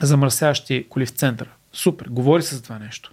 [0.00, 1.48] замърсяващи коли в центъра.
[1.72, 3.12] Супер, говори се за това нещо.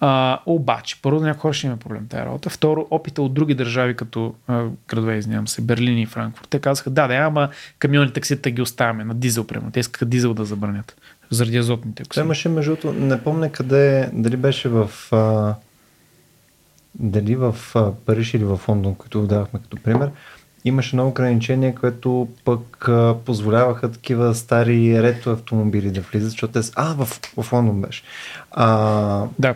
[0.00, 2.50] А, обаче, първо, някои хора ще има проблем тази работа.
[2.50, 6.48] Второ, опита от други държави, като а, градове, извинявам се, Берлин и Франкфурт.
[6.48, 7.48] Те казаха, да, да, ама
[7.78, 9.70] камиони таксита ги оставяме на дизел, примерно.
[9.70, 10.96] Те искаха дизел да забранят
[11.30, 12.24] заради азотните оксиди.
[12.24, 15.54] Имаше, между другото, не помня къде, дали беше в а,
[16.94, 20.10] дали в а, Париж или в Лондон, които давахме като пример,
[20.64, 26.62] имаше много ограничения, което пък а, позволяваха такива стари рето автомобили да влизат, защото те
[26.62, 26.72] са...
[26.76, 28.02] А, в, в Лондон беше.
[28.50, 29.54] А, да.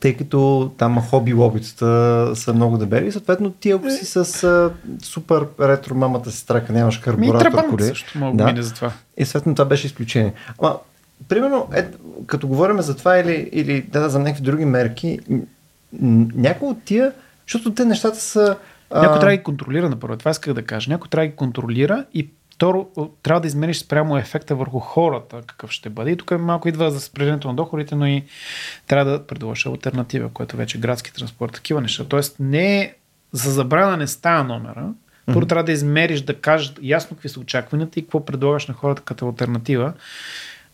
[0.00, 4.70] Тъй като там хоби лобитата са много дебели, съответно ти ако си с а,
[5.02, 7.82] супер ретро мамата си трака, нямаш карбуратор коли.
[7.82, 8.92] също мога да мине за това.
[9.16, 10.32] И съответно това беше изключение.
[10.62, 10.76] Ама,
[11.28, 11.86] примерно, е,
[12.26, 15.18] като говорим за това или, или да, за някакви други мерки,
[15.92, 17.12] някои от тия,
[17.46, 18.56] защото те нещата са
[18.94, 20.16] някой трябва да ги контролира на първо.
[20.16, 20.90] Това исках да кажа.
[20.90, 22.88] Някой трябва да ги контролира и второ,
[23.22, 26.10] трябва да измериш спрямо ефекта върху хората, какъв ще бъде.
[26.10, 28.24] И тук малко идва за разпределението на доходите, но и
[28.86, 32.04] трябва да предложа альтернатива, което вече градски транспорт, такива неща.
[32.04, 32.94] Тоест не е
[33.32, 34.92] за забрана не става номера.
[35.26, 35.48] Първо mm-hmm.
[35.48, 39.26] трябва да измериш, да кажеш ясно какви са очакванията и какво предлагаш на хората като
[39.26, 39.92] альтернатива.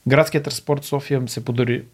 [0.07, 1.85] Градският транспорт в София се подобри,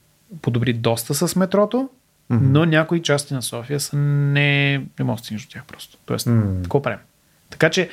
[0.42, 1.88] подобри доста с метрото,
[2.32, 2.40] Mm-hmm.
[2.40, 5.98] Но някои части на София са не, не може да стигнеш до тях просто.
[6.06, 6.62] Тоест, mm-hmm.
[6.62, 6.98] какво правим?
[7.50, 7.88] Така че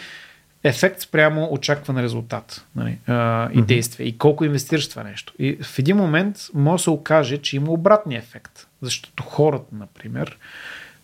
[0.64, 3.14] ефект спрямо очакван резултат нали, а,
[3.52, 3.66] и mm-hmm.
[3.66, 4.08] действие.
[4.08, 5.34] И колко инвестираш в това нещо.
[5.40, 8.68] И в един момент може да се окаже, че има обратния ефект.
[8.82, 10.38] Защото хората, например,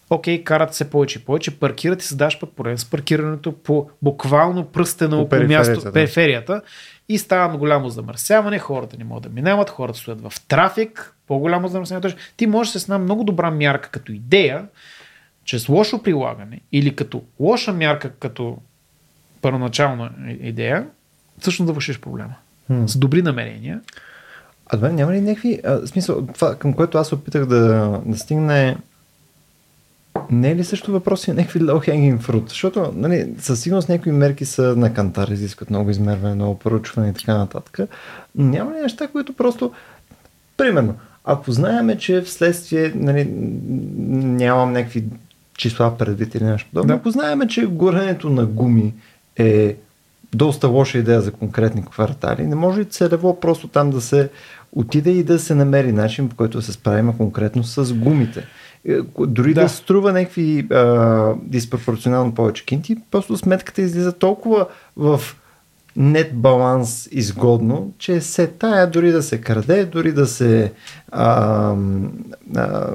[0.10, 4.66] окей, карат се повече и повече, паркират и създаваш пък проблем с паркирането по буквално
[4.66, 5.92] пръстено по, по място, да.
[5.92, 6.62] периферията
[7.10, 12.16] и става голямо замърсяване, хората не могат да минават, хората стоят в трафик, по-голямо замърсяване.
[12.38, 14.66] Ти можеш с една много добра мярка като идея,
[15.44, 18.58] чрез лошо прилагане или като лоша мярка като
[19.42, 20.12] първоначална
[20.42, 20.88] идея,
[21.40, 22.36] всъщност да вършиш проблема.
[22.72, 22.86] Hmm.
[22.86, 23.82] С добри намерения.
[24.66, 25.60] А добре, няма ли някакви...
[25.66, 28.78] А, смисъл, това, към което аз опитах да, да стигне
[30.32, 32.50] не е ли също въпроси на някакви low hanging fruit?
[32.50, 37.14] Защото нали, със сигурност някои мерки са на кантар, изискват много измерване, много поручване и
[37.14, 37.80] така нататък.
[38.36, 39.72] Няма ли неща, които просто...
[40.58, 43.28] Примерно, ако знаеме, че вследствие нали,
[44.08, 45.04] нямам някакви
[45.58, 46.94] числа предвид или нещо подобно, да.
[46.94, 48.94] ако знаеме, че горенето на гуми
[49.36, 49.76] е
[50.34, 54.30] доста лоша идея за конкретни квартали, не може ли целево просто там да се
[54.72, 58.44] отиде и да се намери начин, по който да се справим конкретно с гумите.
[58.88, 64.68] Е, дори да, да струва някакви а, диспропорционално повече кинти, просто сметката излиза толкова
[64.98, 65.22] в
[65.96, 70.74] нет баланс изгодно, че се тая дори да се краде, дори да се
[71.12, 71.76] а,
[72.56, 72.88] а,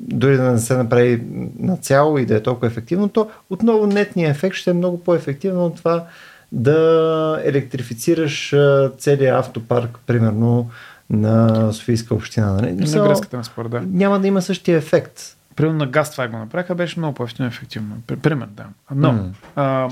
[0.00, 1.22] дори да не се направи
[1.58, 5.66] на цяло и да е толкова ефективно, то отново нетният ефект ще е много по-ефективно
[5.66, 6.04] от това
[6.52, 8.56] да електрифицираш
[8.98, 10.70] целият автопарк, примерно
[11.10, 12.52] на Софийска община.
[12.52, 12.72] Нали?
[12.72, 13.80] На гръцката на спорт, да.
[13.80, 15.36] Няма да има същия ефект.
[15.56, 18.02] Примерно на газ това го направиха, беше много по-ефективно ефективно.
[18.22, 18.64] Пример, да.
[18.94, 19.30] Но, mm.
[19.56, 19.88] а,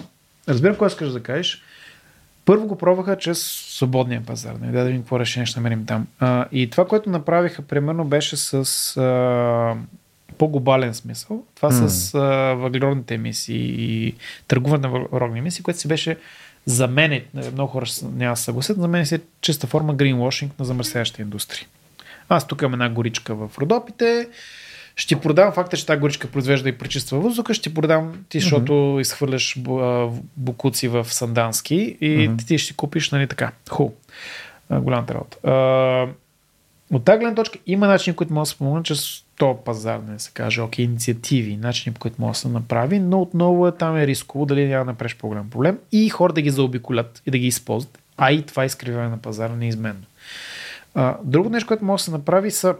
[0.49, 1.63] разбирам какво искаш да кажеш.
[2.45, 3.39] Първо го пробваха чрез
[3.69, 4.53] свободния пазар.
[4.53, 6.07] Не нали, да видим какво решение ще намерим там.
[6.21, 8.55] А, и това, което направиха, примерно, беше с
[8.97, 9.75] а,
[10.39, 11.43] по-глобален смисъл.
[11.55, 11.87] Това mm.
[11.87, 12.21] с а,
[12.55, 14.15] въглеродните емисии и
[14.49, 16.17] търгуване на въглеродни емисии, което си беше
[16.67, 17.23] за мен,
[17.53, 21.67] много хора няма да съгласят, за мен си е чиста форма гринвошинг на замърсяваща индустрия.
[22.29, 24.29] Аз тук имам една горичка в Родопите,
[24.97, 29.01] ще продам факта, че тази горичка произвежда и пречиства въздуха, ще продам ти, защото mm-hmm.
[29.01, 29.59] изхвърляш
[30.37, 32.47] букуци в Сандански и mm-hmm.
[32.47, 33.53] ти ще купиш, нали така.
[33.71, 33.91] Ху.
[34.71, 35.37] Голямата работа.
[36.93, 40.19] От тази гледна точка има начини, които могат да се помогнат чрез то пазар, не
[40.19, 43.97] се каже, окей, инициативи, начини, по които може да се направи, но отново е, там
[43.97, 47.39] е рисково, дали няма да направиш по-голям проблем и хора да ги заобиколят и да
[47.39, 50.03] ги използват, а и това изкривяване на пазара неизменно.
[50.95, 52.77] А, друго нещо, което може да се направи са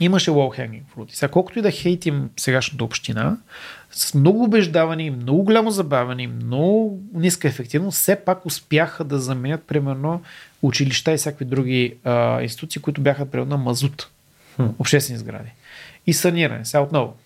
[0.00, 1.14] имаше low hanging fruit.
[1.14, 3.36] Сега, колкото и да хейтим сегашната община,
[3.90, 10.22] с много убеждаване, много голямо забавяне, много ниска ефективност, все пак успяха да заменят, примерно,
[10.62, 14.10] училища и всякакви други а, институции, които бяха примерно на мазут,
[14.56, 14.66] хм.
[14.78, 15.50] обществени сгради.
[16.06, 16.64] И саниране.
[16.64, 17.16] Сега отново,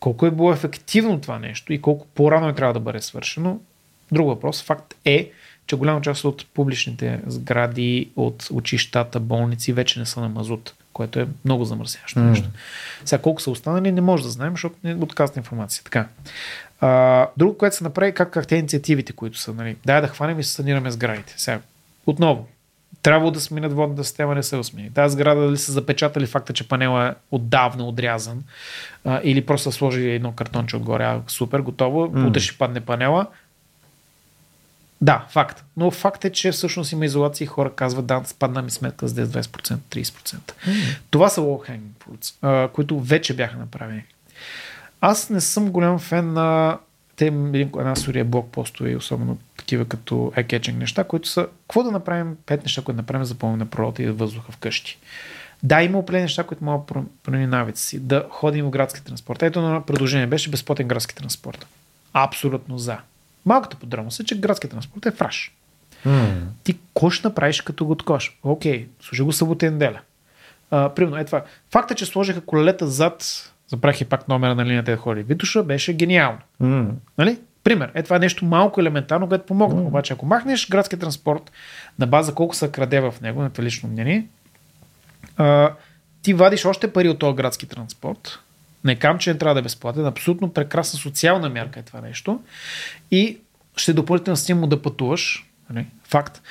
[0.00, 3.60] колко е било ефективно това нещо и колко по-рано е трябва да бъде свършено,
[4.12, 4.62] друг въпрос.
[4.62, 5.30] Факт е,
[5.66, 11.20] че голяма част от публичните сгради, от училищата, болници вече не са на мазут което
[11.20, 12.22] е много замърсяващо mm.
[12.22, 12.48] нещо.
[13.04, 15.84] Сега колко са останали, не може да знаем, защото не отказват информация.
[15.84, 16.08] Така.
[16.80, 20.40] А, друго, което се направи, как, как те инициативите, които са, нали, дай да хванем
[20.40, 21.34] и се санираме сградите.
[21.36, 21.60] Сега,
[22.06, 22.48] отново,
[23.02, 24.90] трябва да сменят водната система, не се смени.
[24.94, 28.42] Тази сграда дали са запечатали факта, че панела е отдавна отрязан
[29.04, 32.28] а, или просто са сложили едно картонче отгоре, а, супер, готово, mm.
[32.28, 33.26] утре ще падне панела,
[35.00, 35.64] да, факт.
[35.76, 39.14] Но факт е, че всъщност има изолация и хора казват, да, спадна ми сметка с
[39.14, 40.34] 10-20%, 30%.
[40.34, 40.98] Mm.
[41.10, 44.04] Това са low hanging fruits, които вече бяха направени.
[45.00, 46.78] Аз не съм голям фен на
[47.16, 49.38] те една сурия блок постове, особено
[49.68, 53.66] такива като eye-catching неща, които са, какво да направим, пет неща, които направим за на
[53.66, 54.98] природа и въздуха вкъщи.
[55.62, 58.00] Да, има определени неща, които могат да променим навици си.
[58.00, 59.42] Да ходим в градски транспорт.
[59.42, 61.66] Ето на предложение беше безплатен градски транспорт.
[62.12, 62.96] Абсолютно за.
[63.46, 65.52] Малката подробност е, че градският транспорт е фраш.
[66.06, 66.32] Mm.
[66.64, 66.78] Ти
[67.10, 68.38] ще направиш като го откош?
[68.42, 70.00] Окей, служи го събота и неделя.
[70.70, 71.44] А, примерно, е това.
[71.70, 75.92] Факта, че сложиха колелета зад, забрах и пак номера на линията да ходи Витуша, беше
[75.92, 76.38] гениално.
[76.62, 76.90] Mm.
[77.18, 77.38] Нали?
[77.64, 79.82] Пример, е това е нещо малко елементарно, което помогна.
[79.82, 81.52] Обаче, ако махнеш градски транспорт
[81.98, 84.26] на база колко са краде в него, на лично мнение,
[85.36, 85.72] а,
[86.22, 88.38] ти вадиш още пари от този градски транспорт,
[88.84, 90.06] не кам, че не трябва да е безплатен.
[90.06, 92.40] Абсолютно прекрасна социална мярка е това нещо.
[93.10, 93.38] И
[93.76, 95.46] ще допълнително стимул да пътуваш.
[95.70, 95.86] Нали?
[96.04, 96.42] Факт.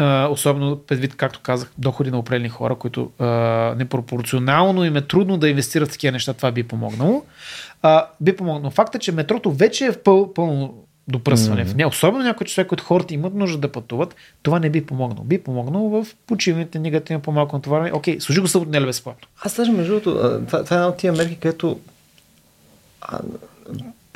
[0.00, 5.38] Uh, особено предвид, както казах, доходи на определени хора, които uh, непропорционално им е трудно
[5.38, 7.24] да инвестират в такива неща, това би помогнало.
[7.82, 8.70] Uh, би помогнало.
[8.70, 10.74] Факт е, че метрото вече е в пъл, пълно
[11.08, 11.66] допръсване.
[11.66, 11.88] Mm-hmm.
[11.88, 15.24] особено някои човек, които хората имат нужда да пътуват, това не би помогнало.
[15.24, 17.92] Би помогнало в почивните негативно по-малко натоварване.
[17.92, 19.28] Окей, служи го събота, не е безплатно.
[19.42, 21.80] Аз даже между другото, това, това е една от тия мерки, където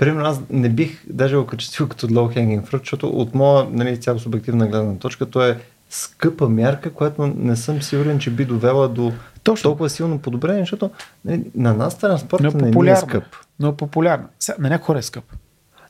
[0.01, 4.01] Примерно аз не бих даже го качествил като low hanging fruit, защото от моя нали,
[4.01, 5.59] цяло субективна гледна точка, то е
[5.90, 9.12] скъпа мярка, която не съм сигурен, че би довела до
[9.43, 9.62] Точно.
[9.62, 10.90] толкова силно подобрение, защото
[11.24, 13.24] нали, на нас транспортът не, не е скъп.
[13.59, 14.28] Но е популярно.
[14.39, 15.24] Сега, на някои хора е скъп.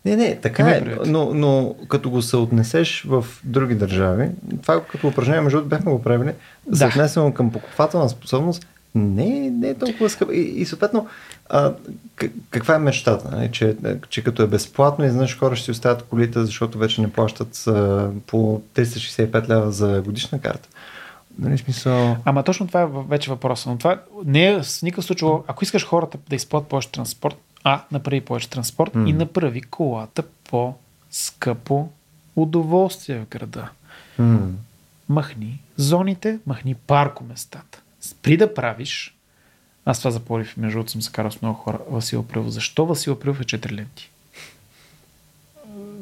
[0.05, 4.31] Не, не, така е, но, но като го съотнесеш в други държави,
[4.63, 6.33] това като упражнение, между другото бяхме го правили,
[6.67, 6.77] да.
[6.77, 10.33] съотнесено към покупателна способност, не, не е толкова скъпо.
[10.33, 11.07] И, и съответно,
[11.49, 11.75] а,
[12.51, 13.31] каква е мечтата?
[13.31, 13.37] Не?
[13.37, 13.53] Нали?
[13.53, 13.77] Че,
[14.09, 18.11] че като е безплатно, изведнъж хора ще си оставят колите, защото вече не плащат а,
[18.27, 20.69] по 365 лева за годишна карта.
[21.39, 22.17] Нали, смисъл...
[22.25, 23.71] Ама точно това е вече въпроса.
[23.71, 27.83] Но това не е в никакъв случай, ако искаш хората да изплатят повече транспорт, а,
[27.93, 29.09] направи повече транспорт mm.
[29.09, 31.89] и направи колата по-скъпо
[32.37, 33.69] удоволствие в града.
[34.21, 34.51] Mm.
[35.09, 37.83] Махни зоните, махни паркоместата.
[38.23, 39.15] При да правиш,
[39.85, 42.49] аз това запорих, между другото съм се карал с много хора, Васил Априлов.
[42.49, 44.11] Защо Васил Априлов е 4 ленти?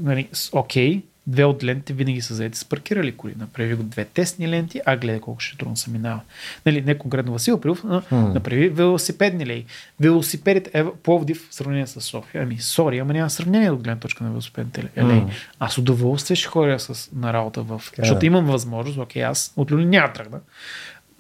[0.01, 3.35] Нали, окей, две от лентите винаги са заети с паркирали коли.
[3.39, 6.21] Направи го две тестни ленти, а гледай колко ще трудно се минава.
[6.67, 8.35] Нали, не конкретно Васил Прилов, но hmm.
[8.35, 9.65] направи велосипедни лей.
[10.01, 12.43] Велосипедите е Пловдив в сравнение с София.
[12.43, 15.05] Ами, сори, ама няма сравнение от гледна точка на велосипедните лей.
[15.05, 15.31] Hmm.
[15.59, 17.79] Аз удоволствие ще ходя с, на работа в...
[17.79, 17.99] Yeah.
[17.99, 20.41] Защото имам възможност, окей, аз от Люли няма тръгна.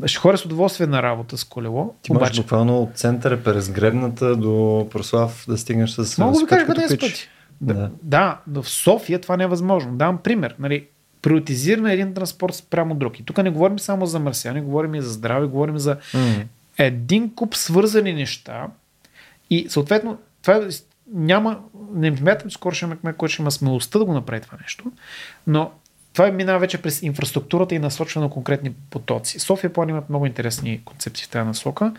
[0.07, 1.95] Ще хора с удоволствие на работа с колело.
[2.03, 2.23] Ти обаче...
[2.23, 6.89] можеш буквално от центъра през гребната до Прослав да стигнеш с Мога да кажа къде
[6.89, 7.29] пъти.
[7.61, 7.91] Да.
[8.03, 9.97] да, но в София това не е възможно.
[9.97, 10.55] Давам пример.
[10.59, 10.87] Нали,
[11.23, 13.21] приоритизиране един транспорт спрямо друг.
[13.21, 16.47] И тук не говорим само за мърсяне, говорим и за здраве, говорим за mm.
[16.79, 18.67] един куп свързани неща.
[19.51, 20.61] И съответно, това е,
[21.13, 21.59] няма,
[21.95, 24.85] не смятам, че скоро ще кмет, който ще има смелостта да го направи това нещо,
[25.47, 25.71] но
[26.13, 29.39] това минава вече през инфраструктурата и насочва на конкретни потоци.
[29.39, 31.93] София план имат много интересни концепции в тази насока.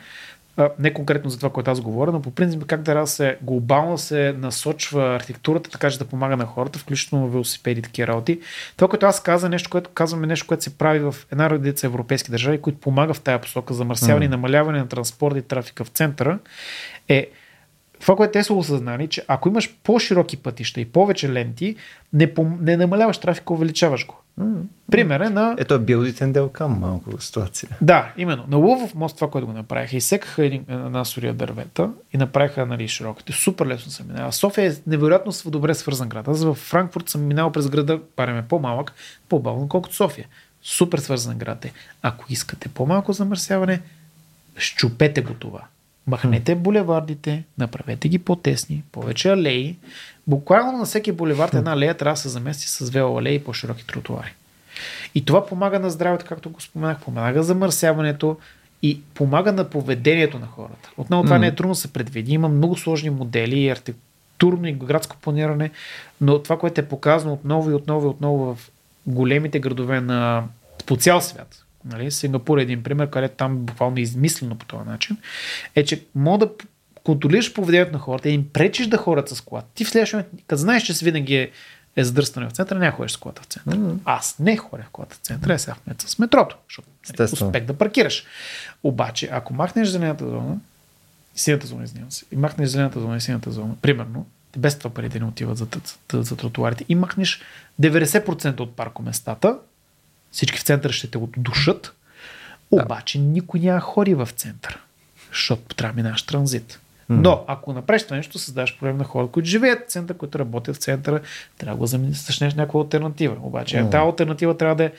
[0.79, 4.35] Не конкретно за това, което аз говоря, но по принцип как да се глобално се
[4.37, 8.39] насочва архитектурата, така че да помага на хората, включително велосипеди и такива работи.
[8.77, 12.31] Това, което аз казвам, нещо, което казваме нещо, което се прави в една редица европейски
[12.31, 16.39] държави, които помага в тази посока замърсяване и намаляване на транспорт и трафика в центъра,
[17.07, 17.27] е
[17.99, 21.75] това, което те са осъзнали, че ако имаш по-широки пътища и повече ленти,
[22.13, 22.57] не, пом...
[22.61, 24.21] не намаляваш трафика, увеличаваш го.
[24.39, 24.61] Mm-hmm.
[24.91, 25.55] Пример е на...
[25.57, 27.69] Ето е билдитен дел към малко ситуация.
[27.81, 28.45] Да, именно.
[28.47, 33.33] На Лувов мост това, което го направиха, изсекаха една сурия дървета и направиха нали, широките.
[33.33, 34.31] Супер лесно се минава.
[34.33, 36.27] София е невероятно добре свързан град.
[36.27, 38.93] Аз в Франкфурт съм минал през града, парем е по-малък,
[39.29, 40.27] по-бавно, колкото София.
[40.63, 41.73] Супер свързан град е.
[42.01, 43.81] Ако искате по-малко замърсяване,
[44.57, 45.61] щупете го това.
[46.09, 49.77] Махнете булевардите, направете ги по-тесни, повече алеи.
[50.27, 54.33] Буквално на всеки булевард една алея трябва да се замести с велоалеи и по-широки тротуари.
[55.15, 58.37] И това помага на здравето, както го споменах, помага замърсяването
[58.83, 60.91] и помага на поведението на хората.
[60.97, 61.39] Отново това mm.
[61.39, 62.33] не е трудно да се предвиди.
[62.33, 65.71] Има много сложни модели, архитектурно и градско планиране,
[66.21, 68.71] но това, което е показано отново и отново и отново в
[69.07, 70.43] големите градове на
[70.85, 72.11] по цял свят, Нали?
[72.11, 75.17] Сингапур е един пример, където там буквално е измислено по този начин,
[75.75, 76.51] е, че мога да
[77.03, 79.67] контролираш поведението на хората и им пречиш да ходят с колата.
[79.73, 81.51] Ти в следващия момент, като знаеш, че си винаги е,
[81.95, 83.75] е задръстане в центъра, няма ходиш с колата в центъра.
[83.75, 83.97] Mm-hmm.
[84.05, 86.87] Аз не ходя в колата в центъра, е сега в с метрото, защото
[87.19, 88.25] нали, успех да паркираш.
[88.83, 90.57] Обаче, ако махнеш зелената зона,
[91.35, 94.25] синята зона, извинявам се, и махнеш зелената зона и синята зона, примерно,
[94.57, 95.67] без това парите не отиват за,
[96.11, 97.41] за, за тротуарите, и махнеш
[97.81, 99.57] 90% от паркоместата,
[100.31, 101.93] всички в центъра ще те отдушат,
[102.71, 104.79] обаче никой няма хори в центъра,
[105.31, 106.79] защото трябва да минаш транзит.
[107.09, 110.75] Но ако направиш това нещо, създаваш проблем на хора, които живеят в центъра, които работят
[110.75, 111.21] в центъра,
[111.57, 113.37] трябва да го замениш някаква альтернатива.
[113.41, 113.91] Обаче mm.
[113.91, 114.91] тази альтернатива трябва да е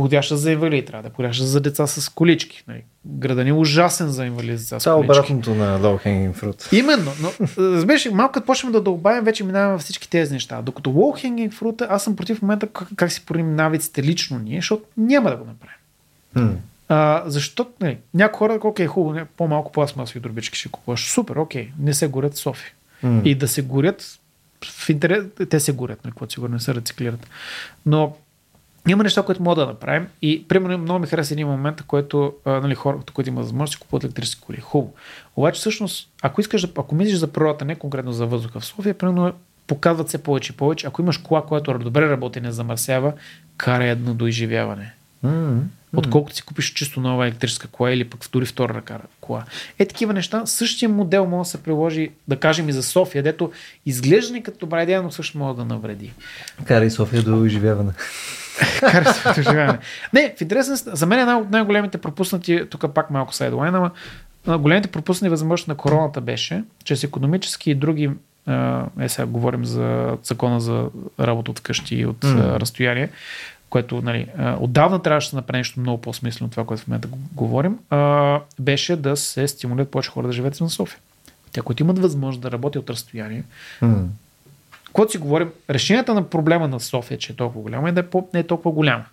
[0.00, 2.64] подходяща за инвалиди, трябва да е подходяща за деца с колички.
[2.68, 2.82] Нали.
[3.06, 6.78] Града ни е ужасен за инвалиди с Това е обратното на low hanging fruit.
[6.78, 10.62] Именно, но разбираш, малко като почнем да дълбаем, вече минаваме всички тези неща.
[10.62, 14.58] Докато low hanging fruit, аз съм против момента как, как си порим навиците лично ние,
[14.58, 15.76] защото няма да го направим.
[16.36, 16.56] Hmm.
[16.88, 21.10] А, защото не, някои хора, окей, хубаво, не, по-малко пластмасови дробички ще купуваш.
[21.10, 22.72] Супер, окей, не се горят в София.
[23.04, 23.22] Mm.
[23.22, 24.18] И да се горят
[24.64, 27.26] в интерес, те се горят, на когато сигурно не се рециклират.
[27.86, 28.16] Но
[28.88, 30.06] има неща, които мога да направим.
[30.22, 34.04] И, примерно, много ми хареса един момент, който а, нали, хората, които имат възможност, купуват
[34.04, 34.56] електрически коли.
[34.60, 34.94] Хубаво.
[35.36, 38.94] Обаче, всъщност, ако искаш да, ако мислиш за природата, не конкретно за въздуха в София,
[38.94, 39.32] примерно,
[39.66, 40.86] показват се повече и повече.
[40.86, 43.12] Ако имаш кола, която добре работи и не замърсява,
[43.56, 44.92] кара едно до изживяване.
[45.26, 45.60] Mm-hmm.
[45.96, 49.44] Отколкото си купиш чисто нова електрическа кола или пък втори втора ръка кола.
[49.78, 50.46] Е, такива неща.
[50.46, 53.52] Същия модел може да се приложи, да кажем и за София, дето
[53.86, 56.12] изглежда ни като добра идея, но също може да навреди.
[56.64, 57.92] Кара и София до изживяване.
[59.34, 59.78] До изживяване.
[60.12, 63.90] Не, в интересен, за мен една от най-големите пропуснати, тук пак малко сайдлайн, ама
[64.58, 68.10] големите пропуснати възможности на короната беше, че с економически и други
[69.00, 70.88] е, сега говорим за закона за
[71.20, 72.60] работа от къщи и от mm.
[72.60, 73.08] разстояние,
[73.70, 74.26] което нали,
[74.58, 78.40] отдавна трябваше да се направи нещо много по-смислено от това, което в момента говорим, а,
[78.58, 80.98] беше да се стимулират повече хора да живеят на София.
[81.52, 83.44] Те, които имат възможност да работят от разстояние,
[83.82, 84.04] mm.
[84.92, 88.06] Когато си говорим, решението на проблема на София, че е толкова голяма, е да е
[88.06, 89.04] по, не е толкова голяма.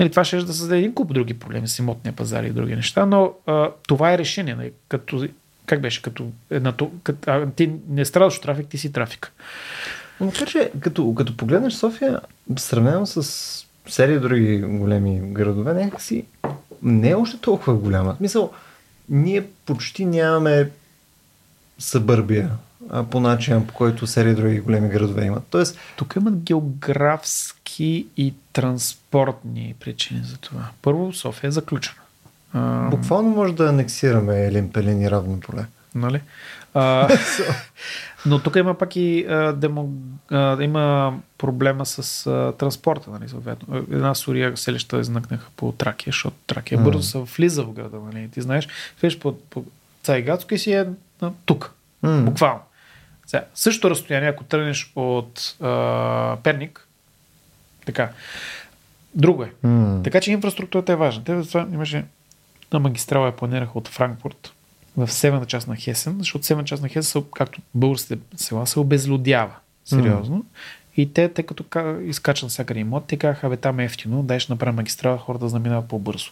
[0.00, 3.06] Нали, това ще да създаде един куп други проблеми с имотния пазар и други неща,
[3.06, 4.54] но а, това е решение.
[4.54, 5.28] Нали, като,
[5.66, 6.02] как беше?
[6.02, 6.72] Като, една,
[7.02, 9.32] като, а, ти не страдаш от трафик, ти си трафик.
[10.20, 12.20] Макар, че като, като погледнеш София,
[12.56, 16.24] сравнено с серия други големи градове, някакси
[16.82, 18.14] не е още толкова голяма.
[18.14, 18.52] В смисъл,
[19.08, 20.70] ние почти нямаме
[21.78, 22.50] събърбия
[23.10, 25.44] по начин, по който серия други големи градове имат.
[25.50, 30.68] Тоест, Тук имат географски и транспортни причини за това.
[30.82, 32.00] Първо, София е заключена.
[32.90, 35.66] Буквално може да анексираме Елин Пелин и равно поле.
[35.94, 36.20] Нали?
[36.74, 37.08] А,
[38.26, 39.92] но тук има пак и а, демо,
[40.30, 43.10] а, има проблема с а, транспорта.
[43.10, 43.76] Нали, съответно.
[43.76, 46.82] Една сурия селища изнъкнаха по Тракия, защото Тракия mm.
[46.82, 47.96] бързо се влиза в града.
[48.12, 48.28] Нали.
[48.28, 48.68] Ти знаеш,
[49.00, 49.64] влизаш по, по
[50.02, 50.86] Цайгатско и си е
[51.20, 51.74] а, тук.
[52.04, 52.24] Mm.
[52.24, 52.60] Буквално.
[53.28, 56.88] Сега, същото разстояние, ако тръгнеш от а, Перник,
[57.86, 58.10] така,
[59.14, 59.52] друго е.
[59.64, 60.04] Mm.
[60.04, 61.24] Така че инфраструктурата е важна.
[61.24, 62.04] Те това имаше
[62.72, 64.52] на магистрала я планираха от Франкфурт
[64.96, 69.54] в северна част на Хесен, защото северна част на Хесен, както българските села, се обезлюдява.
[69.84, 70.36] Сериозно.
[70.36, 70.44] Mm.
[70.96, 71.64] И те, тъй като
[72.00, 75.48] изкачат всякъде имот, те казаха, абе там е ефтино, дай ще направим магистрала, хората да
[75.48, 76.30] заминават по-бързо.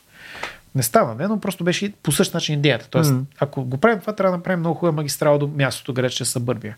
[0.76, 2.88] Не става, не, но просто беше по същия начин идеята.
[2.90, 3.24] Тоест, mm.
[3.38, 6.26] ако го правим това, трябва да направим много хубава магистрала до мястото, където ще е
[6.26, 6.76] събърбия.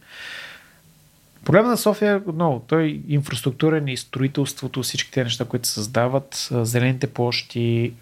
[1.44, 2.64] Проблема на София е много.
[2.66, 7.92] Той инфраструктурен и строителството, всички тези неща, които се създават, зелените площи,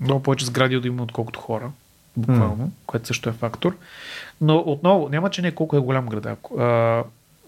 [0.00, 1.70] много повече сгради да има, отколкото хора,
[2.16, 2.70] буквално, mm.
[2.86, 3.76] което също е фактор.
[4.40, 6.46] Но отново, няма че не колко е голям град.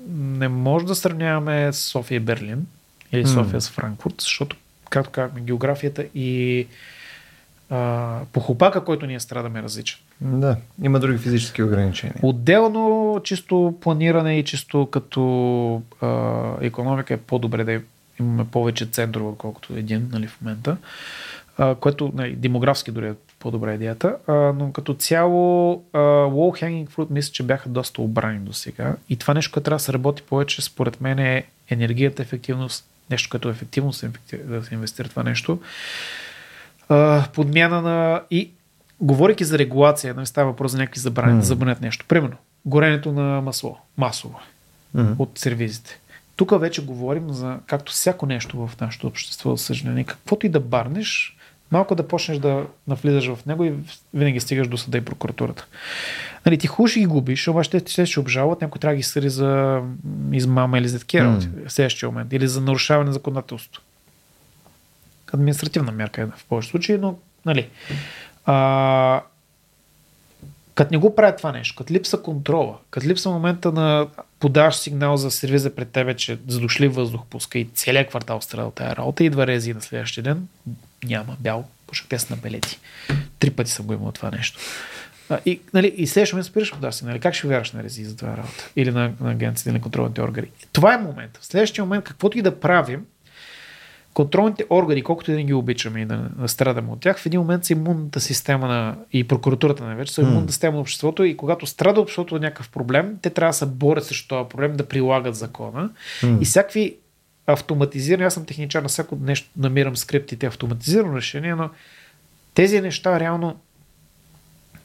[0.09, 2.67] Не може да сравняваме София и Берлин
[3.13, 3.65] или София mm.
[3.65, 4.57] с Франкфурт, защото,
[4.93, 6.67] както казахме, географията и
[8.33, 9.99] похопака, който ние страдаме е различен.
[10.21, 12.17] Да, има други физически ограничения.
[12.23, 17.81] Отделно, чисто планиране и чисто като а, економика е по-добре да
[18.21, 20.77] имаме повече центрове, отколкото един нали, в момента,
[21.59, 26.91] а, което нали, демографски дори е по-добра идеята, а, но като цяло а, low hanging
[26.91, 29.93] fruit мисля, че бяха доста обрани до сега и това нещо, което трябва да се
[29.93, 34.11] работи повече, според мен е енергията ефективност, нещо, като ефективно се,
[34.45, 35.59] да се инвестира това нещо
[36.89, 38.23] а, подмяна на...
[38.31, 38.51] И
[39.01, 41.39] говорейки за регулация, нали, става въпрос за някакви забрани, mm.
[41.39, 42.05] да забранят нещо.
[42.09, 44.41] Примерно, горенето на масло, масово
[44.97, 45.15] mm.
[45.19, 46.01] от сервизите.
[46.37, 50.61] Тук вече говорим за, както всяко нещо в нашето общество, за съжаление, каквото и да
[50.61, 51.37] барнеш,
[51.73, 53.73] малко да почнеш да навлизаш в него и
[54.15, 55.67] винаги стигаш до съда и прокуратурата.
[56.47, 59.03] Нали, ти хубаво ще ги губиш, обаче те ще, ще обжалват, някой трябва да ги
[59.03, 59.81] съди за
[60.33, 61.69] измама или за такива mm.
[61.69, 63.83] в следващия момент, или за нарушаване на законодателството
[65.33, 67.69] административна мярка е в повече случаи, но нали,
[68.47, 69.23] а,
[70.75, 74.07] като не го правят това нещо, като липса контрола, като липса момента на
[74.41, 78.75] подаваш сигнал за сервиза пред тебе, че задушли въздух пуска и целият квартал страда от
[78.75, 80.49] тази работа, идва рези на следващия ден,
[81.05, 82.79] няма, бял, пушак те са на белети.
[83.39, 84.59] Три пъти съм го имал това нещо.
[85.29, 88.05] А, и, нали, и следващия момент спираш да си, нали, как ще вярваш на рези
[88.05, 88.71] за това работа?
[88.77, 90.49] Или на, на агенцията, или на контролните органи.
[90.73, 91.39] Това е момент.
[91.41, 93.05] В следващия момент, каквото и да правим,
[94.15, 97.41] контролните органи, колкото и да ги обичаме и да, да страдаме от тях, в един
[97.41, 101.37] момент са имунната система на, и прокуратурата на вече са имунната система на обществото и
[101.37, 104.89] когато страда обществото от някакъв проблем, те трябва да се борят срещу този проблем, да
[104.89, 105.91] прилагат закона.
[106.23, 106.41] Mm.
[106.41, 106.97] И всякакви
[107.47, 111.71] автоматизирани, аз съм техничар, на всяко нещо намирам скриптите автоматизирано решение, но
[112.55, 113.61] тези неща реално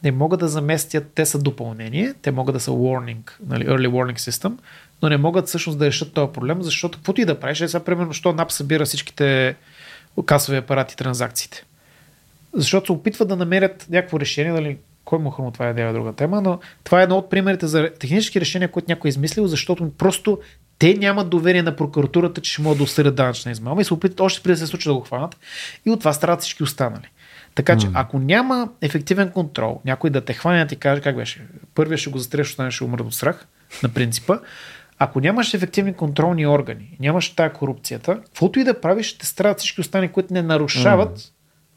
[0.04, 4.18] не могат да заместят, те са допълнение, те могат да са warning, нали, early warning
[4.30, 4.52] system,
[5.02, 7.84] но не могат всъщност да решат този проблем, защото каквото и да правиш, е сега
[7.84, 9.56] примерно, що НАП събира всичките
[10.26, 11.64] касови апарати транзакциите.
[12.54, 16.12] Защото се опитват да намерят някакво решение, дали кой му хрумва, това е идея друга
[16.12, 19.92] тема, но това е едно от примерите за технически решения, които някой е измислил, защото
[19.98, 20.38] просто
[20.78, 24.20] те нямат доверие на прокуратурата, че ще могат да осъдят данъчна измама и се опитват
[24.20, 25.36] още преди да се случи да го хванат
[25.86, 27.08] и от това страдат всички останали.
[27.54, 31.46] Така че, ако няма ефективен контрол, някой да те хване да ти каже как беше,
[31.74, 33.46] първия ще го застреш, останеш ще умре от страх,
[33.82, 34.38] на принципа,
[34.98, 39.80] ако нямаш ефективни контролни органи, нямаш тая корупцията, каквото и да правиш, ще страдат всички
[39.80, 41.18] останали, които не нарушават,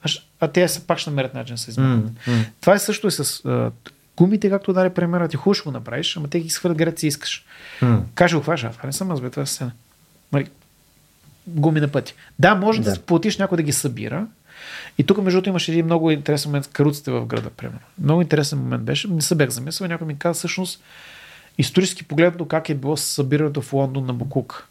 [0.05, 0.21] mm.
[0.39, 2.05] а, те са пак ще намерят начин да се изменят.
[2.05, 2.27] Mm.
[2.27, 2.45] Mm.
[2.61, 3.71] Това е също и с а,
[4.17, 7.45] гумите, както даде примера, ти хубаво го направиш, ама те ги свалят град си искаш.
[7.81, 8.01] Mm.
[8.15, 9.71] Каже го хваш, това не съм аз, бе, това е сцена.
[10.31, 10.47] Мари,
[11.47, 12.13] гуми на пъти.
[12.39, 14.27] Да, може да, да платиш някой да ги събира,
[14.97, 17.79] и тук, между другото, имаше един много интересен момент с каруците в града, примерно.
[18.03, 19.07] Много интересен момент беше.
[19.07, 20.83] Не се бях замислял, някой ми каза всъщност
[21.57, 24.67] исторически погледно как е било събирането в Лондон на Букук.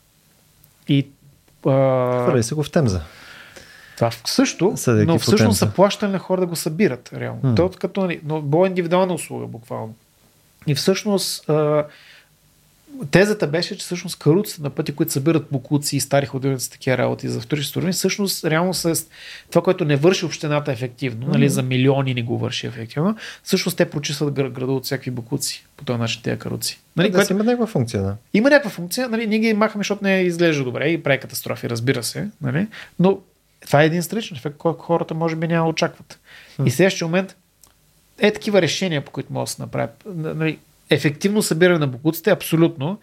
[0.88, 1.06] И
[1.62, 3.00] Хвърли се го в Темза.
[4.00, 7.10] Това също, Съдейки но всъщност са плащали на хора да го събират.
[7.14, 7.40] Реално.
[7.42, 7.56] Mm.
[7.56, 9.94] То, като, нали, но било индивидуална услуга, буквално.
[10.66, 11.86] И всъщност а,
[13.10, 17.28] тезата беше, че всъщност каруците на пъти, които събират букуци и стари ходилници, такива работи
[17.28, 18.94] за вторични суровини, всъщност реално са
[19.50, 21.32] това, което не върши общината ефективно, mm-hmm.
[21.32, 25.84] нали, за милиони не го върши ефективно, всъщност те прочистват града от всякакви букуци по
[25.84, 26.80] този начин тези каруци.
[26.96, 27.32] Нали, да, което...
[27.32, 28.16] има някаква функция, да.
[28.34, 32.02] Има някаква функция, нали, ние ги махаме, защото не изглежда добре и прави катастрофи, разбира
[32.02, 32.66] се, нали,
[32.98, 33.18] но
[33.66, 36.18] това е един страничен ефект, който хората може би няма очакват.
[36.58, 36.66] Mm-hmm.
[36.66, 37.36] И следващия момент
[38.18, 40.02] е такива решения, по които могат да се направят.
[40.14, 40.58] Нали,
[40.90, 42.98] ефективно събиране на букуците, абсолютно.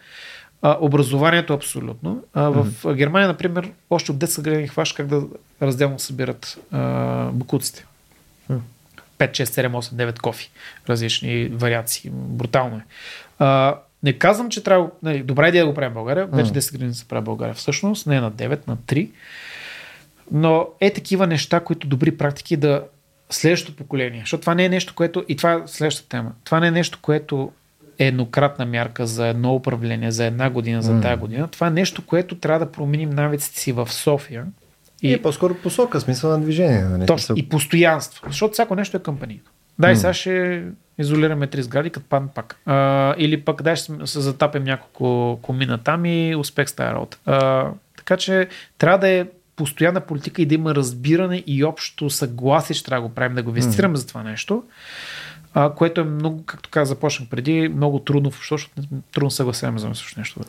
[0.62, 2.24] А, образованието абсолютно.
[2.34, 2.94] А, в mm-hmm.
[2.94, 5.22] Германия, например, още от детска градина хваш как да
[5.62, 7.86] разделно събират а, букуците.
[8.50, 8.58] Mm.
[9.18, 10.50] 5, 6, 7, 8, 9 кофи.
[10.88, 12.10] Различни вариации.
[12.12, 12.84] Брутално е.
[13.38, 14.90] А, не казвам, че трябва.
[15.02, 16.26] Нали, добра идея да го правим в България.
[16.26, 18.06] Вече 10 години се прави България всъщност.
[18.06, 19.08] Не на 9, на 3.
[20.32, 22.82] Но е такива неща, които добри практики да
[23.30, 24.20] следващото поколение.
[24.20, 25.24] Защото това не е нещо, което.
[25.28, 26.32] И това е следващата тема.
[26.44, 27.52] Това не е нещо, което
[27.98, 31.02] еднократна мярка за едно управление, за една година, за mm.
[31.02, 31.48] тая година.
[31.48, 34.46] Това е нещо, което трябва да променим навиците си в София.
[35.02, 36.82] И, и е по-скоро посока, смисъл на движение.
[36.82, 37.06] Нали?
[37.06, 38.26] Точно, и постоянство.
[38.26, 39.42] Защото всяко нещо е кампанийно.
[39.78, 39.96] Дай, mm.
[39.96, 40.64] сега ще
[40.98, 42.56] изолираме три сгради, като пан пак.
[42.66, 47.18] А, или пък дай ще се затапим няколко комина там и успех с тази работа.
[47.26, 48.48] А, така че
[48.78, 49.26] трябва да е
[49.58, 53.42] постоянна политика и да има разбиране и общо съгласие, че трябва да го правим, да
[53.42, 53.98] го инвестираме mm.
[53.98, 54.62] за това нещо.
[55.54, 58.70] а, което е много, както каза, започнах преди, много трудно, защото
[59.14, 60.40] трудно съгласяваме за нещо.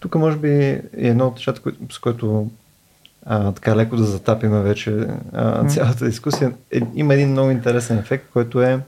[0.00, 1.60] Тук може би е едно от нещата,
[1.92, 2.50] с което
[3.26, 6.52] а, така леко да затапиме вече а, цялата дискусия.
[6.70, 8.80] Е, има един много интересен ефект, който е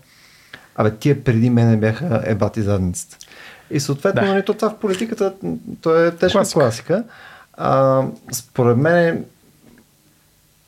[0.76, 3.16] Абе, тия преди мене бяха ебати задницата.
[3.70, 4.28] И съответно, да.
[4.28, 5.34] нали, то това в политиката,
[5.80, 6.60] то е тежка класика.
[6.60, 7.04] класика.
[7.52, 8.02] А,
[8.32, 9.24] според мен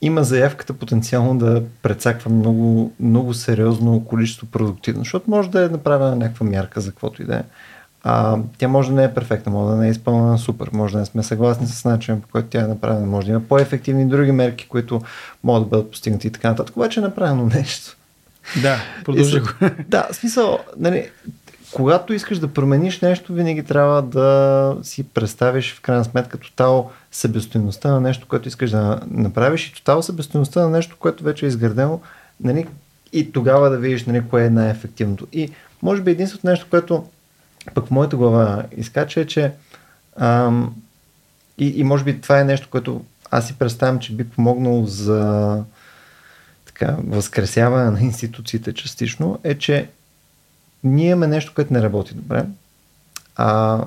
[0.03, 6.17] има заявката потенциално да прецаква много, много сериозно количество продуктивно, защото може да е направена
[6.17, 7.43] някаква мярка за каквото и да е.
[8.09, 10.99] А, тя може да не е перфектна, може да не е изпълнена супер, може да
[10.99, 14.33] не сме съгласни с начина по който тя е направена, може да има по-ефективни други
[14.33, 15.03] мерки, които
[15.45, 17.97] могат да бъдат постигнати и така нататък, обаче е направено нещо.
[18.63, 19.49] Да, продължи го.
[19.89, 21.11] Да, смисъл, нали,
[21.73, 27.91] когато искаш да промениш нещо, винаги трябва да си представиш в крайна сметка тотал себестоеността
[27.91, 32.01] на нещо, което искаш да направиш и тотал себестоеността на нещо, което вече е изградено
[32.41, 32.67] нали,
[33.13, 35.27] и тогава да видиш нали, кое е най-ефективното.
[35.33, 35.51] И
[35.83, 37.07] може би единственото нещо, което
[37.75, 39.53] пък в моята глава изкача е, че
[40.17, 40.75] ам,
[41.59, 45.63] и, и може би това е нещо, което аз си представям, че би помогнало за
[46.67, 49.89] така, възкресяване на институциите частично, е, че
[50.85, 52.45] ние имаме нещо, което не работи добре,
[53.37, 53.85] а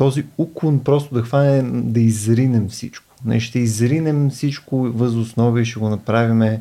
[0.00, 3.14] този уклон просто да хване да изринем всичко.
[3.24, 6.58] Не, ще изринем всичко възоснова и ще го направим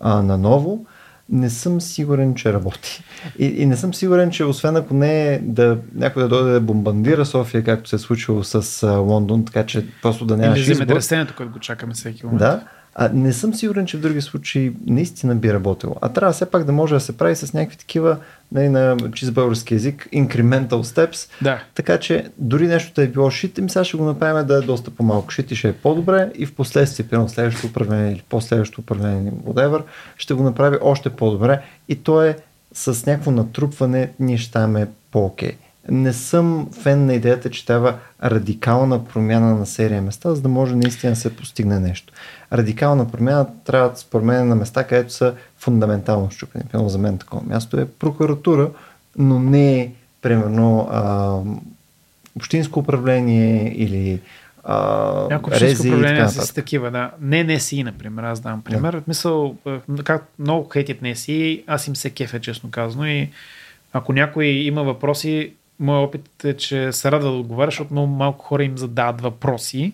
[0.00, 0.86] а, наново.
[1.28, 3.04] Не съм сигурен, че работи.
[3.38, 6.60] И, и не съм сигурен, че освен ако не е да някой да дойде да
[6.60, 10.74] бомбандира София, както се е случило с а, Лондон, така че просто да нямаш Или
[10.74, 12.38] земетресението, което го чакаме всеки момент.
[12.38, 12.64] Да,
[12.94, 15.96] а, не съм сигурен, че в други случаи наистина би работило.
[16.00, 18.16] А трябва все пак да може да се прави с някакви такива,
[18.52, 21.30] нали, на чист български язик, incremental steps.
[21.42, 21.62] Да.
[21.74, 24.60] Така че дори нещо да е било шит, ми сега ще го направим да е
[24.60, 28.80] доста по-малко шит и ще е по-добре и в последствие, при следващото управление или последващото
[28.80, 29.82] управление, whatever,
[30.16, 32.36] ще го направи още по-добре и то е
[32.74, 35.56] с някакво натрупване ние ще ставаме по-окей
[35.90, 40.76] не съм фен на идеята, че трябва радикална промяна на серия места, за да може
[40.76, 42.12] наистина да се постигне нещо.
[42.52, 46.64] Радикална промяна трябва се променя на места, където са фундаментално щупени.
[46.72, 48.70] Пълно за мен такова място е прокуратура,
[49.18, 49.92] но не е,
[50.22, 51.38] примерно, а,
[52.36, 54.20] общинско управление или
[54.64, 57.10] а, Някои общинско управление с такива, да.
[57.20, 58.92] Не НСИ, например, аз давам пример.
[58.92, 59.02] Да.
[59.08, 59.56] Мисъл,
[60.04, 63.30] как много хейтят НСИ, аз им се кефе, честно казано и
[63.92, 65.52] ако някой има въпроси,
[65.82, 69.92] моят опит е, че се радва да отговаря, защото много малко хора им задават въпроси.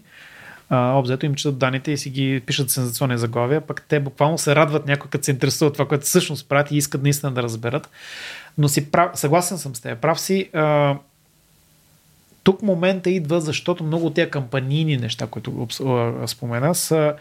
[0.70, 4.86] Обзето им четат данните и си ги пишат сензационни заглавия, пък те буквално се радват
[4.86, 7.90] някой, като се интересува това, което всъщност правят и искат наистина да разберат.
[8.59, 10.01] Но си прав, съгласен съм с теб.
[10.01, 10.51] Прав си.
[10.52, 10.97] А,
[12.43, 15.66] тук момента идва, защото много от тези кампанийни неща, които
[16.27, 17.15] спомена, са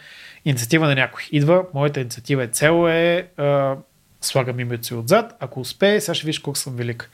[0.45, 1.23] инициатива на някой.
[1.31, 3.75] Идва, моята инициатива е цел е а,
[4.21, 7.09] слагам името си отзад, ако успее, сега ще виж колко съм велик.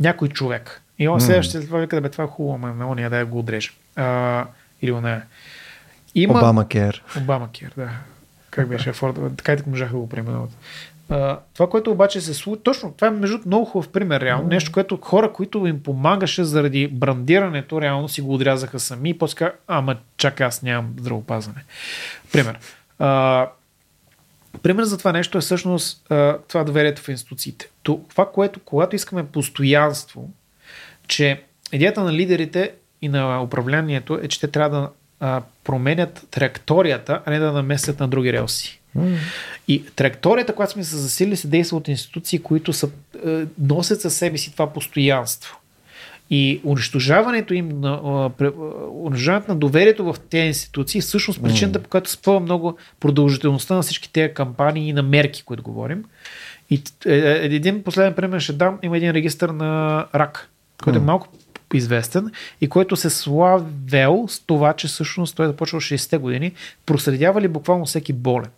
[0.00, 0.82] Някой човек.
[1.00, 3.26] И он следващия това вика, да бе, това е хубаво, ама на ония да я
[3.26, 3.74] го отрежем.
[3.96, 4.46] А,
[4.82, 5.22] или оне.
[6.14, 6.38] Има...
[6.38, 7.04] Обама Кер.
[7.16, 7.90] Обама Кер, да.
[8.50, 9.36] Как беше Форд?
[9.36, 10.50] Така и така можаха да го преименуват.
[11.54, 14.44] това, което обаче се случи, точно това е между много хубав пример, реално.
[14.44, 14.50] Mm.
[14.50, 19.52] Нещо, което хора, които им помагаше заради брандирането, реално си го отрязаха сами и после
[19.66, 21.64] ама чакай, аз нямам здравопазване.
[22.32, 22.58] Пример.
[22.98, 23.48] А,
[24.62, 26.06] Пример за това нещо е всъщност
[26.48, 27.70] това доверието в институциите.
[27.82, 30.30] Това, което, когато искаме постоянство,
[31.10, 31.42] че
[31.72, 32.72] идеята на лидерите
[33.02, 38.00] и на управлението е, че те трябва да а, променят траекторията, а не да наместят
[38.00, 38.80] на други релси.
[38.98, 39.16] Mm.
[39.68, 42.88] И траекторията, която сме се засили, се действа от институции, които са,
[43.26, 45.56] е, носят със себе си това постоянство.
[46.30, 48.30] И унищожаването им на,
[48.92, 54.12] унищожаването на доверието в тези институции всъщност причината, по която спъва много продължителността на всички
[54.12, 56.04] тези кампании и на мерки, които говорим.
[56.70, 58.78] И е, е, един последен пример ще дам.
[58.82, 60.50] Има един регистр на рак,
[60.82, 61.28] който е малко
[61.74, 62.30] известен
[62.60, 66.52] и който се славел с това, че всъщност той е започва 60-те години,
[66.86, 68.50] проследява ли буквално всеки болен.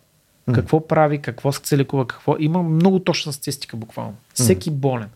[0.49, 0.55] Mm.
[0.55, 2.35] Какво прави, какво се лекува, какво.
[2.39, 4.15] Има много точна статистика буквално.
[4.33, 4.73] Всеки mm.
[4.73, 5.09] болен.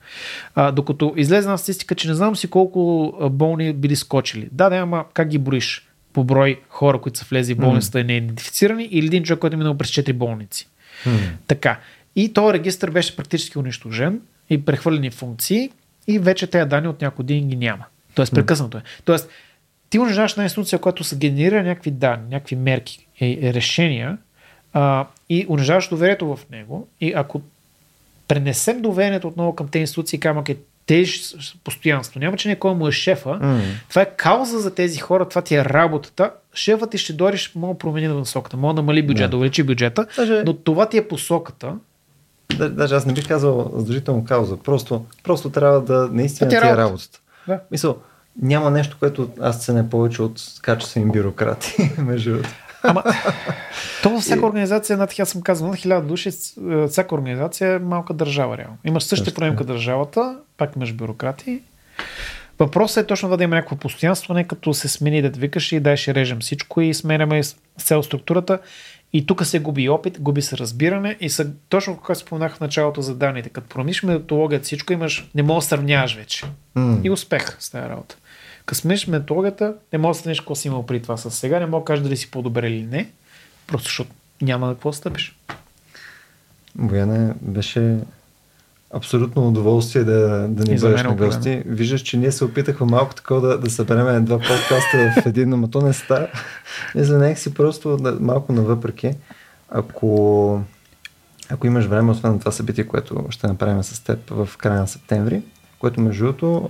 [0.56, 4.50] А, докато излезе на статистика, че не знам си колко болни били скочили.
[4.52, 5.88] Да, да, ама как ги броиш?
[6.14, 8.02] По брой хора, които са влезли в болницата mm.
[8.02, 10.68] и не идентифицирани или един човек, който е минал през 4 болници.
[11.06, 11.20] Mm.
[11.48, 11.80] Така.
[12.16, 15.72] И този регистр беше практически унищожен и прехвърлени функции
[16.08, 17.86] и вече тези данни от някои години ги няма.
[18.16, 18.82] Тоест прекъснато е.
[19.06, 19.30] Тоест,
[19.90, 24.18] ти унижаваш на институция, която се генерира някакви данни, някакви мерки, и решения,
[24.74, 26.88] а, и унижаваш доверието в него.
[27.02, 27.42] И ако
[28.28, 32.20] пренесем доверието отново към тези институции, камък е теж постоянство.
[32.20, 33.30] Няма, че някой му е шефа.
[33.30, 33.62] Mm.
[33.90, 36.32] Това е кауза за тези хора, това ти е работата.
[36.54, 39.64] Шефът ти ще дори, ще мога да промени насоката, мога да намали бюджета, да увеличи
[39.64, 40.44] бюджета, Даже...
[40.46, 41.74] но това ти е посоката.
[42.56, 46.78] Даже аз не бих казал задължително кауза, просто, просто трябва да наистина ти е работа.
[46.78, 47.20] работата.
[47.48, 47.60] Да.
[47.72, 47.98] Мисъл,
[48.42, 52.42] няма нещо, което аз ценя повече от качествени бюрократи, между
[52.84, 53.04] Ама,
[54.04, 57.80] то във всяка организация, над аз съм казал, над хиляда души, е, всяка организация е
[57.80, 58.78] малка държава, реално.
[58.86, 61.62] Имаш същия проблем като държавата, пак имаш бюрократи.
[62.60, 65.98] Въпросът е точно да има някакво постоянство, не като се смени да викаш и дай
[65.98, 67.42] ще режем всичко и сменяме
[67.78, 68.60] цел структурата.
[69.14, 73.02] И тук се губи опит, губи се разбиране и са, точно когато споменах в началото
[73.02, 76.46] за данните, като промиш методологията всичко имаш, не можеш да сравняваш вече.
[76.78, 77.02] Mm.
[77.04, 78.18] И успех с тази работа.
[78.66, 81.66] Като смениш методологията, не можеш да сравниш какво си имал при това с сега, не
[81.66, 83.10] мога да кажеш дали си по-добре или не,
[83.68, 84.12] просто защото
[84.42, 85.36] няма да какво стъпиш.
[86.76, 87.98] Бояне беше
[88.94, 91.64] абсолютно удоволствие да, да ни бъдеш на гости.
[91.66, 95.68] Виждаш, че ние се опитахме малко такова да, да съберем два подкаста в един, но
[95.68, 96.28] то не става.
[96.96, 99.12] Не занех си просто да, малко навъпреки.
[99.70, 100.62] Ако,
[101.50, 105.42] ако имаш време, освен това събитие, което ще направим с теб в края на септември,
[105.80, 106.70] което между другото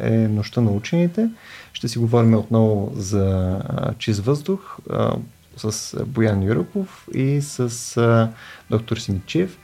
[0.00, 1.28] е нощта на учените.
[1.72, 5.16] Ще си говорим отново за а, чист въздух а,
[5.56, 8.30] с Боян Юроков и с а,
[8.70, 9.58] доктор Симичев.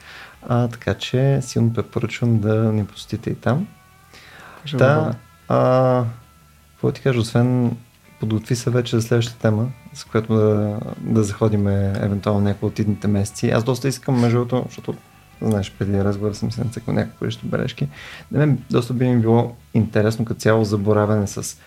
[0.48, 3.66] А, така че силно препоръчвам да ни посетите и там.
[4.74, 5.14] да,
[5.48, 6.04] а,
[6.72, 7.76] какво ти кажа, освен
[8.20, 13.08] подготви се вече за следващата тема, с която да, да заходим евентуално някои от идните
[13.08, 13.50] месеци.
[13.50, 14.94] Аз доста искам, между другото, защото
[15.40, 17.88] знаеш, преди разговора съм се нацъкал някакво количество бележки.
[18.32, 21.58] На мен доста би ми било интересно като цяло заборавяне с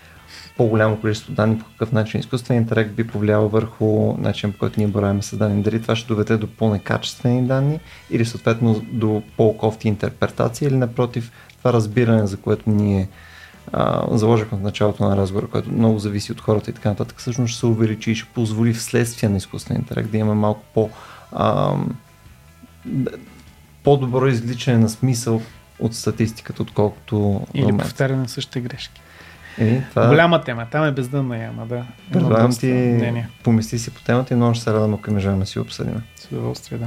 [0.56, 4.88] по-голямо количество данни, по какъв начин изкуственият интелект би повлиял върху начин, по който ние
[4.88, 5.62] бораваме с данни.
[5.62, 7.80] Дали това ще доведе до по-некачествени данни
[8.10, 13.08] или съответно до по-кофти интерпретации или напротив това разбиране, за което ние
[13.72, 17.50] а, заложихме в началото на разговора, което много зависи от хората и така нататък, всъщност
[17.50, 20.90] ще се увеличи и ще позволи вследствие на изкуствения интелект да имаме малко по
[21.32, 21.74] а,
[23.84, 25.42] по-добро извличане на смисъл
[25.78, 29.00] от статистиката, отколкото Или повтаряне на същите грешки.
[29.58, 30.06] Е, това...
[30.06, 31.84] Голяма тема, там е бездънна яма, да.
[32.12, 33.28] Предлагам ти, мнение.
[33.42, 36.02] помисли си по темата и много ще се радвам, ако можем да си обсъдим.
[36.16, 36.86] С удоволствие, да.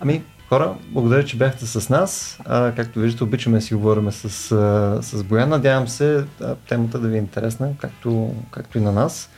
[0.00, 2.38] Ами, хора, благодаря, че бяхте с нас.
[2.44, 4.28] А, както виждате, обичаме да си говорим с,
[5.02, 5.48] с Боян.
[5.48, 6.24] Надявам се
[6.68, 9.30] темата да ви е интересна, както, както и на нас.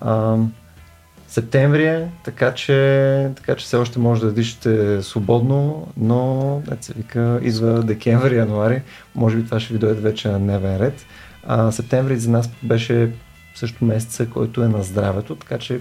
[0.00, 0.36] А,
[1.28, 6.92] септември е, така че, така че все още може да дишате свободно, но да се
[6.92, 8.82] вика идва декември, януари,
[9.14, 11.06] може би това ще ви дойде вече на дневен ред.
[11.46, 13.10] А, септември за нас беше
[13.54, 15.80] също месеца, който е на здравето, така че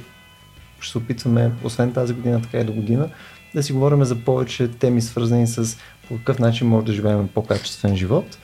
[0.80, 3.10] ще се опитваме, освен тази година, така и до година,
[3.56, 5.78] да си говорим за повече теми, свързани с
[6.08, 8.38] по какъв начин може да живеем по-качествен живот.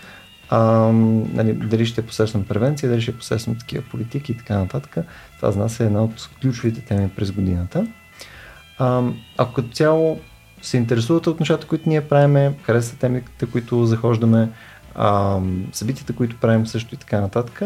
[0.49, 0.60] А,
[1.34, 4.98] нали, дали ще посрещам превенция, дали ще посрещам такива политики и така нататък.
[5.38, 7.88] Това за нас е една от ключовите теми през годината.
[8.80, 9.03] А,
[9.38, 10.19] ако като цяло
[10.61, 14.49] се интересувате от нещата, които ние правиме, харесвате темите, които захождаме,
[14.97, 15.39] а,
[15.71, 17.61] събитията, които правим също и така нататък,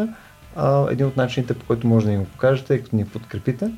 [0.56, 3.70] а, един от начините, по който може да ни го покажете, е като ни подкрепите.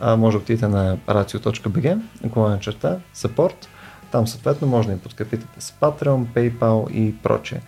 [0.00, 3.54] А, може да отидете на racio.bg, наклонена черта, support.
[4.12, 7.60] Там съответно може да ни подкрепите с Patreon, PayPal и прочее.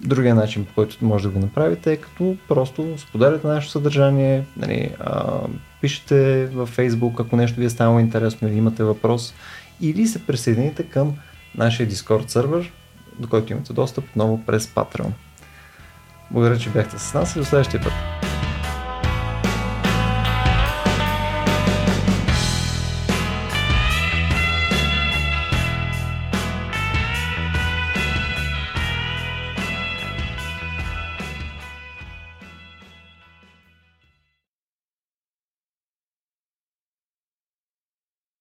[0.00, 4.94] Другия начин, по който може да го направите е като просто споделяте нашето съдържание, нали,
[5.00, 5.40] а,
[5.80, 9.34] пишете във Facebook, ако нещо ви е станало интересно или имате въпрос,
[9.80, 11.14] или се присъедините към
[11.54, 12.72] нашия Discord сервер,
[13.18, 15.10] до който имате достъп отново през Patreon.
[16.30, 17.92] Благодаря, че бяхте с нас и до следващия път.